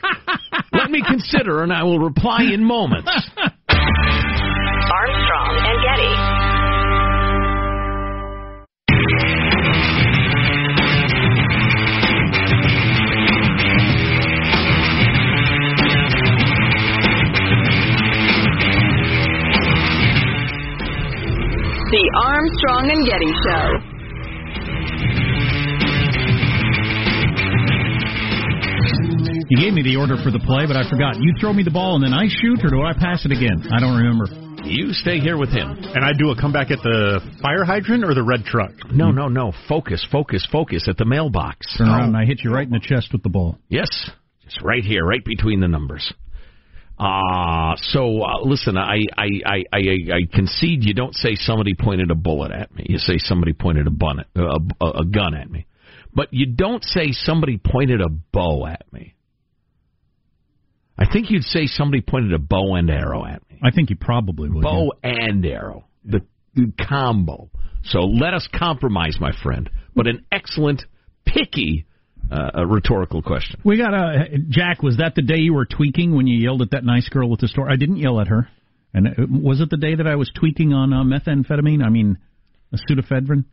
Let 0.74 0.92
me 0.92 1.02
consider, 1.08 1.64
and 1.64 1.72
I 1.72 1.84
will 1.84 2.00
reply 2.00 2.44
in 2.54 2.66
moments. 2.66 3.08
Armstrong 3.70 5.56
and 5.64 5.82
Getty. 5.84 6.40
The 21.90 22.06
Armstrong 22.22 22.92
and 22.92 23.08
Getty 23.08 23.34
Show. 23.48 23.89
You 29.50 29.58
gave 29.58 29.74
me 29.74 29.82
the 29.82 29.98
order 29.98 30.16
for 30.22 30.30
the 30.30 30.38
play, 30.40 30.68
but 30.68 30.78
I 30.78 30.88
forgot. 30.88 31.18
You 31.18 31.34
throw 31.42 31.54
me 31.54 31.64
the 31.64 31.74
ball 31.74 31.96
and 31.96 32.04
then 32.06 32.14
I 32.14 32.30
shoot, 32.30 32.62
or 32.64 32.70
do 32.70 32.84
I 32.86 32.94
pass 32.94 33.26
it 33.26 33.32
again? 33.32 33.66
I 33.74 33.80
don't 33.80 33.98
remember. 33.98 34.30
You 34.64 34.94
stay 34.94 35.18
here 35.18 35.38
with 35.38 35.50
him. 35.50 35.74
And 35.74 36.06
I 36.06 36.14
do 36.14 36.30
a 36.30 36.40
comeback 36.40 36.70
at 36.70 36.78
the 36.84 37.20
fire 37.42 37.66
hydrant 37.66 38.04
or 38.04 38.14
the 38.14 38.22
red 38.22 38.46
truck? 38.46 38.70
No, 38.92 39.10
no, 39.10 39.28
no. 39.28 39.52
Focus, 39.68 40.06
focus, 40.12 40.48
focus 40.52 40.88
at 40.88 40.98
the 40.98 41.06
mailbox. 41.06 41.66
Turn 41.78 41.90
around 41.90 42.10
and 42.10 42.18
I 42.18 42.26
hit 42.26 42.42
you 42.44 42.52
right 42.52 42.68
in 42.68 42.72
the 42.72 42.80
chest 42.80 43.10
with 43.12 43.24
the 43.24 43.30
ball. 43.30 43.58
Yes, 43.70 43.90
just 44.44 44.62
right 44.62 44.84
here, 44.84 45.04
right 45.04 45.26
between 45.26 45.62
the 45.62 45.68
numbers. 45.68 46.14
Uh, 47.00 47.74
so 47.78 48.22
uh, 48.22 48.42
listen, 48.44 48.78
I, 48.78 49.00
I, 49.18 49.30
I, 49.46 49.64
I, 49.74 49.80
I 49.80 50.20
concede 50.32 50.84
you 50.84 50.94
don't 50.94 51.16
say 51.16 51.34
somebody 51.34 51.74
pointed 51.74 52.12
a 52.12 52.16
bullet 52.16 52.52
at 52.52 52.76
me. 52.76 52.86
You 52.88 53.00
say 53.00 53.18
somebody 53.18 53.54
pointed 53.54 53.88
a, 53.88 53.92
bun, 53.92 54.24
a, 54.36 54.42
a, 54.42 54.90
a 55.00 55.06
gun 55.06 55.34
at 55.34 55.50
me. 55.50 55.66
But 56.14 56.28
you 56.32 56.46
don't 56.46 56.84
say 56.84 57.14
somebody 57.14 57.58
pointed 57.58 58.02
a 58.02 58.10
bow 58.10 58.68
at 58.68 58.86
me. 58.94 59.16
I 61.00 61.12
think 61.12 61.32
you'd 61.32 61.44
say 61.44 61.66
somebody 61.66 62.02
pointed 62.02 62.34
a 62.34 62.40
bow 62.40 62.76
and 62.76 62.90
arrow 62.90 63.26
at 63.26 63.42
me. 63.50 63.60
I 63.64 63.72
think 63.72 63.90
you 63.90 63.96
probably 63.96 64.50
would. 64.50 64.64
Bow 64.64 64.92
and 65.02 65.46
arrow. 65.46 65.86
The, 66.04 66.22
the 66.56 66.74
combo. 66.78 67.50
So 67.86 68.00
let 68.00 68.34
us 68.34 68.48
compromise, 68.54 69.18
my 69.20 69.32
friend. 69.42 69.70
But 69.96 70.08
an 70.08 70.26
excellent, 70.32 70.84
picky 71.26 71.86
uh, 72.32 72.52
a 72.54 72.68
rhetorical 72.68 73.22
question. 73.22 73.60
We 73.64 73.78
got 73.78 73.94
a 73.94 74.38
Jack. 74.50 74.84
Was 74.84 74.98
that 74.98 75.16
the 75.16 75.22
day 75.22 75.38
you 75.38 75.54
were 75.54 75.66
tweaking 75.66 76.16
when 76.16 76.28
you 76.28 76.38
yelled 76.38 76.62
at 76.62 76.72
that 76.72 76.84
nice 76.84 77.08
girl 77.10 77.34
at 77.34 77.40
the 77.40 77.48
store? 77.48 77.72
I 77.72 77.76
didn't 77.76 77.98
yell 77.98 78.20
at 78.20 78.28
her. 78.28 78.48
And 78.94 79.08
it, 79.08 79.30
was 79.30 79.62
it 79.62 79.70
the 79.70 79.78
day 79.78 79.96
that 79.96 80.08
I 80.08 80.16
was 80.16 80.32
tweaking 80.38 80.74
on 80.74 80.94
uh, 80.94 81.04
methamphetamine? 81.04 81.84
I 81.84 81.90
mean, 81.90 82.18
a 82.72 82.78
pseudoephedrine. 82.78 83.46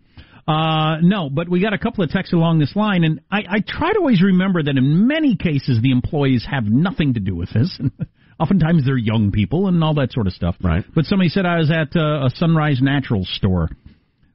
Uh, 0.47 0.99
no, 1.03 1.29
but 1.29 1.49
we 1.49 1.61
got 1.61 1.73
a 1.73 1.79
couple 1.79 2.05
of 2.05 2.11
texts 2.11 2.33
along 2.33 2.61
this 2.61 2.77
line, 2.77 3.03
and 3.03 3.21
I, 3.31 3.39
I 3.49 3.65
try 3.67 3.93
to 3.93 3.99
always 3.99 4.23
remember 4.23 4.63
that 4.63 4.77
in 4.77 5.07
many 5.09 5.37
cases 5.37 5.81
the 5.83 5.91
employees 5.91 6.47
have 6.49 6.65
nothing 6.65 7.15
to 7.15 7.21
do 7.21 7.35
with 7.35 7.53
this. 7.53 7.81
Oftentimes 8.39 8.85
they're 8.85 8.97
young 8.97 9.33
people 9.33 9.67
and 9.67 9.83
all 9.83 9.95
that 9.95 10.13
sort 10.13 10.27
of 10.27 10.35
stuff. 10.35 10.55
Right. 10.63 10.85
But 10.95 11.07
somebody 11.07 11.31
said 11.31 11.47
I 11.47 11.57
was 11.57 11.71
at 11.71 11.97
uh, 11.97 12.27
a 12.27 12.31
Sunrise 12.37 12.81
Naturals 12.81 13.29
store 13.35 13.71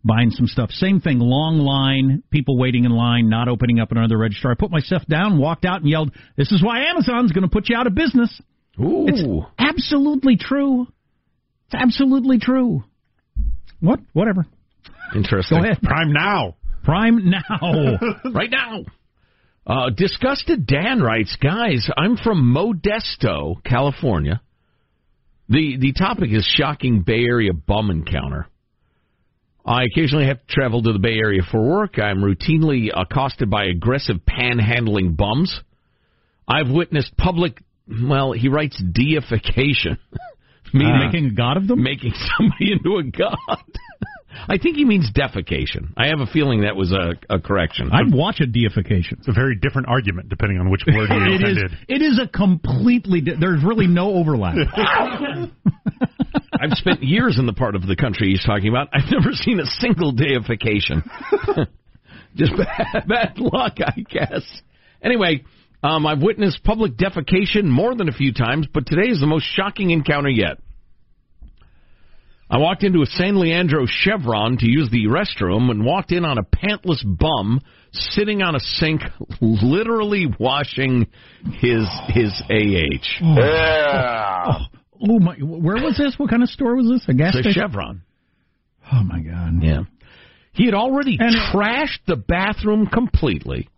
buying 0.04 0.32
some 0.32 0.48
stuff. 0.48 0.72
Same 0.72 1.00
thing, 1.00 1.20
long 1.20 1.60
line, 1.60 2.24
people 2.32 2.58
waiting 2.58 2.86
in 2.86 2.92
line, 2.92 3.30
not 3.30 3.48
opening 3.48 3.80
up 3.80 3.92
another 3.92 4.18
register. 4.18 4.50
I 4.50 4.56
put 4.56 4.72
my 4.72 4.80
stuff 4.80 5.06
down, 5.08 5.38
walked 5.38 5.66
out, 5.66 5.82
and 5.82 5.90
yelled, 5.90 6.12
"This 6.36 6.52
is 6.52 6.64
why 6.64 6.86
Amazon's 6.86 7.32
going 7.32 7.44
to 7.44 7.50
put 7.50 7.70
you 7.70 7.78
out 7.78 7.88
of 7.88 7.96
business." 7.96 8.42
Ooh. 8.80 9.06
It's 9.08 9.24
absolutely 9.60 10.38
true. 10.38 10.88
It's 11.68 11.76
absolutely 11.76 12.40
true. 12.40 12.84
What? 13.80 14.00
Whatever. 14.14 14.46
Interesting. 15.16 15.60
Go 15.60 15.64
ahead. 15.64 15.82
Prime 15.82 16.14
now. 16.14 16.56
Prime 16.84 17.30
now. 17.30 18.00
right 18.34 18.50
now. 18.50 18.80
Uh, 19.66 19.90
Disgusted 19.96 20.66
Dan 20.66 21.02
writes, 21.02 21.36
guys, 21.42 21.88
I'm 21.96 22.18
from 22.18 22.54
Modesto, 22.54 23.64
California. 23.64 24.42
The 25.50 25.78
the 25.78 25.94
topic 25.94 26.32
is 26.32 26.46
shocking 26.46 27.02
Bay 27.02 27.24
Area 27.26 27.52
bum 27.54 27.92
encounter. 27.92 28.48
I 29.66 29.84
occasionally 29.84 30.26
have 30.26 30.40
to 30.40 30.48
travel 30.54 30.82
to 30.82 30.94
the 30.94 31.00
Bay 31.00 31.16
Area 31.16 31.42
for 31.50 31.62
work. 31.62 32.00
I'm 32.00 32.22
routinely 32.22 32.90
accosted 32.96 33.50
by 33.50 33.66
aggressive 33.66 34.18
panhandling 34.28 35.16
bums. 35.16 35.62
I've 36.48 36.70
witnessed 36.70 37.16
public, 37.18 37.62
well, 37.88 38.32
he 38.32 38.50
writes 38.50 38.82
deification. 38.82 40.00
Meaning 40.74 40.94
Uh, 40.94 41.06
making 41.06 41.26
a 41.28 41.32
god 41.32 41.58
of 41.58 41.68
them? 41.68 41.84
Making 41.84 42.14
somebody 42.38 42.72
into 42.72 42.98
a 42.98 43.04
god. 43.04 43.38
I 44.48 44.58
think 44.58 44.76
he 44.78 44.86
means 44.86 45.12
defecation. 45.12 45.94
I 45.98 46.08
have 46.08 46.20
a 46.20 46.26
feeling 46.26 46.62
that 46.62 46.76
was 46.76 46.92
a, 46.92 47.14
a 47.30 47.40
correction. 47.40 47.90
I'd 47.92 48.14
watch 48.14 48.40
a 48.40 48.46
deification. 48.46 49.18
It's 49.20 49.28
a 49.28 49.34
very 49.34 49.56
different 49.56 49.88
argument 49.88 50.30
depending 50.30 50.60
on 50.60 50.70
which 50.70 50.84
word 50.88 51.10
you 51.10 51.16
it 51.36 51.36
is. 51.36 51.50
intended. 51.58 51.72
It 51.88 52.02
is 52.02 52.20
a 52.20 52.28
completely. 52.28 53.22
Di- 53.22 53.36
there's 53.40 53.64
really 53.64 53.88
no 53.88 54.14
overlap. 54.16 54.56
I've 56.62 56.72
spent 56.74 57.04
years 57.04 57.38
in 57.40 57.46
the 57.46 57.54
part 57.54 57.76
of 57.76 57.86
the 57.88 57.96
country 57.96 58.30
he's 58.30 58.44
talking 58.44 58.70
about. 58.70 58.90
I've 58.94 59.10
never 59.12 59.32
seen 59.34 59.60
a 59.60 59.66
single 59.66 60.12
deification. 60.12 61.04
Just 62.36 62.54
bad, 62.56 63.08
bad 63.08 63.38
luck, 63.40 63.78
I 63.80 64.02
guess. 64.10 64.44
Anyway, 65.02 65.44
um, 65.84 66.06
I've 66.06 66.22
witnessed 66.22 66.64
public 66.64 66.94
defecation 66.94 67.64
more 67.66 67.96
than 67.96 68.08
a 68.08 68.14
few 68.14 68.34
times, 68.34 68.68
but 68.74 68.86
today 68.86 69.10
is 69.10 69.20
the 69.20 69.28
most 69.28 69.44
shocking 69.44 69.90
encounter 69.90 70.30
yet. 70.30 70.60
I 72.52 72.58
walked 72.58 72.84
into 72.84 73.02
a 73.02 73.06
San 73.06 73.40
Leandro 73.40 73.86
Chevron 73.88 74.58
to 74.58 74.70
use 74.70 74.90
the 74.92 75.06
restroom 75.06 75.72
and 75.72 75.86
walked 75.86 76.12
in 76.12 76.26
on 76.26 76.38
a 76.38 76.44
pantless 76.44 77.02
bum 77.06 77.62
sitting 77.94 78.42
on 78.42 78.56
a 78.56 78.60
sink, 78.60 79.02
literally 79.40 80.26
washing 80.38 81.08
his 81.62 81.88
his 82.10 82.44
AH. 82.50 83.24
Oh, 83.24 84.66
oh 85.02 85.20
my! 85.20 85.36
Where 85.40 85.82
was 85.82 85.96
this? 85.98 86.16
What 86.18 86.30
kind 86.30 86.44
of 86.44 86.50
store 86.50 86.76
was 86.76 86.90
this? 86.90 87.06
A 87.08 87.14
gas 87.14 87.38
It's 87.38 87.48
a? 87.48 87.52
Chevron. 87.54 88.02
Oh 88.92 89.04
my 89.04 89.22
God! 89.22 89.64
Yeah. 89.64 89.84
He 90.52 90.66
had 90.66 90.74
already 90.74 91.18
trashed 91.18 92.04
the 92.06 92.18
bathroom 92.18 92.86
completely 92.86 93.70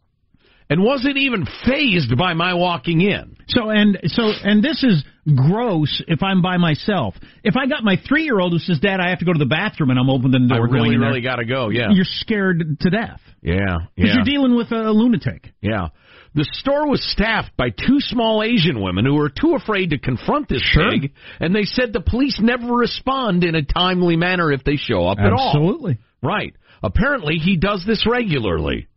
and 0.74 0.84
wasn't 0.84 1.18
even 1.18 1.46
phased 1.66 2.18
by 2.18 2.34
my 2.34 2.56
walking 2.56 3.02
in. 3.02 3.38
So 3.48 3.70
and 3.70 4.00
so 4.08 4.32
and 4.44 4.64
this 4.64 4.84
is 4.84 5.04
gross 5.36 6.02
if 6.08 6.24
I'm 6.24 6.42
by 6.42 6.58
myself. 6.58 7.14
If 7.44 7.56
I 7.56 7.68
got 7.68 7.84
my 7.84 7.98
three 8.08 8.24
year 8.24 8.40
old 8.40 8.54
who 8.54 8.60
says, 8.60 8.80
"Dad, 8.80 9.00
I 9.00 9.10
have 9.10 9.20
to 9.20 9.26
go 9.26 9.34
to 9.34 9.40
the 9.40 9.46
bathroom," 9.46 9.92
and 9.92 10.00
I'm 10.00 10.10
opening 10.10 10.48
the 10.48 10.56
door, 10.56 10.68
I 10.68 10.72
really, 10.72 10.98
really 10.98 11.22
got 11.22 11.36
to 11.38 11.46
go. 11.46 11.70
Yeah. 11.70 11.90
you're 11.92 12.06
scared 12.06 12.80
to 12.82 12.90
death 12.90 13.22
Yeah. 13.44 13.78
because 13.96 14.10
Yeah. 14.10 14.14
you're 14.16 14.24
dealing 14.26 14.56
with 14.56 14.72
a 14.72 14.92
lunatic. 14.92 15.54
Yeah. 15.62 15.90
The 16.36 16.46
store 16.54 16.90
was 16.90 17.04
staffed 17.04 17.56
by 17.56 17.70
two 17.70 18.00
small 18.00 18.42
Asian 18.42 18.82
women 18.82 19.06
who 19.06 19.14
were 19.14 19.30
too 19.30 19.54
afraid 19.54 19.92
to 19.92 20.00
confront 20.00 20.50
this 20.50 20.64
Sure. 20.64 20.90
pig, 20.90 21.14
and 21.40 21.54
they 21.54 21.66
said 21.66 21.94
the 21.94 22.02
police 22.02 22.40
never 22.42 22.74
respond 22.74 23.44
in 23.44 23.54
a 23.54 23.62
timely 23.62 24.16
manner 24.18 24.52
if 24.52 24.64
they 24.64 24.78
show 24.78 25.06
up 25.08 25.20
at 25.20 25.32
all. 25.32 25.50
Absolutely. 25.50 26.00
Right. 26.24 26.56
Apparently, 26.82 27.36
he 27.38 27.56
does 27.58 27.86
this 27.86 28.08
regularly. 28.08 28.88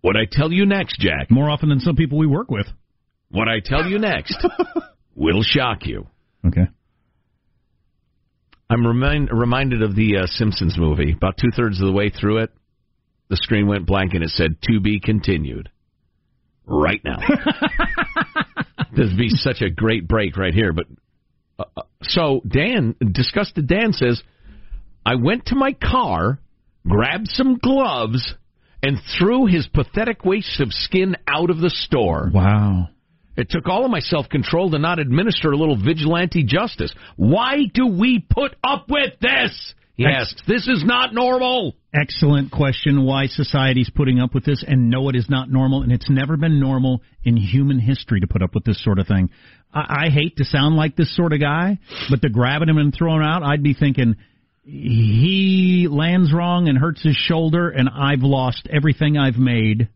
What 0.00 0.16
I 0.16 0.26
tell 0.30 0.52
you 0.52 0.66
next, 0.66 1.00
Jack? 1.00 1.30
More 1.30 1.50
often 1.50 1.68
than 1.68 1.80
some 1.80 1.96
people 1.96 2.18
we 2.18 2.26
work 2.26 2.50
with. 2.50 2.66
What 3.30 3.48
I 3.48 3.60
tell 3.64 3.86
you 3.86 3.98
next 3.98 4.36
will 5.14 5.42
shock 5.42 5.86
you. 5.86 6.06
Okay. 6.46 6.66
I'm 8.70 8.86
remind, 8.86 9.30
reminded 9.32 9.82
of 9.82 9.96
the 9.96 10.18
uh, 10.18 10.26
Simpsons 10.26 10.76
movie. 10.78 11.12
About 11.12 11.36
two 11.36 11.50
thirds 11.54 11.80
of 11.80 11.86
the 11.86 11.92
way 11.92 12.10
through 12.10 12.38
it, 12.38 12.50
the 13.28 13.36
screen 13.36 13.66
went 13.66 13.86
blank 13.86 14.14
and 14.14 14.22
it 14.22 14.30
said 14.30 14.56
"To 14.62 14.80
be 14.80 15.00
continued." 15.00 15.70
Right 16.66 17.00
now. 17.02 17.18
There'd 18.94 19.16
be 19.16 19.30
such 19.30 19.62
a 19.62 19.70
great 19.70 20.06
break 20.06 20.36
right 20.36 20.52
here. 20.52 20.72
But 20.72 20.86
uh, 21.58 21.64
uh, 21.76 21.82
so 22.02 22.42
Dan, 22.46 22.94
disgusted 23.12 23.66
Dan 23.66 23.92
says, 23.92 24.22
I 25.04 25.14
went 25.14 25.46
to 25.46 25.54
my 25.54 25.72
car, 25.72 26.38
grabbed 26.86 27.28
some 27.28 27.56
gloves, 27.56 28.34
and 28.82 28.98
threw 29.18 29.46
his 29.46 29.66
pathetic 29.66 30.24
waste 30.24 30.60
of 30.60 30.72
skin 30.72 31.16
out 31.26 31.50
of 31.50 31.58
the 31.58 31.70
store. 31.70 32.30
Wow. 32.32 32.88
It 33.36 33.48
took 33.50 33.68
all 33.68 33.84
of 33.84 33.90
my 33.90 34.00
self 34.00 34.28
control 34.28 34.70
to 34.72 34.78
not 34.78 34.98
administer 34.98 35.52
a 35.52 35.56
little 35.56 35.76
vigilante 35.76 36.42
justice. 36.42 36.92
Why 37.16 37.58
do 37.72 37.86
we 37.86 38.18
put 38.18 38.56
up 38.64 38.86
with 38.88 39.18
this? 39.20 39.74
He 39.94 40.06
Ex- 40.06 40.32
asks. 40.32 40.42
This 40.46 40.68
is 40.68 40.84
not 40.84 41.12
normal. 41.12 41.74
Excellent 41.92 42.52
question. 42.52 43.04
Why 43.04 43.26
society's 43.26 43.90
putting 43.90 44.20
up 44.20 44.34
with 44.34 44.44
this? 44.44 44.64
And 44.66 44.90
no, 44.90 45.08
it 45.08 45.16
is 45.16 45.28
not 45.28 45.50
normal, 45.50 45.82
and 45.82 45.90
it's 45.92 46.08
never 46.10 46.36
been 46.36 46.60
normal 46.60 47.02
in 47.24 47.36
human 47.36 47.80
history 47.80 48.20
to 48.20 48.26
put 48.26 48.42
up 48.42 48.54
with 48.54 48.64
this 48.64 48.82
sort 48.82 48.98
of 48.98 49.06
thing. 49.06 49.30
I, 49.72 50.06
I 50.06 50.10
hate 50.10 50.36
to 50.36 50.44
sound 50.44 50.76
like 50.76 50.96
this 50.96 51.14
sort 51.14 51.32
of 51.32 51.40
guy, 51.40 51.78
but 52.10 52.20
the 52.20 52.28
grabbing 52.28 52.68
him 52.68 52.78
and 52.78 52.94
throwing 52.94 53.22
him 53.22 53.26
out, 53.28 53.42
I'd 53.42 53.62
be 53.62 53.74
thinking 53.74 54.16
he 54.68 55.88
lands 55.90 56.32
wrong 56.32 56.68
and 56.68 56.76
hurts 56.76 57.02
his 57.02 57.16
shoulder, 57.16 57.70
and 57.70 57.88
I've 57.88 58.20
lost 58.20 58.68
everything 58.70 59.16
I've 59.16 59.38
made 59.38 59.88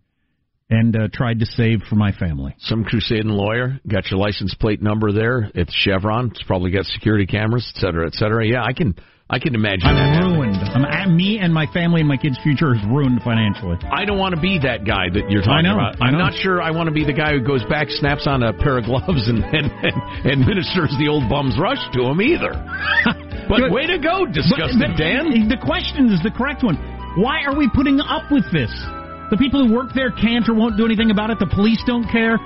and 0.70 0.96
uh, 0.96 1.08
tried 1.12 1.40
to 1.40 1.46
save 1.46 1.82
for 1.90 1.96
my 1.96 2.12
family. 2.12 2.54
Some 2.60 2.84
crusading 2.84 3.28
lawyer 3.28 3.78
got 3.86 4.10
your 4.10 4.18
license 4.18 4.54
plate 4.54 4.80
number 4.80 5.12
there. 5.12 5.50
It's 5.54 5.74
Chevron. 5.74 6.30
It's 6.30 6.42
probably 6.44 6.70
got 6.70 6.86
security 6.86 7.26
cameras, 7.26 7.70
et 7.76 7.80
cetera, 7.80 8.06
et 8.06 8.14
cetera. 8.14 8.46
Yeah, 8.46 8.64
I 8.64 8.72
can, 8.72 8.94
I 9.28 9.38
can 9.38 9.54
imagine. 9.54 9.88
I'm 9.88 9.96
that. 9.96 10.24
ruined. 10.24 10.56
I'm, 10.56 10.84
I, 10.86 11.06
me 11.06 11.38
and 11.38 11.52
my 11.52 11.66
family 11.74 12.00
and 12.00 12.08
my 12.08 12.16
kids' 12.16 12.38
future 12.42 12.74
is 12.74 12.80
ruined 12.88 13.20
financially. 13.22 13.76
I 13.92 14.06
don't 14.06 14.18
want 14.18 14.34
to 14.34 14.40
be 14.40 14.60
that 14.60 14.86
guy 14.86 15.12
that 15.12 15.28
you're 15.28 15.42
talking 15.42 15.52
I 15.52 15.68
know, 15.68 15.74
about. 15.74 16.00
I 16.00 16.06
I'm 16.06 16.12
know. 16.14 16.20
not 16.20 16.32
sure 16.40 16.62
I 16.62 16.70
want 16.70 16.88
to 16.88 16.94
be 16.94 17.04
the 17.04 17.12
guy 17.12 17.32
who 17.32 17.44
goes 17.44 17.62
back, 17.68 17.88
snaps 17.90 18.26
on 18.26 18.42
a 18.42 18.54
pair 18.54 18.78
of 18.78 18.86
gloves, 18.86 19.28
and 19.28 19.44
and, 19.44 19.68
and, 19.68 19.96
and 20.24 20.40
ministers 20.46 20.96
the 20.98 21.08
old 21.12 21.28
bum's 21.28 21.58
rush 21.60 21.84
to 21.92 22.08
him 22.08 22.22
either. 22.22 22.56
but 23.52 23.68
Good. 23.68 23.72
way 23.72 23.86
to 23.86 23.98
go, 23.98 24.24
disgusted 24.24 24.80
But- 24.80 24.96
but 24.96 24.96
Dan. 24.96 25.48
The 25.48 25.58
question 25.60 26.08
is 26.08 26.22
the 26.22 26.30
correct 26.32 26.62
one. 26.64 26.76
Why 27.20 27.44
are 27.44 27.54
we 27.54 27.68
putting 27.68 28.00
up 28.00 28.30
with 28.32 28.48
this? 28.50 28.72
The 29.30 29.36
people 29.36 29.60
who 29.66 29.74
work 29.74 29.92
there 29.92 30.10
can't 30.10 30.48
or 30.48 30.54
won't 30.54 30.76
do 30.78 30.84
anything 30.86 31.10
about 31.10 31.28
it. 31.30 31.38
The 31.38 31.46
police 31.52 31.82
don't 31.86 32.08
care. 32.08 32.40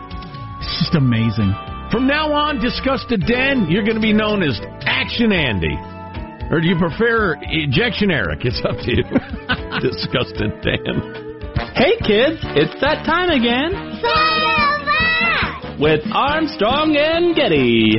It's 0.61 0.79
just 0.83 0.95
amazing. 0.97 1.55
From 1.91 2.07
now 2.07 2.33
on, 2.33 2.59
disgusted 2.59 3.23
Dan, 3.27 3.71
you're 3.71 3.85
going 3.85 3.95
to 3.95 4.03
be 4.03 4.13
known 4.13 4.43
as 4.43 4.59
Action 4.83 5.31
Andy. 5.31 5.79
Or 6.51 6.61
do 6.61 6.67
you 6.67 6.77
prefer 6.79 7.37
Ejection 7.43 8.11
Eric? 8.11 8.45
It's 8.45 8.61
up 8.65 8.79
to 8.83 8.91
you. 8.91 9.05
disgusted 9.81 10.51
Dan. 10.63 11.23
Hey 11.75 11.95
kids, 12.03 12.39
it's 12.59 12.75
that 12.81 13.05
time 13.07 13.31
again 13.31 13.71
with 15.79 16.01
Armstrong 16.13 16.97
and 16.97 17.35
Getty. 17.37 17.95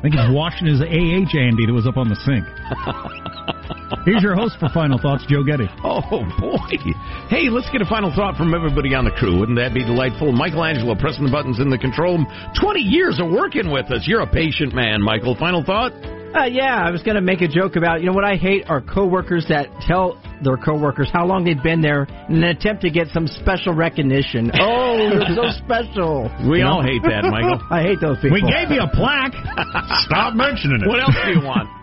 I 0.00 0.02
think 0.02 0.14
he's 0.16 0.32
washing 0.32 0.66
his 0.66 0.80
AH 0.80 1.36
Andy 1.36 1.68
that 1.68 1.76
was 1.76 1.86
up 1.86 2.00
on 2.00 2.08
the 2.08 2.16
sink. 2.24 2.48
Here's 4.08 4.22
your 4.22 4.34
host 4.34 4.56
for 4.58 4.72
Final 4.72 4.96
Thoughts, 4.96 5.26
Joe 5.28 5.44
Getty. 5.44 5.68
Oh 5.84 6.24
boy! 6.40 6.72
Hey, 7.28 7.52
let's 7.52 7.68
get 7.68 7.82
a 7.82 7.84
final 7.84 8.08
thought 8.08 8.34
from 8.34 8.54
everybody 8.54 8.94
on 8.94 9.04
the 9.04 9.10
crew. 9.10 9.38
Wouldn't 9.38 9.58
that 9.58 9.74
be 9.74 9.84
delightful? 9.84 10.32
Michael 10.32 10.64
Angelo 10.64 10.94
pressing 10.96 11.26
the 11.26 11.30
buttons 11.30 11.60
in 11.60 11.68
the 11.68 11.76
control 11.76 12.16
room. 12.16 12.26
Twenty 12.58 12.80
years 12.80 13.20
of 13.20 13.30
working 13.30 13.70
with 13.70 13.92
us. 13.92 14.08
You're 14.08 14.22
a 14.22 14.26
patient 14.26 14.72
man, 14.72 15.02
Michael. 15.02 15.36
Final 15.36 15.62
thought? 15.62 15.92
Uh, 16.34 16.44
yeah, 16.44 16.78
I 16.78 16.90
was 16.92 17.02
going 17.02 17.16
to 17.16 17.20
make 17.20 17.40
a 17.42 17.48
joke 17.48 17.74
about, 17.74 18.00
you 18.00 18.06
know, 18.06 18.12
what 18.12 18.24
I 18.24 18.36
hate 18.36 18.64
are 18.70 18.80
coworkers 18.80 19.46
that 19.48 19.66
tell 19.86 20.14
their 20.42 20.56
coworkers 20.56 21.10
how 21.12 21.26
long 21.26 21.42
they've 21.44 21.60
been 21.62 21.80
there 21.82 22.04
in 22.28 22.36
an 22.36 22.44
attempt 22.44 22.82
to 22.82 22.90
get 22.90 23.08
some 23.08 23.26
special 23.26 23.74
recognition. 23.74 24.50
Oh, 24.60 24.96
you're 24.96 25.34
so 25.34 25.50
special. 25.64 26.30
We 26.48 26.60
You 26.60 26.66
all 26.66 26.82
know? 26.82 26.88
hate 26.88 27.02
that, 27.02 27.24
Michael. 27.26 27.58
I 27.70 27.82
hate 27.82 27.98
those 28.00 28.16
people. 28.22 28.38
We 28.38 28.42
gave 28.42 28.70
you 28.70 28.80
a 28.80 28.88
plaque. 28.94 29.34
Stop 30.06 30.34
mentioning 30.34 30.82
it. 30.82 30.88
What 30.88 31.00
else 31.02 31.16
do 31.24 31.30
you 31.40 31.44
want? 31.44 31.68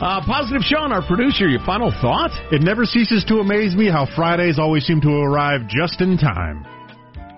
Uh, 0.00 0.18
Positive 0.24 0.62
Sean, 0.62 0.92
our 0.92 1.04
producer, 1.06 1.46
your 1.46 1.60
final 1.66 1.92
thought? 2.00 2.30
It 2.50 2.62
never 2.62 2.84
ceases 2.86 3.22
to 3.28 3.36
amaze 3.36 3.76
me 3.76 3.86
how 3.90 4.06
Fridays 4.16 4.58
always 4.58 4.84
seem 4.86 5.00
to 5.02 5.10
arrive 5.10 5.68
just 5.68 6.00
in 6.00 6.16
time. 6.16 6.64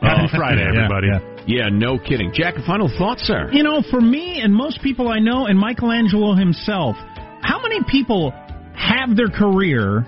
Happy 0.01 0.29
Friday, 0.35 0.63
everybody. 0.63 1.09
yeah. 1.09 1.19
Yeah, 1.19 1.32
no 1.47 1.99
kidding. 1.99 2.33
Jack, 2.35 2.57
a 2.57 2.67
final 2.67 2.89
thought, 2.99 3.19
sir? 3.19 3.51
You 3.53 3.63
know, 3.63 3.83
for 3.91 4.01
me 4.01 4.41
and 4.43 4.55
most 4.55 4.83
people 4.83 5.09
I 5.09 5.19
know, 5.19 5.47
and 5.47 5.59
Michael 5.59 5.91
Angelo 5.91 6.35
himself, 6.35 6.97
how 7.43 7.61
many 7.61 7.81
people 7.91 8.33
have 8.75 9.17
their 9.17 9.29
career 9.29 10.07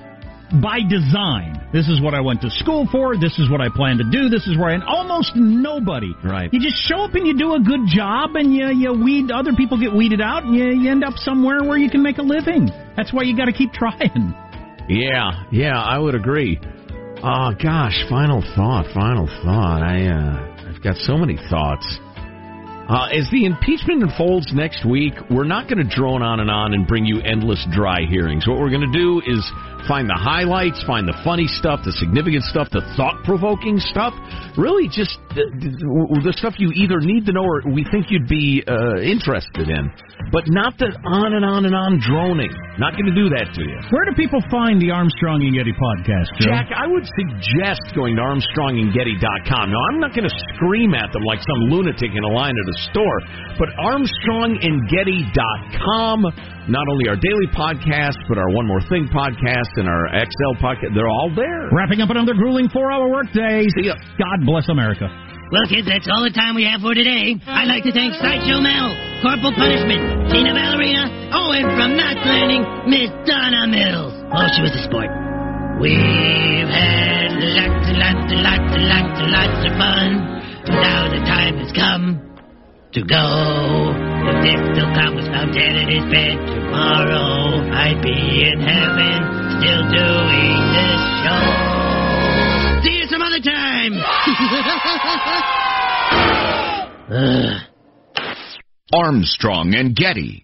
by 0.63 0.81
design? 0.89 1.61
This 1.73 1.89
is 1.89 2.01
what 2.01 2.15
I 2.15 2.21
went 2.21 2.41
to 2.43 2.51
school 2.51 2.87
for. 2.91 3.17
This 3.17 3.39
is 3.39 3.51
what 3.51 3.61
I 3.61 3.69
plan 3.75 3.99
to 3.99 4.05
do. 4.05 4.29
This 4.29 4.47
is 4.47 4.57
where 4.57 4.71
I. 4.71 4.85
Almost 4.87 5.33
nobody. 5.35 6.13
Right. 6.23 6.53
You 6.53 6.61
just 6.61 6.77
show 6.89 7.03
up 7.03 7.15
and 7.15 7.27
you 7.27 7.37
do 7.37 7.55
a 7.55 7.61
good 7.61 7.87
job, 7.87 8.37
and 8.37 8.55
you 8.55 8.69
you 8.69 8.93
weed. 8.93 9.31
Other 9.31 9.53
people 9.57 9.81
get 9.81 9.93
weeded 9.93 10.21
out, 10.21 10.45
and 10.45 10.55
you, 10.55 10.65
you 10.67 10.91
end 10.91 11.03
up 11.03 11.15
somewhere 11.17 11.63
where 11.63 11.79
you 11.79 11.91
can 11.91 12.03
make 12.03 12.19
a 12.19 12.23
living. 12.23 12.71
That's 12.97 13.13
why 13.13 13.23
you 13.25 13.37
got 13.37 13.47
to 13.47 13.53
keep 13.53 13.73
trying. 13.73 14.35
Yeah, 14.89 15.45
yeah, 15.51 15.81
I 15.81 15.99
would 15.99 16.15
agree. 16.15 16.61
Oh 17.23 17.53
gosh, 17.61 18.05
final 18.09 18.43
thought, 18.55 18.87
final 18.95 19.27
thought. 19.27 19.83
I 19.83 20.07
uh 20.09 20.54
got 20.85 20.97
so 20.97 21.17
many 21.17 21.37
thoughts. 21.51 21.99
Uh, 22.87 23.09
as 23.11 23.27
the 23.33 23.47
impeachment 23.47 24.03
unfolds 24.03 24.53
next 24.53 24.85
week, 24.85 25.15
we're 25.31 25.49
not 25.49 25.67
going 25.69 25.79
to 25.79 25.97
drone 25.97 26.21
on 26.21 26.41
and 26.41 26.51
on 26.51 26.75
and 26.75 26.87
bring 26.87 27.07
you 27.07 27.23
endless 27.23 27.67
dry 27.73 28.05
hearings. 28.07 28.47
What 28.47 28.59
we're 28.59 28.69
going 28.69 28.93
to 28.93 28.99
do 28.99 29.23
is 29.25 29.41
find 29.87 30.09
the 30.09 30.19
highlights, 30.19 30.83
find 30.85 31.07
the 31.07 31.17
funny 31.25 31.47
stuff, 31.47 31.81
the 31.85 31.93
significant 31.93 32.45
stuff, 32.45 32.69
the 32.71 32.81
thought-provoking 32.97 33.79
stuff. 33.79 34.15
Really, 34.57 34.89
just 34.89 35.19
the, 35.35 35.45
the 36.25 36.35
stuff 36.39 36.55
you 36.59 36.73
either 36.75 37.01
need 37.01 37.27
to 37.27 37.33
know 37.33 37.45
or 37.45 37.63
we 37.69 37.85
think 37.91 38.11
you'd 38.11 38.29
be 38.29 38.65
uh, 38.67 39.01
interested 39.03 39.69
in, 39.69 39.91
but 40.33 40.45
not 40.47 40.79
the 40.79 40.89
on 41.05 41.35
and 41.35 41.45
on 41.45 41.67
and 41.67 41.75
on 41.75 42.01
droning. 42.01 42.53
Not 42.79 42.95
going 42.99 43.07
to 43.07 43.15
do 43.15 43.29
that 43.31 43.55
to 43.55 43.63
you. 43.63 43.79
Where 43.95 44.03
do 44.03 44.11
people 44.19 44.43
find 44.51 44.83
the 44.83 44.91
Armstrong 44.91 45.47
and 45.47 45.55
Getty 45.55 45.71
podcast, 45.79 46.27
Joe? 46.43 46.51
Jack, 46.51 46.75
I 46.75 46.91
would 46.91 47.07
suggest 47.07 47.95
going 47.95 48.19
to 48.19 48.23
ArmstrongandGetty.com. 48.23 49.71
Now, 49.71 49.79
I'm 49.95 50.03
not 50.03 50.11
going 50.11 50.27
to 50.27 50.37
scream 50.55 50.91
at 50.95 51.13
them 51.15 51.23
like 51.23 51.39
some 51.39 51.71
lunatic 51.71 52.11
in 52.11 52.25
a 52.27 52.33
line 52.35 52.59
at 52.59 52.67
a 52.67 52.77
store, 52.91 53.23
but 53.59 53.69
ArmstrongandGetty.com. 53.79 56.27
Not 56.67 56.89
only 56.89 57.11
our 57.13 57.17
daily 57.21 57.45
podcast, 57.53 58.17
but 58.27 58.39
our 58.39 58.49
One 58.51 58.67
More 58.67 58.81
Thing 58.89 59.07
podcast 59.13 59.69
and 59.77 59.89
our 59.89 60.09
XL 60.11 60.55
podcast. 60.63 60.95
They're 60.95 61.09
all 61.09 61.31
there. 61.35 61.71
Wrapping 61.73 62.01
up 62.01 62.11
another 62.11 62.35
grueling 62.35 62.69
four-hour 62.69 63.09
workday. 63.11 63.67
See 63.77 63.87
ya. 63.89 63.95
God 64.19 64.47
bless 64.47 64.69
America. 64.69 65.07
Well, 65.53 65.67
kids, 65.69 65.87
that's 65.87 66.09
all 66.09 66.25
the 66.25 66.35
time 66.35 66.57
we 66.57 66.65
have 66.65 66.81
for 66.81 66.95
today. 66.95 67.37
I'd 67.47 67.69
like 67.69 67.85
to 67.85 67.93
thank 67.93 68.17
Sideshow 68.17 68.59
Mel, 68.65 68.91
Corporal 69.23 69.53
Punishment, 69.55 70.33
Tina 70.33 70.51
Ballerina, 70.57 71.31
oh, 71.37 71.53
and 71.53 71.69
from 71.79 71.95
Knots 71.95 72.25
Landing, 72.25 72.65
Miss 72.89 73.13
Donna 73.29 73.69
Mills. 73.69 74.15
Oh, 74.35 74.49
she 74.57 74.65
was 74.65 74.73
a 74.75 74.83
sport. 74.89 75.13
We've 75.79 76.71
had 76.71 77.39
lots 77.55 77.87
and 77.87 77.99
lots 78.01 78.31
and 78.33 78.43
lots 78.43 78.69
and 78.73 78.85
lots 78.89 79.15
and 79.21 79.31
lots 79.31 79.61
of 79.69 79.73
fun. 79.77 80.09
Now 80.75 81.13
the 81.13 81.21
time 81.29 81.55
has 81.61 81.71
come 81.77 82.19
to 82.97 83.01
go. 83.05 83.27
If 84.25 84.37
Dick 84.43 84.61
still 84.73 84.91
comes 84.97 85.29
found 85.29 85.53
dead 85.53 85.77
in 85.77 85.87
his 85.93 86.07
bed 86.09 86.35
tomorrow, 86.51 87.69
I'd 87.69 88.01
be 88.01 88.49
in 88.49 88.59
heaven 88.65 89.44
still 89.61 89.85
doing 89.91 90.73
this 90.75 91.01
show. 91.23 91.45
See 92.83 92.97
you 92.99 93.07
some 93.07 93.23
other 93.23 93.41
time. 93.41 93.95
Armstrong 98.93 99.75
and 99.75 99.95
Getty. 99.95 100.44